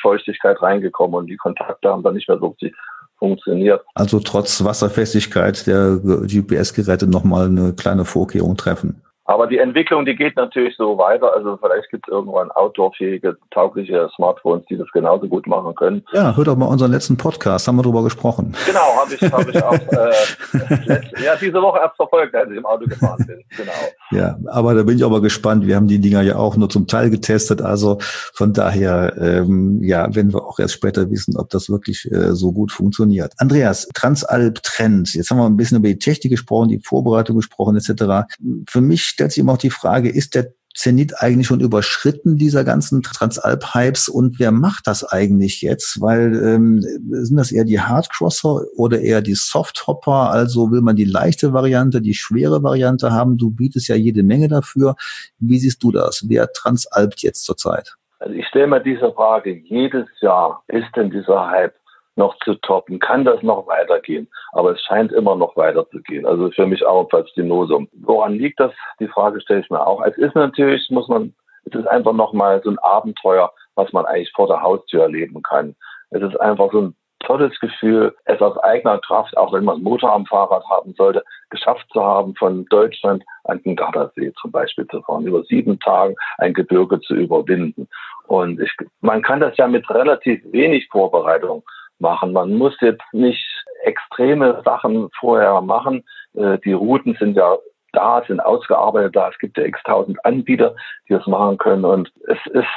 Feuchtigkeit 0.00 0.60
reingekommen 0.62 1.16
und 1.16 1.26
die 1.26 1.36
Kontakte 1.36 1.88
haben 1.88 2.02
dann 2.02 2.14
nicht 2.14 2.28
mehr 2.28 2.38
so 2.38 2.48
richtig 2.48 2.74
funktioniert. 3.18 3.82
Also 3.94 4.20
trotz 4.20 4.62
Wasserfestigkeit 4.64 5.66
der 5.66 5.98
GPS-Geräte 5.98 7.06
nochmal 7.06 7.46
eine 7.46 7.72
kleine 7.72 8.04
Vorkehrung 8.04 8.56
treffen. 8.56 9.02
Aber 9.26 9.46
die 9.46 9.58
Entwicklung, 9.58 10.04
die 10.04 10.14
geht 10.14 10.36
natürlich 10.36 10.76
so 10.76 10.96
weiter. 10.98 11.34
Also 11.34 11.56
vielleicht 11.56 11.90
gibt 11.90 12.06
es 12.06 12.12
irgendwann 12.12 12.50
outdoorfähige, 12.52 13.36
taugliche 13.50 14.08
Smartphones, 14.14 14.64
die 14.70 14.76
das 14.76 14.86
genauso 14.92 15.26
gut 15.26 15.46
machen 15.46 15.74
können. 15.74 16.04
Ja, 16.12 16.36
hört 16.36 16.46
doch 16.46 16.56
mal 16.56 16.66
unseren 16.66 16.92
letzten 16.92 17.16
Podcast, 17.16 17.66
haben 17.66 17.76
wir 17.76 17.82
drüber 17.82 18.04
gesprochen. 18.04 18.54
Genau, 18.66 18.80
habe 19.00 19.14
ich, 19.14 19.22
hab 19.22 19.48
ich 19.48 19.62
auch 19.62 19.74
äh, 19.74 21.24
ja, 21.24 21.36
diese 21.40 21.60
Woche 21.60 21.80
erst 21.80 21.96
verfolgt, 21.96 22.34
als 22.34 22.50
ich 22.50 22.56
im 22.56 22.66
Auto 22.66 22.86
gefahren 22.86 23.24
bin. 23.26 23.42
Genau. 23.56 23.72
Ja, 24.12 24.38
aber 24.46 24.74
da 24.74 24.82
bin 24.84 24.96
ich 24.96 25.04
aber 25.04 25.20
gespannt. 25.20 25.66
Wir 25.66 25.76
haben 25.76 25.88
die 25.88 26.00
Dinger 26.00 26.22
ja 26.22 26.36
auch 26.36 26.56
nur 26.56 26.68
zum 26.68 26.86
Teil 26.86 27.10
getestet. 27.10 27.60
Also 27.62 27.98
von 28.00 28.52
daher, 28.52 29.14
ähm, 29.18 29.82
ja, 29.82 30.14
werden 30.14 30.32
wir 30.32 30.44
auch 30.44 30.58
erst 30.58 30.74
später 30.74 31.10
wissen, 31.10 31.36
ob 31.36 31.50
das 31.50 31.68
wirklich 31.68 32.08
äh, 32.12 32.34
so 32.34 32.52
gut 32.52 32.70
funktioniert. 32.70 33.32
Andreas, 33.38 33.88
Transalp 33.94 34.62
Trend. 34.62 35.14
Jetzt 35.14 35.30
haben 35.30 35.38
wir 35.38 35.46
ein 35.46 35.56
bisschen 35.56 35.78
über 35.78 35.88
die 35.88 35.98
Technik 35.98 36.30
gesprochen, 36.30 36.68
die 36.68 36.78
Vorbereitung 36.78 37.36
gesprochen 37.36 37.76
etc. 37.76 38.26
Für 38.68 38.80
mich 38.80 39.15
stellt 39.16 39.32
sich 39.32 39.40
immer 39.40 39.54
auch 39.54 39.58
die 39.58 39.70
Frage, 39.70 40.10
ist 40.10 40.34
der 40.34 40.52
Zenit 40.74 41.22
eigentlich 41.22 41.46
schon 41.46 41.60
überschritten 41.60 42.36
dieser 42.36 42.62
ganzen 42.62 43.02
Transalp-Hypes 43.02 44.10
und 44.10 44.38
wer 44.38 44.52
macht 44.52 44.86
das 44.86 45.10
eigentlich 45.10 45.62
jetzt? 45.62 46.02
Weil 46.02 46.36
ähm, 46.36 46.82
sind 46.82 47.38
das 47.38 47.50
eher 47.50 47.64
die 47.64 47.80
Hardcrosser 47.80 48.60
oder 48.76 49.00
eher 49.00 49.22
die 49.22 49.34
Softhopper? 49.34 50.30
Also 50.30 50.70
will 50.70 50.82
man 50.82 50.94
die 50.94 51.06
leichte 51.06 51.54
Variante, 51.54 52.02
die 52.02 52.12
schwere 52.12 52.62
Variante 52.62 53.10
haben? 53.10 53.38
Du 53.38 53.50
bietest 53.50 53.88
ja 53.88 53.96
jede 53.96 54.22
Menge 54.22 54.48
dafür. 54.48 54.96
Wie 55.38 55.58
siehst 55.58 55.82
du 55.82 55.92
das? 55.92 56.26
Wer 56.28 56.52
transalpt 56.52 57.22
jetzt 57.22 57.46
zurzeit? 57.46 57.94
Also 58.18 58.34
ich 58.34 58.46
stelle 58.46 58.66
mir 58.66 58.80
diese 58.80 59.10
Frage 59.14 59.56
jedes 59.56 60.08
Jahr, 60.20 60.62
ist 60.68 60.94
denn 60.94 61.10
dieser 61.10 61.48
Hype 61.48 61.74
noch 62.16 62.36
zu 62.38 62.54
toppen? 62.56 62.98
Kann 62.98 63.24
das 63.24 63.42
noch 63.42 63.66
weitergehen? 63.66 64.28
Aber 64.52 64.72
es 64.72 64.80
scheint 64.82 65.12
immer 65.12 65.36
noch 65.36 65.56
weiterzugehen. 65.56 66.26
Also 66.26 66.50
für 66.50 66.66
mich 66.66 66.84
auch 66.84 67.08
als 67.12 67.30
Stinosum. 67.30 67.88
Woran 67.92 68.34
liegt 68.34 68.60
das? 68.60 68.72
Die 69.00 69.08
Frage 69.08 69.40
stelle 69.40 69.60
ich 69.60 69.70
mir 69.70 69.86
auch. 69.86 70.02
Es 70.02 70.16
ist 70.18 70.34
natürlich, 70.34 70.88
muss 70.90 71.08
man, 71.08 71.34
es 71.64 71.74
ist 71.74 71.86
einfach 71.86 72.12
nochmal 72.12 72.60
so 72.62 72.70
ein 72.70 72.78
Abenteuer, 72.78 73.52
was 73.74 73.92
man 73.92 74.06
eigentlich 74.06 74.32
vor 74.32 74.46
der 74.48 74.62
Haustür 74.62 75.02
erleben 75.02 75.42
kann. 75.42 75.76
Es 76.10 76.22
ist 76.22 76.40
einfach 76.40 76.70
so 76.72 76.80
ein 76.82 76.96
tolles 77.20 77.58
Gefühl, 77.60 78.14
es 78.24 78.40
aus 78.40 78.56
eigener 78.58 78.98
Kraft, 78.98 79.36
auch 79.36 79.52
wenn 79.52 79.64
man 79.64 79.82
Motor 79.82 80.12
am 80.12 80.26
Fahrrad 80.26 80.64
haben 80.68 80.94
sollte, 80.94 81.24
geschafft 81.50 81.86
zu 81.92 82.02
haben, 82.02 82.34
von 82.36 82.64
Deutschland 82.66 83.24
an 83.44 83.62
den 83.62 83.76
Gardasee 83.76 84.32
zum 84.40 84.52
Beispiel 84.52 84.86
zu 84.88 85.02
fahren, 85.02 85.26
über 85.26 85.42
sieben 85.44 85.78
Tagen 85.80 86.14
ein 86.38 86.54
Gebirge 86.54 87.00
zu 87.00 87.14
überwinden. 87.14 87.88
Und 88.26 88.60
ich, 88.60 88.72
man 89.00 89.22
kann 89.22 89.40
das 89.40 89.56
ja 89.56 89.66
mit 89.66 89.88
relativ 89.90 90.40
wenig 90.52 90.88
Vorbereitung 90.90 91.62
machen. 91.98 92.32
Man 92.32 92.54
muss 92.54 92.74
jetzt 92.80 93.04
nicht 93.12 93.44
extreme 93.84 94.62
Sachen 94.64 95.08
vorher 95.18 95.60
machen. 95.60 96.04
Äh, 96.34 96.58
die 96.58 96.72
Routen 96.72 97.16
sind 97.18 97.36
ja 97.36 97.56
da, 97.92 98.22
sind 98.26 98.40
ausgearbeitet 98.40 99.16
da. 99.16 99.28
Es 99.28 99.38
gibt 99.38 99.56
ja 99.56 99.64
x 99.64 99.80
tausend 99.84 100.22
Anbieter, 100.24 100.74
die 101.08 101.14
das 101.14 101.26
machen 101.26 101.58
können. 101.58 101.84
Und 101.84 102.12
es 102.28 102.38
ist 102.52 102.68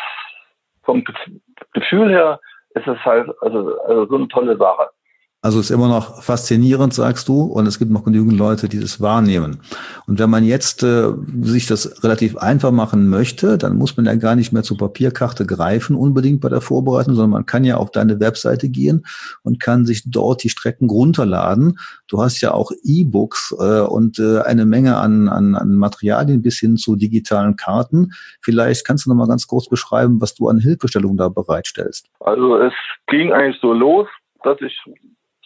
vom 0.84 1.04
Gefühl 1.74 2.10
her, 2.10 2.40
ist 2.76 2.88
es 2.88 2.98
halt 3.04 3.30
also, 3.42 3.80
also 3.82 4.06
so 4.08 4.16
eine 4.16 4.28
tolle 4.28 4.58
Sache. 4.58 4.90
Also 5.42 5.62
ist 5.62 5.70
immer 5.70 5.88
noch 5.88 6.22
faszinierend, 6.22 6.94
sagst 6.94 7.30
du, 7.30 7.44
und 7.44 7.66
es 7.66 7.80
gibt 7.80 7.92
noch 7.92 8.04
genügend 8.04 8.38
Leute, 8.38 8.68
die 8.68 8.78
das 8.78 9.00
wahrnehmen. 9.00 9.62
Und 10.06 10.20
wenn 10.20 10.30
man 10.30 10.44
jetzt 10.44 10.84
äh, 10.84 11.14
sich 11.42 11.66
das 11.66 12.04
relativ 12.04 12.36
einfach 12.36 12.72
machen 12.72 13.08
möchte, 13.08 13.58
dann 13.58 13.78
muss 13.78 13.96
man 13.96 14.06
ja 14.06 14.16
gar 14.16 14.36
nicht 14.36 14.52
mehr 14.52 14.64
zur 14.64 14.78
Papierkarte 14.78 15.46
greifen, 15.46 15.96
unbedingt 15.96 16.42
bei 16.42 16.50
der 16.50 16.60
Vorbereitung, 16.60 17.16
sondern 17.16 17.32
man 17.32 17.46
kann 17.46 17.64
ja 17.64 17.78
auf 17.78 17.90
deine 17.92 18.20
Webseite 18.20 18.68
gehen 18.68 19.06
und 19.42 19.62
kann 19.62 19.86
sich 19.86 20.04
dort 20.12 20.44
die 20.44 20.50
Strecken 20.50 20.90
runterladen. 20.90 21.80
Du 22.10 22.22
hast 22.22 22.42
ja 22.42 22.54
auch 22.54 22.72
E-Books 22.84 23.56
äh, 23.58 23.80
und 23.80 24.20
äh, 24.20 24.42
eine 24.42 24.66
Menge 24.66 24.98
an, 24.98 25.30
an, 25.30 25.56
an 25.56 25.76
Materialien 25.76 26.42
bis 26.42 26.60
hin 26.60 26.76
zu 26.76 26.98
digitalen 26.98 27.56
Karten. 27.56 28.10
Vielleicht 28.42 28.86
kannst 28.86 29.06
du 29.06 29.10
noch 29.10 29.16
mal 29.16 29.28
ganz 29.28 29.48
kurz 29.48 29.70
beschreiben, 29.70 30.20
was 30.20 30.36
du 30.36 30.50
an 30.50 30.60
Hilfestellung 30.60 31.16
da 31.16 31.30
bereitstellst. 31.30 32.10
Also 32.20 32.58
es 32.58 32.74
ging 33.08 33.32
eigentlich 33.32 33.62
so 33.62 33.72
los, 33.72 34.08
dass 34.44 34.60
ich 34.60 34.78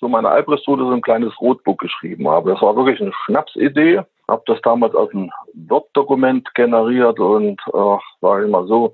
so 0.04 0.10
meine 0.10 0.30
Albrecht-Methode 0.30 0.84
so 0.84 0.92
ein 0.92 1.02
kleines 1.02 1.40
Rotbuch 1.40 1.78
geschrieben 1.78 2.28
habe. 2.28 2.52
Das 2.52 2.62
war 2.62 2.76
wirklich 2.76 3.00
eine 3.00 3.14
Schnapsidee. 3.26 4.02
Habe 4.28 4.44
das 4.46 4.60
damals 4.62 4.94
aus 4.94 5.10
einem 5.12 5.32
Word-Dokument 5.54 6.54
generiert 6.54 7.20
und 7.20 7.60
äh, 7.74 7.98
war 8.22 8.44
immer 8.44 8.66
so, 8.68 8.94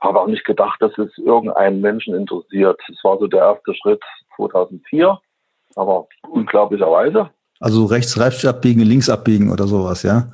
habe 0.00 0.20
auch 0.20 0.26
nicht 0.26 0.44
gedacht, 0.44 0.80
dass 0.80 0.96
es 0.98 1.16
irgendeinen 1.18 1.80
Menschen 1.80 2.14
interessiert. 2.14 2.80
Das 2.88 2.96
war 3.04 3.18
so 3.18 3.26
der 3.26 3.40
erste 3.40 3.74
Schritt 3.74 4.02
2004, 4.36 5.18
aber 5.76 6.06
unglaublicherweise. 6.28 7.30
Also 7.60 7.84
rechts, 7.84 8.18
rechts 8.18 8.44
abbiegen, 8.46 8.82
links 8.82 9.10
abbiegen 9.10 9.52
oder 9.52 9.66
sowas, 9.66 10.02
ja? 10.02 10.28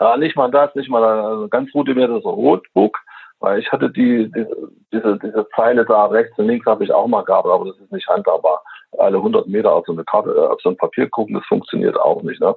Ja, 0.00 0.16
nicht 0.16 0.36
mal 0.36 0.50
das, 0.50 0.74
nicht 0.74 0.88
mal 0.88 1.02
also 1.02 1.48
ganz 1.48 1.74
rudimentär 1.74 2.20
so 2.22 2.30
Rotbuch, 2.30 2.92
weil 3.40 3.60
ich 3.60 3.70
hatte 3.70 3.90
die, 3.90 4.30
die, 4.32 4.46
diese, 4.92 5.18
diese 5.18 5.46
Zeile 5.54 5.84
da 5.84 6.06
rechts 6.06 6.36
und 6.38 6.46
links 6.46 6.66
habe 6.66 6.84
ich 6.84 6.92
auch 6.92 7.06
mal 7.06 7.24
gehabt, 7.24 7.46
aber 7.46 7.66
das 7.66 7.78
ist 7.78 7.92
nicht 7.92 8.08
handhabbar 8.08 8.62
alle 8.96 9.18
100 9.18 9.48
Meter 9.48 9.72
auf 9.72 9.86
so 9.86 9.92
eine 9.92 10.04
Karte, 10.04 10.30
äh, 10.30 10.46
auf 10.46 10.60
so 10.62 10.70
ein 10.70 10.76
Papier 10.76 11.08
gucken, 11.08 11.34
das 11.34 11.44
funktioniert 11.46 11.98
auch 11.98 12.22
nicht. 12.22 12.40
Ne? 12.40 12.54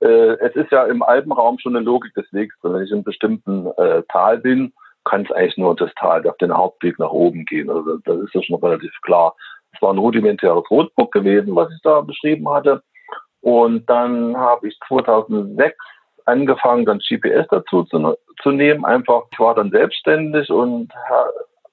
Äh, 0.00 0.36
es 0.40 0.54
ist 0.56 0.70
ja 0.70 0.84
im 0.84 1.02
Alpenraum 1.02 1.58
schon 1.58 1.76
eine 1.76 1.84
Logik 1.84 2.14
des 2.14 2.30
Wegs. 2.32 2.54
Wenn 2.62 2.82
ich 2.82 2.90
in 2.90 2.96
einem 2.96 3.04
bestimmten 3.04 3.66
äh, 3.78 4.02
Tal 4.10 4.38
bin, 4.38 4.72
kann 5.04 5.22
es 5.22 5.32
eigentlich 5.32 5.56
nur 5.56 5.74
das 5.76 5.90
Tal 5.98 6.26
auf 6.28 6.36
den 6.38 6.54
Hauptweg 6.54 6.98
nach 6.98 7.10
oben 7.10 7.44
gehen. 7.46 7.70
Also 7.70 7.96
das 8.04 8.18
ist 8.18 8.34
ja 8.34 8.42
schon 8.42 8.56
relativ 8.56 8.92
klar. 9.02 9.34
Es 9.72 9.80
war 9.80 9.92
ein 9.92 9.98
rudimentäres 9.98 10.70
Rotbuch 10.70 11.10
gewesen, 11.10 11.56
was 11.56 11.72
ich 11.72 11.80
da 11.82 12.00
beschrieben 12.02 12.48
hatte. 12.48 12.82
Und 13.40 13.88
dann 13.88 14.36
habe 14.36 14.68
ich 14.68 14.78
2006 14.88 15.76
angefangen, 16.26 16.84
dann 16.84 16.98
GPS 16.98 17.46
dazu 17.50 17.84
zu, 17.84 18.16
zu 18.42 18.50
nehmen. 18.50 18.84
Einfach, 18.84 19.22
ich 19.30 19.38
war 19.38 19.54
dann 19.54 19.70
selbstständig 19.70 20.50
und 20.50 20.92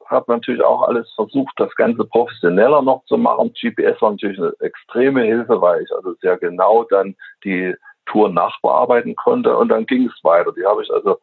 habe 0.10 0.32
natürlich 0.32 0.63
auch 0.63 0.84
alles 0.84 1.12
versucht, 1.15 1.53
das 1.58 1.73
Ganze 1.75 2.06
professioneller 2.06 2.82
noch 2.82 3.03
zu 3.06 3.17
machen. 3.17 3.53
GPS 3.53 4.01
war 4.01 4.12
natürlich 4.12 4.39
eine 4.39 4.53
extreme 4.60 5.23
Hilfe, 5.23 5.62
weil 5.62 5.84
ich 5.84 5.91
also 5.93 6.13
sehr 6.21 6.38
genau 6.38 6.84
dann 6.84 7.15
die 7.43 7.75
Tour 8.06 8.30
nachbearbeiten 8.30 9.15
konnte 9.15 9.56
und 9.58 9.69
dann 9.69 9.86
ging 9.86 10.08
es 10.08 10.23
weiter. 10.23 10.53
Die 10.53 10.65
habe 10.65 10.82
ich 10.82 10.91
also 10.91 11.17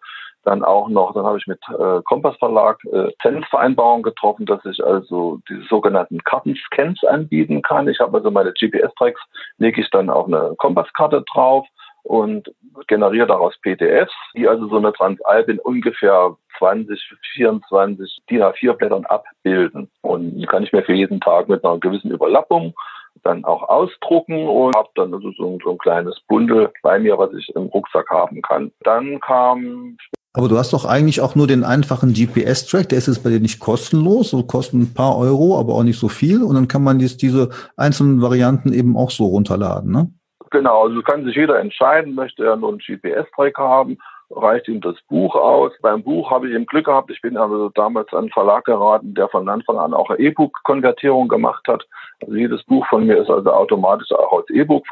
dann 0.45 0.63
auch 0.63 0.89
noch, 0.89 1.15
dann 1.15 1.25
habe 1.25 1.39
ich 1.39 1.47
mit 1.47 1.61
äh, 1.71 2.03
Kompass 2.05 2.37
Verlag 2.37 2.79
äh, 2.93 3.07
Lizenzvereinbarung 3.07 4.03
getroffen, 4.03 4.45
dass 4.45 4.63
ich 4.67 4.85
also 4.85 5.41
diese 5.49 5.63
sogenannten 5.69 6.23
Kartenscans 6.25 7.03
anbieten 7.05 7.63
kann. 7.63 7.89
Ich 7.89 7.99
habe 8.01 8.19
also 8.19 8.31
meine 8.31 8.53
GPS-Tracks, 8.53 9.21
lege 9.57 9.81
ich 9.81 9.89
dann 9.91 10.11
auf 10.11 10.27
eine 10.27 10.55
Kompasskarte 10.59 11.25
drauf 11.33 11.67
und 12.05 12.53
generiere 12.87 13.27
daraus 13.27 13.55
PDFs, 13.63 14.13
die 14.37 14.47
also 14.47 14.69
so 14.69 14.77
eine 14.77 14.93
Transalp 14.93 15.49
in 15.49 15.59
ungefähr 15.59 16.37
20, 16.59 17.01
24 17.35 18.23
DIN 18.31 18.43
A4 18.43 18.75
Blättern 18.75 19.05
abbilden. 19.07 19.91
Und 20.03 20.37
die 20.39 20.47
kann 20.47 20.63
ich 20.63 20.73
mir 20.73 20.83
für 20.83 20.95
jeden 20.95 21.21
Tag 21.21 21.49
mit 21.49 21.65
einer 21.65 21.79
gewissen 21.79 22.11
Überlappung 22.11 22.75
dann 23.23 23.45
auch 23.45 23.63
ausdrucken 23.69 24.47
und 24.47 24.77
habe 24.77 24.89
dann 24.97 25.15
also 25.15 25.31
so, 25.33 25.59
so 25.63 25.71
ein 25.71 25.79
kleines 25.79 26.21
Bundel 26.29 26.71
bei 26.83 26.99
mir, 26.99 27.17
was 27.17 27.33
ich 27.33 27.49
im 27.55 27.67
Rucksack 27.67 28.11
haben 28.11 28.43
kann. 28.43 28.71
Dann 28.83 29.19
kam 29.21 29.97
aber 30.37 30.49
du 30.49 30.59
hast 30.59 30.73
doch 30.73 30.85
eigentlich 30.85 31.21
auch 31.21 31.37
nur 31.37 31.47
den 31.47 31.63
einfachen 31.63 32.13
GPS-Track, 32.13 32.89
der 32.89 32.99
ist 32.99 33.07
jetzt 33.07 33.23
bei 33.23 33.31
dir 33.31 33.39
nicht 33.39 33.61
kostenlos, 33.61 34.31
so 34.31 34.43
kostet 34.43 34.81
ein 34.81 34.93
paar 34.93 35.17
Euro, 35.17 35.61
aber 35.61 35.77
auch 35.77 35.85
nicht 35.85 35.99
so 35.99 36.09
viel. 36.09 36.43
Und 36.43 36.57
dann 36.57 36.67
kann 36.67 36.83
man 36.83 36.99
jetzt 36.99 37.23
diese 37.23 37.51
einzelnen 37.77 38.21
Varianten 38.21 38.73
eben 38.73 38.97
auch 38.97 39.13
so 39.13 39.27
runterladen, 39.27 39.93
ne? 39.93 40.13
Genau, 40.51 40.85
also 40.85 41.03
kann 41.03 41.25
sich 41.25 41.37
jeder 41.37 41.59
entscheiden, 41.59 42.15
möchte 42.15 42.45
er 42.45 42.57
nur 42.57 42.71
einen 42.71 42.79
GPS-Track 42.79 43.59
haben 43.59 43.99
reicht 44.31 44.69
ihm 44.69 44.81
das 44.81 44.97
Buch 45.09 45.35
aus. 45.35 45.73
Beim 45.81 46.03
Buch 46.03 46.31
habe 46.31 46.49
ich 46.49 46.55
eben 46.55 46.67
Glück 46.67 46.87
gehabt. 46.87 47.11
Ich 47.11 47.21
bin 47.21 47.37
also 47.37 47.69
damals 47.71 48.13
an 48.13 48.21
einen 48.21 48.31
Verlag 48.31 48.65
geraten, 48.65 49.15
der 49.15 49.29
von 49.29 49.49
Anfang 49.49 49.79
an 49.79 49.95
auch 49.95 50.11
eine 50.11 50.19
E-Book-Konvertierung 50.19 51.29
gemacht 51.29 51.67
hat. 51.69 51.85
Also 52.23 52.35
jedes 52.35 52.63
Buch 52.65 52.87
von 52.89 53.07
mir 53.07 53.19
ist 53.19 53.31
also 53.31 53.51
automatisch 53.53 54.11
auch 54.13 54.39
als 54.39 54.51
E-Book 54.51 54.87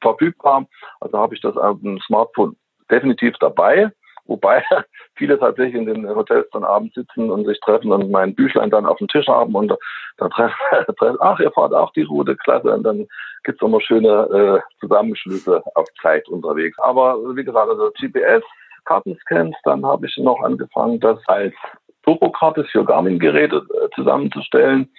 verfügbar. 0.00 0.66
Also 1.00 1.18
habe 1.18 1.34
ich 1.34 1.40
das 1.40 1.56
auf 1.56 1.80
dem 1.80 2.00
Smartphone 2.00 2.56
definitiv 2.90 3.34
dabei. 3.40 3.90
Wobei 4.26 4.64
viele 5.16 5.38
tatsächlich 5.38 5.74
in 5.74 5.86
den 5.86 6.08
Hotels 6.08 6.48
dann 6.52 6.64
abends 6.64 6.94
sitzen 6.94 7.30
und 7.30 7.46
sich 7.46 7.58
treffen 7.60 7.92
und 7.92 8.10
mein 8.10 8.34
Büchlein 8.34 8.70
dann 8.70 8.86
auf 8.86 8.98
dem 8.98 9.08
Tisch 9.08 9.26
haben 9.28 9.54
und 9.54 9.72
dann 10.18 10.30
treffen, 10.30 10.54
ach, 11.20 11.40
ihr 11.40 11.52
fahrt 11.52 11.74
auch 11.74 11.92
die 11.92 12.02
Route, 12.02 12.36
klasse. 12.36 12.72
Und 12.72 12.82
dann 12.82 13.06
gibt's 13.44 13.62
immer 13.62 13.80
schöne 13.80 14.08
äh, 14.08 14.60
Zusammenschlüsse 14.80 15.62
auf 15.74 15.86
Zeit 16.02 16.28
unterwegs. 16.28 16.78
Aber 16.78 17.18
wie 17.36 17.44
gesagt, 17.44 17.68
also 17.68 17.90
GPS, 18.00 18.42
Kartenscans, 18.84 19.56
dann 19.64 19.84
habe 19.84 20.06
ich 20.06 20.16
noch 20.18 20.40
angefangen, 20.42 21.00
das 21.00 21.18
als 21.26 21.54
Turbokarte 22.04 22.64
für 22.64 22.84
Garmin-Geräte 22.84 23.56
äh, 23.56 23.88
zusammenzustellen. 23.94 24.90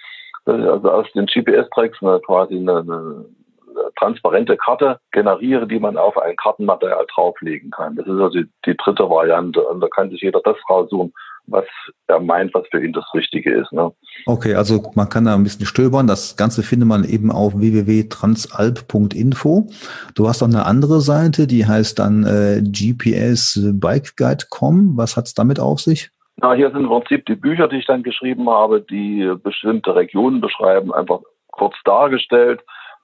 Also 0.44 0.90
aus 0.90 1.10
den 1.12 1.26
GPS-Tracks 1.26 1.98
quasi 2.24 2.56
eine, 2.56 2.78
eine 2.78 3.24
transparente 3.98 4.56
Karte 4.56 5.00
generiere, 5.12 5.66
die 5.66 5.80
man 5.80 5.96
auf 5.96 6.18
ein 6.18 6.36
Kartenmaterial 6.36 7.06
drauflegen 7.14 7.70
kann. 7.70 7.96
Das 7.96 8.06
ist 8.06 8.12
also 8.12 8.28
die, 8.30 8.46
die 8.64 8.76
dritte 8.76 9.08
Variante. 9.08 9.62
Und 9.62 9.80
da 9.80 9.88
kann 9.88 10.10
sich 10.10 10.20
jeder 10.20 10.40
das 10.44 10.56
raussuchen, 10.68 11.14
was 11.46 11.64
er 12.06 12.20
meint, 12.20 12.52
was 12.54 12.66
für 12.70 12.84
ihn 12.84 12.92
das 12.92 13.06
Richtige 13.14 13.54
ist. 13.54 13.72
Ne? 13.72 13.90
Okay, 14.26 14.54
also 14.54 14.92
man 14.94 15.08
kann 15.08 15.24
da 15.24 15.34
ein 15.34 15.44
bisschen 15.44 15.64
stöbern. 15.66 16.06
Das 16.06 16.36
Ganze 16.36 16.62
findet 16.62 16.86
man 16.88 17.04
eben 17.04 17.32
auf 17.32 17.58
www.transalp.info. 17.58 19.66
Du 20.14 20.28
hast 20.28 20.42
noch 20.42 20.48
eine 20.48 20.66
andere 20.66 21.00
Seite, 21.00 21.46
die 21.46 21.64
heißt 21.66 21.98
dann 21.98 22.24
äh, 22.24 22.60
gpsbikeguide.com. 22.62 24.96
Was 24.96 25.16
hat 25.16 25.24
es 25.26 25.32
damit 25.34 25.58
auf 25.60 25.80
sich? 25.80 26.10
Na, 26.38 26.52
hier 26.52 26.70
sind 26.70 26.82
im 26.82 26.88
Prinzip 26.88 27.24
die 27.26 27.36
Bücher, 27.36 27.68
die 27.68 27.76
ich 27.76 27.86
dann 27.86 28.02
geschrieben 28.02 28.50
habe, 28.50 28.82
die 28.82 29.32
bestimmte 29.42 29.94
Regionen 29.94 30.42
beschreiben, 30.42 30.92
einfach 30.92 31.20
kurz 31.50 31.74
dargestellt. 31.84 32.60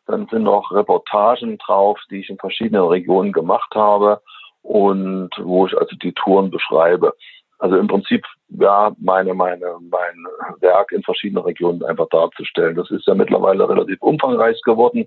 Dann 0.07 0.27
sind 0.31 0.43
noch 0.43 0.73
Reportagen 0.73 1.59
drauf, 1.59 1.99
die 2.11 2.21
ich 2.21 2.31
in 2.31 2.39
verschiedenen 2.39 2.85
Regionen 2.85 3.33
gemacht 3.33 3.75
habe 3.75 4.21
und 4.63 5.31
wo 5.39 5.67
ich 5.67 5.77
also 5.77 5.97
die 5.97 6.13
Touren 6.13 6.51
beschreibe. 6.51 7.15
Also 7.59 7.77
im 7.77 7.87
Prinzip, 7.87 8.25
ja, 8.49 8.93
meine, 8.99 9.35
meine, 9.35 9.77
mein 9.89 10.27
Werk 10.61 10.91
in 10.91 11.03
verschiedenen 11.05 11.45
Regionen 11.45 11.85
einfach 11.85 12.09
darzustellen. 12.11 12.75
Das 12.75 12.91
ist 12.91 13.07
ja 13.07 13.15
mittlerweile 13.15 13.69
relativ 13.69 14.03
umfangreich 14.03 14.61
geworden. 14.63 15.07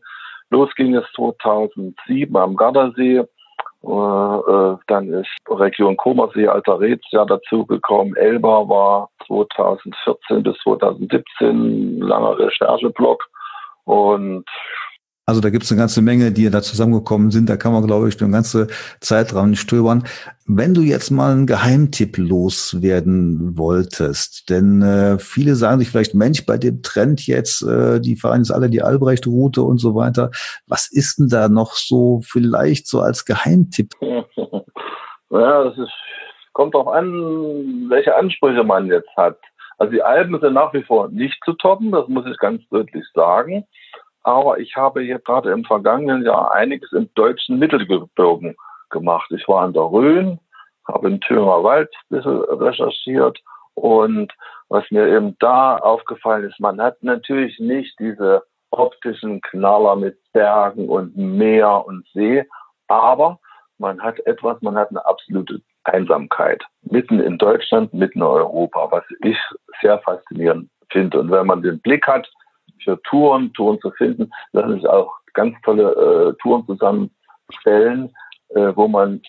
Los 0.50 0.74
ging 0.76 0.96
es 0.96 1.06
2007 1.16 2.36
am 2.38 2.56
Gardasee. 2.56 3.18
Äh, 3.18 3.88
äh, 3.88 4.78
dann 4.88 5.14
ist 5.14 5.30
Region 5.50 5.98
Komersee, 5.98 6.48
Alter 6.48 6.80
ja 7.12 7.26
dazugekommen. 7.26 8.16
Elba 8.16 8.68
war 8.70 9.10
2014 9.28 10.44
bis 10.44 10.58
2017 10.60 12.00
langer 12.00 12.40
Rechercheblock. 12.40 13.26
Und 13.84 14.46
also 15.26 15.42
da 15.42 15.50
gibt 15.50 15.64
es 15.64 15.72
eine 15.72 15.80
ganze 15.80 16.02
Menge, 16.02 16.32
die 16.32 16.50
da 16.50 16.62
zusammengekommen 16.62 17.32
sind. 17.32 17.50
Da 17.50 17.58
kann 17.58 17.74
man, 17.74 17.86
glaube 17.86 18.08
ich, 18.10 18.18
den 18.18 18.32
ganzen 18.32 18.68
Zeitraum 19.00 19.56
stöbern. 19.56 20.04
Wenn 20.46 20.76
du 20.76 20.82
jetzt 20.82 21.10
mal 21.10 21.32
einen 21.32 21.48
Geheimtipp 21.48 22.18
loswerden 22.18 23.58
wolltest, 23.58 24.50
denn 24.52 24.84
äh, 24.84 25.18
viele 25.18 25.56
sagen 25.56 25.80
sich 25.80 25.90
vielleicht, 25.90 26.14
Mensch, 26.14 26.46
bei 26.46 26.58
dem 26.58 26.84
Trend 26.84 27.26
jetzt, 27.26 27.64
äh, 27.64 28.00
die 28.00 28.16
fahren 28.16 28.42
jetzt 28.42 28.52
alle 28.52 28.70
die 28.70 28.84
Albrecht-Route 28.84 29.64
und 29.64 29.80
so 29.80 29.96
weiter. 29.96 30.30
Was 30.68 30.92
ist 30.92 31.18
denn 31.18 31.30
da 31.30 31.50
noch 31.50 31.74
so 31.74 32.22
vielleicht 32.24 32.88
so 32.88 33.02
als 33.02 33.26
Geheimtipp? 33.26 33.94
Ja, 35.32 35.66
das 35.66 35.78
ist, 35.78 35.92
kommt 36.54 36.76
darauf 36.76 36.88
an, 36.88 37.90
welche 37.90 38.16
Ansprüche 38.16 38.64
man 38.64 38.88
jetzt 38.88 39.10
hat. 39.18 39.38
Also 39.78 39.92
die 39.92 40.02
Alpen 40.02 40.40
sind 40.40 40.54
nach 40.54 40.74
wie 40.74 40.84
vor 40.84 41.10
nicht 41.10 41.38
zu 41.44 41.54
toppen, 41.54 41.92
das 41.92 42.08
muss 42.08 42.26
ich 42.26 42.38
ganz 42.38 42.62
deutlich 42.70 43.04
sagen. 43.14 43.66
Aber 44.26 44.58
ich 44.58 44.76
habe 44.76 45.02
hier 45.02 45.20
gerade 45.20 45.52
im 45.52 45.64
vergangenen 45.64 46.26
Jahr 46.26 46.52
einiges 46.52 46.92
im 46.94 47.08
deutschen 47.14 47.60
Mittelgebirgen 47.60 48.56
gemacht. 48.90 49.32
Ich 49.32 49.48
war 49.48 49.62
an 49.62 49.74
der 49.74 49.84
Rhön, 49.84 50.40
habe 50.88 51.10
im 51.10 51.22
Thüringer 51.22 51.64
Wald 51.64 51.94
ein 52.10 52.18
bisschen 52.18 52.42
recherchiert 52.42 53.40
und 53.76 54.34
was 54.70 54.90
mir 54.90 55.08
eben 55.08 55.38
da 55.38 55.78
aufgefallen 55.78 56.50
ist, 56.50 56.60
man 56.60 56.82
hat 56.82 57.04
natürlich 57.04 57.60
nicht 57.60 58.00
diese 58.00 58.42
optischen 58.72 59.42
Knaller 59.42 59.96
mit 59.96 60.18
Bergen 60.34 60.90
und 60.90 61.16
Meer 61.16 61.86
und 61.86 62.04
See, 62.16 62.44
aber 62.88 63.40
man 63.78 64.02
hat 64.02 64.20
etwas, 64.26 64.60
man 64.64 64.76
hat 64.76 64.90
eine 64.90 65.06
absolute 65.06 65.62
Einsamkeit. 65.84 66.64
Mitten 66.82 67.20
in 67.20 67.38
Deutschland, 67.38 67.94
mitten 67.94 68.20
in 68.20 68.24
Europa, 68.24 68.88
was 68.90 69.04
ich 69.22 69.38
sehr 69.84 70.00
faszinierend 70.00 70.68
finde. 70.90 71.20
Und 71.20 71.30
wenn 71.30 71.46
man 71.46 71.62
den 71.62 71.80
Blick 71.82 72.08
hat 72.08 72.28
für 72.84 73.02
Touren, 73.04 73.54
Touren 73.54 73.80
zu 73.82 73.92
finden, 73.92 74.32
lassen 74.52 74.76
sich 74.76 74.88
auch 74.88 75.12
ganz 75.34 75.56
tolle 75.64 75.92
äh, 75.92 76.42
Touren 76.42 76.66
zusammenstellen, 76.66 78.14
äh, 78.50 78.72
wo 78.76 78.88
man 78.88 79.22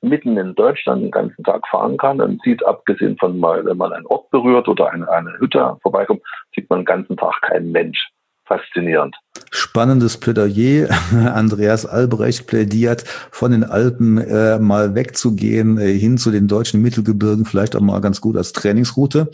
mitten 0.00 0.36
in 0.36 0.54
Deutschland 0.54 1.02
den 1.02 1.10
ganzen 1.10 1.44
Tag 1.44 1.66
fahren 1.68 1.96
kann. 1.96 2.18
Dann 2.18 2.38
sieht, 2.44 2.64
abgesehen 2.66 3.16
von 3.18 3.38
mal, 3.38 3.64
wenn 3.64 3.76
man 3.76 3.92
einen 3.92 4.06
Ort 4.06 4.30
berührt 4.30 4.68
oder 4.68 4.90
eine, 4.90 5.08
eine 5.10 5.32
Hütte 5.38 5.78
vorbeikommt, 5.82 6.22
sieht 6.54 6.68
man 6.68 6.80
den 6.80 6.86
ganzen 6.86 7.16
Tag 7.16 7.40
keinen 7.42 7.70
Mensch 7.70 8.10
faszinierend. 8.44 9.16
Spannendes 9.54 10.18
Plädoyer. 10.18 10.88
Andreas 11.34 11.86
Albrecht 11.86 12.46
plädiert, 12.46 13.04
von 13.30 13.52
den 13.52 13.64
Alpen 13.64 14.18
äh, 14.18 14.58
mal 14.58 14.94
wegzugehen, 14.94 15.78
äh, 15.78 15.92
hin 15.92 16.18
zu 16.18 16.30
den 16.30 16.48
deutschen 16.48 16.82
Mittelgebirgen, 16.82 17.44
vielleicht 17.44 17.74
auch 17.76 17.80
mal 17.80 18.00
ganz 18.00 18.20
gut 18.20 18.36
als 18.36 18.52
Trainingsroute. 18.52 19.30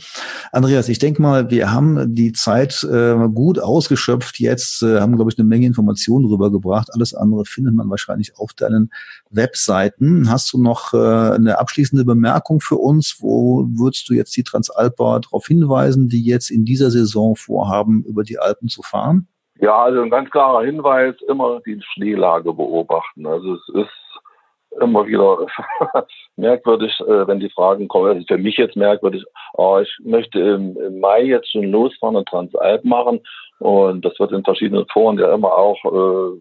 Andreas, 0.52 0.88
ich 0.88 0.98
denke 0.98 1.22
mal, 1.22 1.50
wir 1.50 1.72
haben 1.72 2.14
die 2.14 2.32
Zeit 2.32 2.84
äh, 2.84 3.16
gut 3.32 3.58
ausgeschöpft 3.58 4.38
jetzt, 4.38 4.82
äh, 4.82 5.00
haben, 5.00 5.16
glaube 5.16 5.30
ich, 5.32 5.38
eine 5.38 5.48
Menge 5.48 5.66
Informationen 5.66 6.26
rübergebracht. 6.26 6.94
Alles 6.94 7.14
andere 7.14 7.44
findet 7.44 7.74
man 7.74 7.90
wahrscheinlich 7.90 8.36
auf 8.36 8.52
deinen 8.52 8.90
Webseiten. 9.30 10.30
Hast 10.30 10.52
du 10.52 10.62
noch 10.62 10.94
äh, 10.94 10.96
eine 10.96 11.58
abschließende 11.58 12.04
Bemerkung 12.04 12.60
für 12.60 12.76
uns? 12.76 13.16
Wo 13.20 13.68
würdest 13.72 14.08
du 14.08 14.14
jetzt 14.14 14.36
die 14.36 14.44
Transalper 14.44 15.20
darauf 15.20 15.46
hinweisen, 15.46 16.08
die 16.08 16.22
jetzt 16.22 16.50
in 16.50 16.64
dieser 16.64 16.90
Saison 16.90 17.34
vorhaben, 17.34 18.04
über 18.04 18.24
die 18.24 18.38
Alpen 18.38 18.68
zu 18.68 18.82
fahren? 18.82 19.28
Ja, 19.60 19.84
also 19.84 20.02
ein 20.02 20.10
ganz 20.10 20.30
klarer 20.30 20.64
Hinweis, 20.64 21.14
immer 21.28 21.60
die 21.66 21.80
Schneelage 21.92 22.52
beobachten. 22.52 23.26
Also 23.26 23.54
es 23.54 23.68
ist 23.74 24.80
immer 24.80 25.06
wieder 25.06 25.46
merkwürdig, 26.36 26.92
äh, 27.00 27.26
wenn 27.26 27.40
die 27.40 27.50
Fragen 27.50 27.88
kommen. 27.88 28.18
Ist 28.18 28.28
für 28.28 28.38
mich 28.38 28.56
jetzt 28.56 28.76
merkwürdig. 28.76 29.24
Oh, 29.54 29.78
ich 29.78 29.92
möchte 30.04 30.38
im, 30.38 30.76
im, 30.76 31.00
Mai 31.00 31.22
jetzt 31.22 31.50
schon 31.50 31.64
losfahren 31.64 32.16
und 32.16 32.28
Transalp 32.28 32.84
machen. 32.84 33.20
Und 33.58 34.04
das 34.04 34.18
wird 34.18 34.32
in 34.32 34.44
verschiedenen 34.44 34.86
Foren 34.92 35.18
ja 35.18 35.34
immer 35.34 35.56
auch 35.56 35.84
äh, 35.84 36.40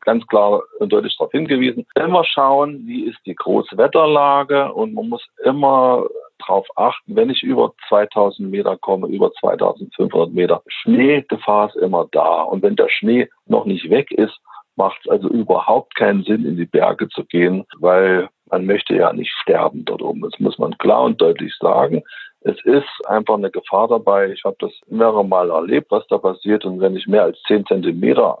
ganz 0.00 0.26
klar 0.28 0.62
und 0.78 0.92
deutlich 0.92 1.16
darauf 1.18 1.32
hingewiesen. 1.32 1.86
Immer 1.94 2.24
schauen, 2.24 2.86
wie 2.86 3.04
ist 3.04 3.18
die 3.26 3.34
Großwetterlage 3.34 4.72
und 4.72 4.94
man 4.94 5.08
muss 5.08 5.26
immer 5.44 6.06
darauf 6.38 6.66
achten, 6.76 7.16
wenn 7.16 7.30
ich 7.30 7.42
über 7.42 7.72
2000 7.88 8.50
Meter 8.50 8.76
komme, 8.76 9.08
über 9.08 9.32
2500 9.32 10.32
Meter, 10.32 10.62
Schneegefahr 10.66 11.68
ist 11.68 11.76
immer 11.76 12.06
da. 12.12 12.42
Und 12.42 12.62
wenn 12.62 12.76
der 12.76 12.88
Schnee 12.88 13.28
noch 13.46 13.64
nicht 13.64 13.90
weg 13.90 14.10
ist, 14.10 14.38
macht 14.76 15.00
es 15.04 15.10
also 15.10 15.28
überhaupt 15.28 15.94
keinen 15.96 16.22
Sinn, 16.22 16.46
in 16.46 16.56
die 16.56 16.66
Berge 16.66 17.08
zu 17.08 17.24
gehen, 17.24 17.66
weil 17.78 18.28
man 18.50 18.64
möchte 18.64 18.94
ja 18.94 19.12
nicht 19.12 19.32
sterben 19.42 19.84
dort 19.84 20.02
oben. 20.02 20.22
Das 20.22 20.38
muss 20.38 20.58
man 20.58 20.78
klar 20.78 21.02
und 21.02 21.20
deutlich 21.20 21.54
sagen. 21.58 22.02
Es 22.40 22.56
ist 22.64 23.06
einfach 23.06 23.34
eine 23.34 23.50
Gefahr 23.50 23.88
dabei. 23.88 24.30
Ich 24.30 24.44
habe 24.44 24.56
das 24.60 24.72
mehrere 24.86 25.24
Mal 25.24 25.50
erlebt, 25.50 25.90
was 25.90 26.06
da 26.06 26.18
passiert. 26.18 26.64
Und 26.64 26.80
wenn 26.80 26.96
ich 26.96 27.06
mehr 27.06 27.24
als 27.24 27.40
10 27.48 27.66
Zentimeter 27.66 28.38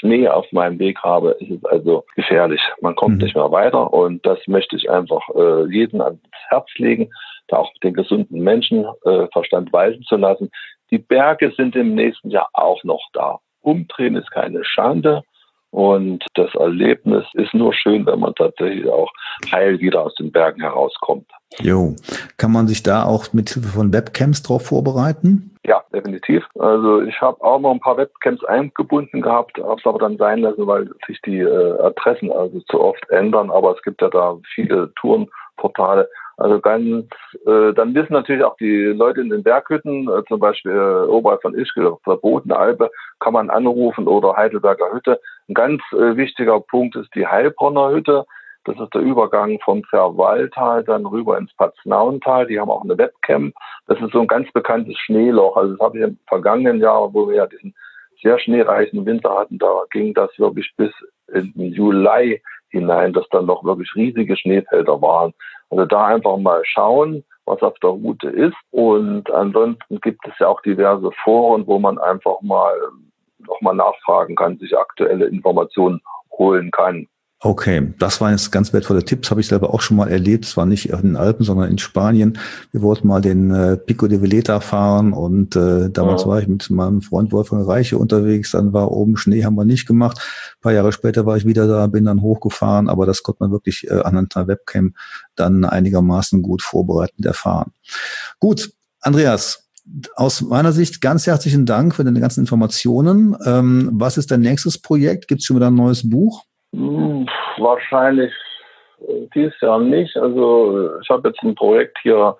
Schnee 0.00 0.28
auf 0.28 0.50
meinem 0.50 0.78
Weg 0.78 0.98
habe, 1.02 1.36
ist 1.40 1.50
es 1.50 1.64
also 1.64 2.04
gefährlich. 2.16 2.60
Man 2.80 2.96
kommt 2.96 3.18
mhm. 3.18 3.24
nicht 3.24 3.36
mehr 3.36 3.52
weiter 3.52 3.92
und 3.92 4.24
das 4.24 4.38
möchte 4.46 4.76
ich 4.76 4.90
einfach 4.90 5.22
äh, 5.34 5.70
jedem 5.72 6.00
ans 6.00 6.20
Herz 6.48 6.68
legen, 6.76 7.10
da 7.48 7.58
auch 7.58 7.70
den 7.82 7.94
gesunden 7.94 8.40
Menschenverstand 8.40 9.68
äh, 9.68 9.72
walten 9.72 10.02
zu 10.04 10.16
lassen. 10.16 10.50
Die 10.90 10.98
Berge 10.98 11.52
sind 11.56 11.76
im 11.76 11.94
nächsten 11.94 12.30
Jahr 12.30 12.48
auch 12.54 12.82
noch 12.82 13.02
da. 13.12 13.38
Umdrehen 13.60 14.16
ist 14.16 14.30
keine 14.30 14.64
Schande. 14.64 15.22
Und 15.70 16.24
das 16.34 16.52
Erlebnis 16.54 17.24
ist 17.34 17.54
nur 17.54 17.72
schön, 17.72 18.04
wenn 18.06 18.18
man 18.18 18.34
tatsächlich 18.34 18.88
auch 18.88 19.10
heil 19.52 19.78
wieder 19.78 20.02
aus 20.02 20.14
den 20.16 20.32
Bergen 20.32 20.60
herauskommt. 20.62 21.26
Jo, 21.58 21.94
kann 22.36 22.52
man 22.52 22.66
sich 22.66 22.82
da 22.82 23.04
auch 23.04 23.32
mit 23.32 23.50
Hilfe 23.50 23.68
von 23.68 23.92
Webcams 23.92 24.42
drauf 24.42 24.66
vorbereiten? 24.66 25.56
Ja, 25.64 25.82
definitiv. 25.92 26.44
Also 26.58 27.02
ich 27.02 27.20
habe 27.20 27.42
auch 27.42 27.60
noch 27.60 27.72
ein 27.72 27.80
paar 27.80 27.96
Webcams 27.96 28.42
eingebunden 28.44 29.20
gehabt, 29.20 29.58
habe 29.58 29.78
es 29.78 29.86
aber 29.86 29.98
dann 29.98 30.16
sein 30.16 30.40
lassen, 30.40 30.66
weil 30.66 30.88
sich 31.06 31.20
die 31.22 31.40
äh, 31.40 31.78
Adressen 31.80 32.32
also 32.32 32.60
zu 32.68 32.80
oft 32.80 33.08
ändern. 33.10 33.50
Aber 33.50 33.74
es 33.76 33.82
gibt 33.82 34.00
ja 34.00 34.08
da 34.08 34.36
viele 34.54 34.92
Tourenportale. 34.94 36.08
Also 36.40 36.58
ganz, 36.58 37.06
äh, 37.46 37.74
dann 37.74 37.94
wissen 37.94 38.14
natürlich 38.14 38.42
auch 38.42 38.56
die 38.56 38.84
Leute 38.86 39.20
in 39.20 39.28
den 39.28 39.42
Berghütten, 39.42 40.08
äh, 40.08 40.24
zum 40.26 40.40
Beispiel 40.40 40.72
äh, 40.72 41.06
oberhalb 41.06 41.42
von 41.42 41.54
Ischgl 41.54 41.88
auf 41.88 42.00
der 42.06 42.16
Bodenalpe, 42.16 42.90
kann 43.18 43.34
man 43.34 43.50
anrufen 43.50 44.08
oder 44.08 44.34
Heidelberger 44.34 44.90
Hütte. 44.90 45.20
Ein 45.50 45.54
ganz 45.54 45.82
äh, 45.92 46.16
wichtiger 46.16 46.60
Punkt 46.60 46.94
ist 46.94 47.12
die 47.16 47.26
Heilbronner 47.26 47.90
Hütte. 47.90 48.24
Das 48.64 48.78
ist 48.78 48.94
der 48.94 49.00
Übergang 49.00 49.58
vom 49.64 49.82
Zerwalltal 49.90 50.84
dann 50.84 51.04
rüber 51.04 51.36
ins 51.38 51.52
Paznauntal. 51.54 52.46
Die 52.46 52.60
haben 52.60 52.70
auch 52.70 52.84
eine 52.84 52.96
Webcam. 52.96 53.52
Das 53.88 54.00
ist 54.00 54.12
so 54.12 54.20
ein 54.20 54.28
ganz 54.28 54.48
bekanntes 54.52 54.96
Schneeloch. 54.98 55.56
Also 55.56 55.72
das 55.72 55.80
habe 55.80 55.98
ich 55.98 56.04
im 56.04 56.18
vergangenen 56.28 56.78
Jahr, 56.78 57.12
wo 57.12 57.28
wir 57.28 57.36
ja 57.36 57.46
diesen 57.48 57.74
sehr 58.22 58.38
schneereichen 58.38 59.04
Winter 59.04 59.34
hatten, 59.36 59.58
da 59.58 59.82
ging 59.90 60.14
das 60.14 60.30
wirklich 60.38 60.72
bis 60.76 60.92
in 61.32 61.52
den 61.54 61.72
Juli 61.72 62.40
hinein, 62.68 63.12
dass 63.12 63.28
dann 63.30 63.46
noch 63.46 63.64
wirklich 63.64 63.92
riesige 63.96 64.36
Schneefelder 64.36 65.02
waren. 65.02 65.32
Also 65.70 65.84
da 65.84 66.06
einfach 66.06 66.36
mal 66.36 66.60
schauen, 66.64 67.24
was 67.46 67.60
auf 67.62 67.76
der 67.80 67.90
Route 67.90 68.28
ist. 68.28 68.56
Und 68.70 69.28
ansonsten 69.32 70.00
gibt 70.00 70.28
es 70.28 70.34
ja 70.38 70.46
auch 70.46 70.60
diverse 70.60 71.10
Foren, 71.24 71.66
wo 71.66 71.80
man 71.80 71.98
einfach 71.98 72.40
mal 72.42 72.72
nochmal 73.46 73.74
nachfragen 73.74 74.36
kann, 74.36 74.58
sich 74.58 74.76
aktuelle 74.76 75.26
Informationen 75.26 76.00
holen 76.30 76.70
kann. 76.70 77.06
Okay, 77.42 77.94
das 77.98 78.20
waren 78.20 78.32
jetzt 78.32 78.52
ganz 78.52 78.74
wertvolle 78.74 79.02
Tipps, 79.02 79.30
habe 79.30 79.40
ich 79.40 79.46
selber 79.46 79.72
auch 79.72 79.80
schon 79.80 79.96
mal 79.96 80.10
erlebt. 80.10 80.44
Zwar 80.44 80.66
nicht 80.66 80.90
in 80.90 81.00
den 81.00 81.16
Alpen, 81.16 81.42
sondern 81.42 81.70
in 81.70 81.78
Spanien. 81.78 82.38
Wir 82.70 82.82
wollten 82.82 83.08
mal 83.08 83.22
den 83.22 83.50
äh, 83.50 83.78
Pico 83.78 84.08
de 84.08 84.20
Veleta 84.20 84.60
fahren 84.60 85.14
und 85.14 85.56
äh, 85.56 85.88
damals 85.88 86.22
ja. 86.22 86.28
war 86.28 86.42
ich 86.42 86.48
mit 86.48 86.68
meinem 86.68 87.00
Freund 87.00 87.32
Wolfgang 87.32 87.66
Reiche 87.66 87.96
unterwegs. 87.96 88.50
Dann 88.50 88.74
war 88.74 88.92
oben 88.92 89.16
Schnee, 89.16 89.42
haben 89.42 89.54
wir 89.54 89.64
nicht 89.64 89.86
gemacht. 89.86 90.18
Ein 90.18 90.60
paar 90.60 90.72
Jahre 90.72 90.92
später 90.92 91.24
war 91.24 91.38
ich 91.38 91.46
wieder 91.46 91.66
da, 91.66 91.86
bin 91.86 92.04
dann 92.04 92.20
hochgefahren, 92.20 92.90
aber 92.90 93.06
das 93.06 93.22
konnte 93.22 93.42
man 93.42 93.52
wirklich 93.52 93.90
äh, 93.90 94.02
an 94.02 94.18
einer 94.18 94.46
Webcam 94.46 94.94
dann 95.34 95.64
einigermaßen 95.64 96.42
gut 96.42 96.60
vorbereitend 96.60 97.24
erfahren. 97.24 97.72
Gut, 98.38 98.70
Andreas, 99.00 99.69
aus 100.16 100.42
meiner 100.42 100.72
Sicht 100.72 101.00
ganz 101.00 101.26
herzlichen 101.26 101.66
Dank 101.66 101.94
für 101.94 102.04
deine 102.04 102.20
ganzen 102.20 102.40
Informationen. 102.40 103.36
Ähm, 103.46 103.90
was 103.92 104.16
ist 104.16 104.30
dein 104.30 104.40
nächstes 104.40 104.80
Projekt? 104.80 105.28
Gibt 105.28 105.40
es 105.40 105.46
schon 105.46 105.56
wieder 105.56 105.68
ein 105.68 105.74
neues 105.74 106.08
Buch? 106.08 106.44
Hm, 106.74 107.26
wahrscheinlich 107.58 108.32
äh, 109.00 109.26
dieses 109.34 109.60
Jahr 109.60 109.80
nicht. 109.80 110.16
Also 110.16 110.90
ich 111.02 111.08
habe 111.10 111.28
jetzt 111.28 111.42
ein 111.42 111.54
Projekt 111.54 111.98
hier 112.02 112.36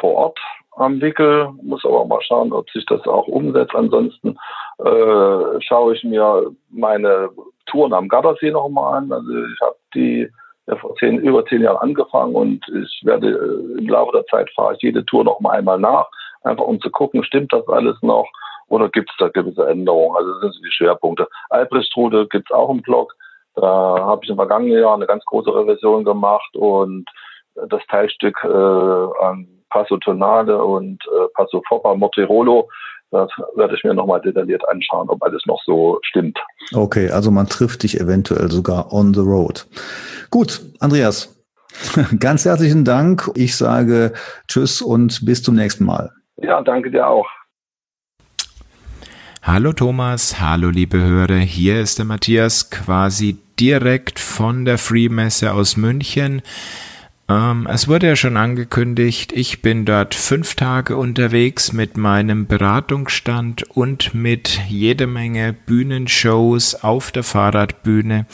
vor 0.00 0.14
Ort 0.14 0.38
am 0.76 1.00
Wickel, 1.00 1.50
muss 1.62 1.84
aber 1.84 2.04
mal 2.04 2.20
schauen, 2.22 2.52
ob 2.52 2.68
sich 2.70 2.84
das 2.86 3.06
auch 3.06 3.26
umsetzt. 3.26 3.74
Ansonsten 3.74 4.36
äh, 4.78 5.60
schaue 5.60 5.94
ich 5.94 6.04
mir 6.04 6.50
meine 6.70 7.28
Touren 7.66 7.92
am 7.92 8.08
Gardasee 8.08 8.50
nochmal 8.50 8.98
an. 8.98 9.12
Also 9.12 9.30
ich 9.30 9.60
habe 9.60 9.76
die 9.94 10.28
ja, 10.66 10.76
vor 10.76 10.94
zehn, 10.96 11.18
über 11.18 11.44
zehn 11.46 11.62
Jahren 11.62 11.78
angefangen 11.78 12.34
und 12.34 12.64
ich 12.68 13.00
werde 13.04 13.28
äh, 13.28 13.78
im 13.78 13.88
Laufe 13.88 14.12
der 14.12 14.26
Zeit 14.26 14.50
fahre 14.54 14.74
ich 14.74 14.82
jede 14.82 15.04
Tour 15.06 15.24
noch 15.24 15.40
mal 15.40 15.52
einmal 15.52 15.78
nach, 15.78 16.08
einfach 16.42 16.64
um 16.64 16.80
zu 16.80 16.90
gucken, 16.90 17.24
stimmt 17.24 17.52
das 17.52 17.66
alles 17.68 17.96
noch 18.02 18.28
oder 18.68 18.88
gibt 18.88 19.10
es 19.10 19.16
da 19.18 19.28
gewisse 19.28 19.66
Änderungen. 19.66 20.16
Also 20.16 20.32
das 20.40 20.54
sind 20.54 20.64
die 20.64 20.72
Schwerpunkte. 20.72 21.28
Albrechtstrude 21.50 22.26
gibt 22.28 22.50
es 22.50 22.56
auch 22.56 22.70
im 22.70 22.82
Blog. 22.82 23.14
Da 23.56 23.66
habe 23.66 24.20
ich 24.24 24.30
im 24.30 24.36
vergangenen 24.36 24.78
Jahr 24.78 24.94
eine 24.94 25.06
ganz 25.06 25.24
große 25.24 25.52
Revision 25.54 26.04
gemacht 26.04 26.54
und 26.54 27.04
das 27.68 27.82
Teilstück 27.88 28.36
äh, 28.44 28.48
an 28.48 29.48
Passo 29.70 29.96
Tonale 29.98 30.62
und 30.62 31.02
äh, 31.06 31.28
Passo 31.34 31.62
Foppa 31.68 31.94
Mortirolo, 31.94 32.68
das 33.10 33.30
werde 33.56 33.74
ich 33.74 33.82
mir 33.82 33.92
nochmal 33.92 34.20
detailliert 34.20 34.66
anschauen, 34.68 35.08
ob 35.08 35.22
alles 35.22 35.42
noch 35.46 35.60
so 35.64 35.98
stimmt. 36.02 36.38
Okay, 36.74 37.10
also 37.10 37.30
man 37.30 37.48
trifft 37.48 37.82
dich 37.82 38.00
eventuell 38.00 38.50
sogar 38.50 38.92
on 38.92 39.12
the 39.14 39.20
road. 39.20 39.66
Gut, 40.30 40.60
Andreas, 40.78 41.36
ganz 42.20 42.44
herzlichen 42.44 42.84
Dank. 42.84 43.30
Ich 43.34 43.56
sage 43.56 44.12
Tschüss 44.46 44.80
und 44.80 45.24
bis 45.24 45.42
zum 45.42 45.56
nächsten 45.56 45.84
Mal. 45.84 46.12
Ja, 46.40 46.62
danke 46.62 46.90
dir 46.90 47.06
auch. 47.06 47.28
Hallo 49.42 49.72
Thomas, 49.72 50.40
hallo 50.40 50.68
liebe 50.68 50.98
Hörer, 50.98 51.38
hier 51.38 51.80
ist 51.80 51.98
der 51.98 52.04
Matthias 52.04 52.70
quasi 52.70 53.38
direkt 53.58 54.18
von 54.18 54.64
der 54.64 54.76
Free 54.78 55.08
Messe 55.08 55.52
aus 55.52 55.76
München. 55.76 56.42
Ähm, 57.28 57.66
es 57.70 57.88
wurde 57.88 58.08
ja 58.08 58.16
schon 58.16 58.36
angekündigt, 58.36 59.32
ich 59.32 59.62
bin 59.62 59.84
dort 59.84 60.14
fünf 60.14 60.56
Tage 60.56 60.96
unterwegs 60.96 61.72
mit 61.72 61.96
meinem 61.96 62.46
Beratungsstand 62.46 63.64
und 63.70 64.14
mit 64.14 64.60
jede 64.68 65.06
Menge 65.06 65.52
Bühnenshows 65.52 66.74
auf 66.74 67.10
der 67.10 67.22
Fahrradbühne 67.22 68.26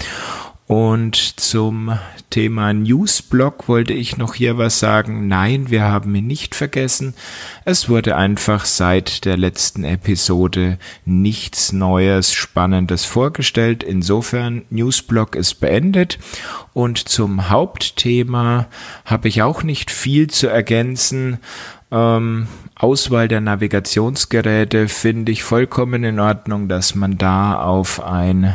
und 0.66 1.14
zum 1.16 1.96
Thema 2.30 2.72
Newsblog 2.72 3.68
wollte 3.68 3.92
ich 3.92 4.16
noch 4.16 4.34
hier 4.34 4.58
was 4.58 4.80
sagen. 4.80 5.28
Nein, 5.28 5.70
wir 5.70 5.84
haben 5.84 6.12
ihn 6.16 6.26
nicht 6.26 6.56
vergessen. 6.56 7.14
Es 7.64 7.88
wurde 7.88 8.16
einfach 8.16 8.64
seit 8.64 9.24
der 9.24 9.36
letzten 9.36 9.84
Episode 9.84 10.78
nichts 11.04 11.72
Neues, 11.72 12.32
Spannendes 12.32 13.04
vorgestellt. 13.04 13.84
Insofern, 13.84 14.62
Newsblog 14.70 15.36
ist 15.36 15.60
beendet. 15.60 16.18
Und 16.74 16.98
zum 17.08 17.48
Hauptthema 17.48 18.66
habe 19.04 19.28
ich 19.28 19.42
auch 19.42 19.62
nicht 19.62 19.92
viel 19.92 20.28
zu 20.28 20.48
ergänzen. 20.48 21.38
Ähm, 21.92 22.48
Auswahl 22.74 23.28
der 23.28 23.40
Navigationsgeräte 23.40 24.88
finde 24.88 25.30
ich 25.30 25.44
vollkommen 25.44 26.02
in 26.02 26.18
Ordnung, 26.18 26.68
dass 26.68 26.96
man 26.96 27.18
da 27.18 27.62
auf 27.62 28.02
ein 28.02 28.52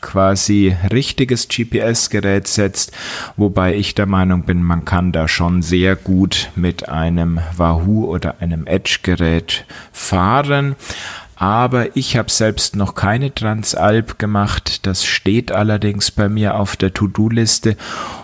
quasi 0.00 0.76
richtiges 0.92 1.48
GPS-Gerät 1.48 2.46
setzt, 2.46 2.92
wobei 3.36 3.74
ich 3.74 3.94
der 3.94 4.06
Meinung 4.06 4.42
bin, 4.42 4.62
man 4.62 4.84
kann 4.84 5.12
da 5.12 5.28
schon 5.28 5.62
sehr 5.62 5.96
gut 5.96 6.50
mit 6.54 6.88
einem 6.88 7.40
Wahoo 7.56 8.06
oder 8.06 8.40
einem 8.40 8.66
Edge-Gerät 8.66 9.64
fahren 9.92 10.76
aber 11.38 11.96
ich 11.96 12.16
habe 12.16 12.30
selbst 12.32 12.74
noch 12.74 12.96
keine 12.96 13.32
Transalp 13.32 14.18
gemacht. 14.18 14.84
Das 14.86 15.04
steht 15.04 15.52
allerdings 15.52 16.10
bei 16.10 16.28
mir 16.28 16.56
auf 16.56 16.76
der 16.76 16.92
To-Do-Liste 16.92 17.76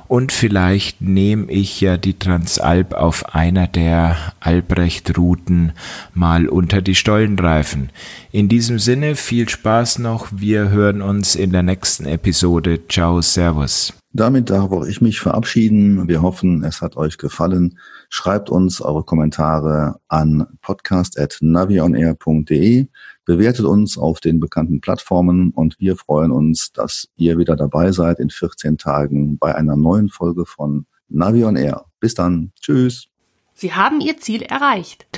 und 0.09 0.33
vielleicht 0.33 1.01
nehme 1.01 1.51
ich 1.51 1.81
ja 1.81 1.97
die 1.97 2.19
Transalp 2.19 2.93
auf 2.93 3.33
einer 3.33 3.69
der 3.69 4.17
Albrecht-Routen 4.41 5.73
mal 6.13 6.49
unter 6.49 6.83
die 6.83 6.97
Stollenreifen. 6.97 7.91
In 8.33 8.49
diesem 8.49 8.81
Sinne 8.81 9.15
viel 9.15 9.49
Spaß 9.49 10.01
noch. 10.01 10.29
Wir 10.33 10.71
hören 10.71 11.01
uns 11.01 11.37
in 11.37 11.53
der 11.53 11.63
nächsten 11.63 12.07
Episode. 12.07 12.81
Ciao, 12.89 13.23
Servus. 13.23 13.93
Damit 14.13 14.51
darf 14.51 14.71
auch 14.71 14.85
ich 14.85 15.01
mich 15.01 15.21
verabschieden. 15.21 16.09
Wir 16.09 16.23
hoffen, 16.23 16.63
es 16.65 16.81
hat 16.81 16.97
euch 16.97 17.19
gefallen. 17.19 17.79
Schreibt 18.17 18.49
uns 18.49 18.81
eure 18.81 19.03
Kommentare 19.03 19.99
an 20.07 20.47
podcast.navionair.de. 20.63 22.87
Bewertet 23.25 23.65
uns 23.65 23.99
auf 23.99 24.21
den 24.21 24.39
bekannten 24.39 24.81
Plattformen 24.81 25.51
und 25.51 25.81
wir 25.81 25.97
freuen 25.97 26.31
uns, 26.31 26.71
dass 26.71 27.09
ihr 27.17 27.39
wieder 27.39 27.57
dabei 27.57 27.91
seid 27.91 28.21
in 28.21 28.31
14 28.31 28.79
Tagen 28.79 29.37
bei 29.37 29.57
einer 29.57 29.75
neuen 29.75 30.11
Folge 30.11 30.47
von 30.47 30.87
Navi 31.09 31.41
Air. 31.41 31.87
Bis 31.99 32.15
dann. 32.15 32.53
Tschüss. 32.61 33.09
Sie 33.53 33.73
haben 33.73 34.01
Ihr 34.01 34.17
Ziel 34.19 34.43
erreicht. 34.43 35.09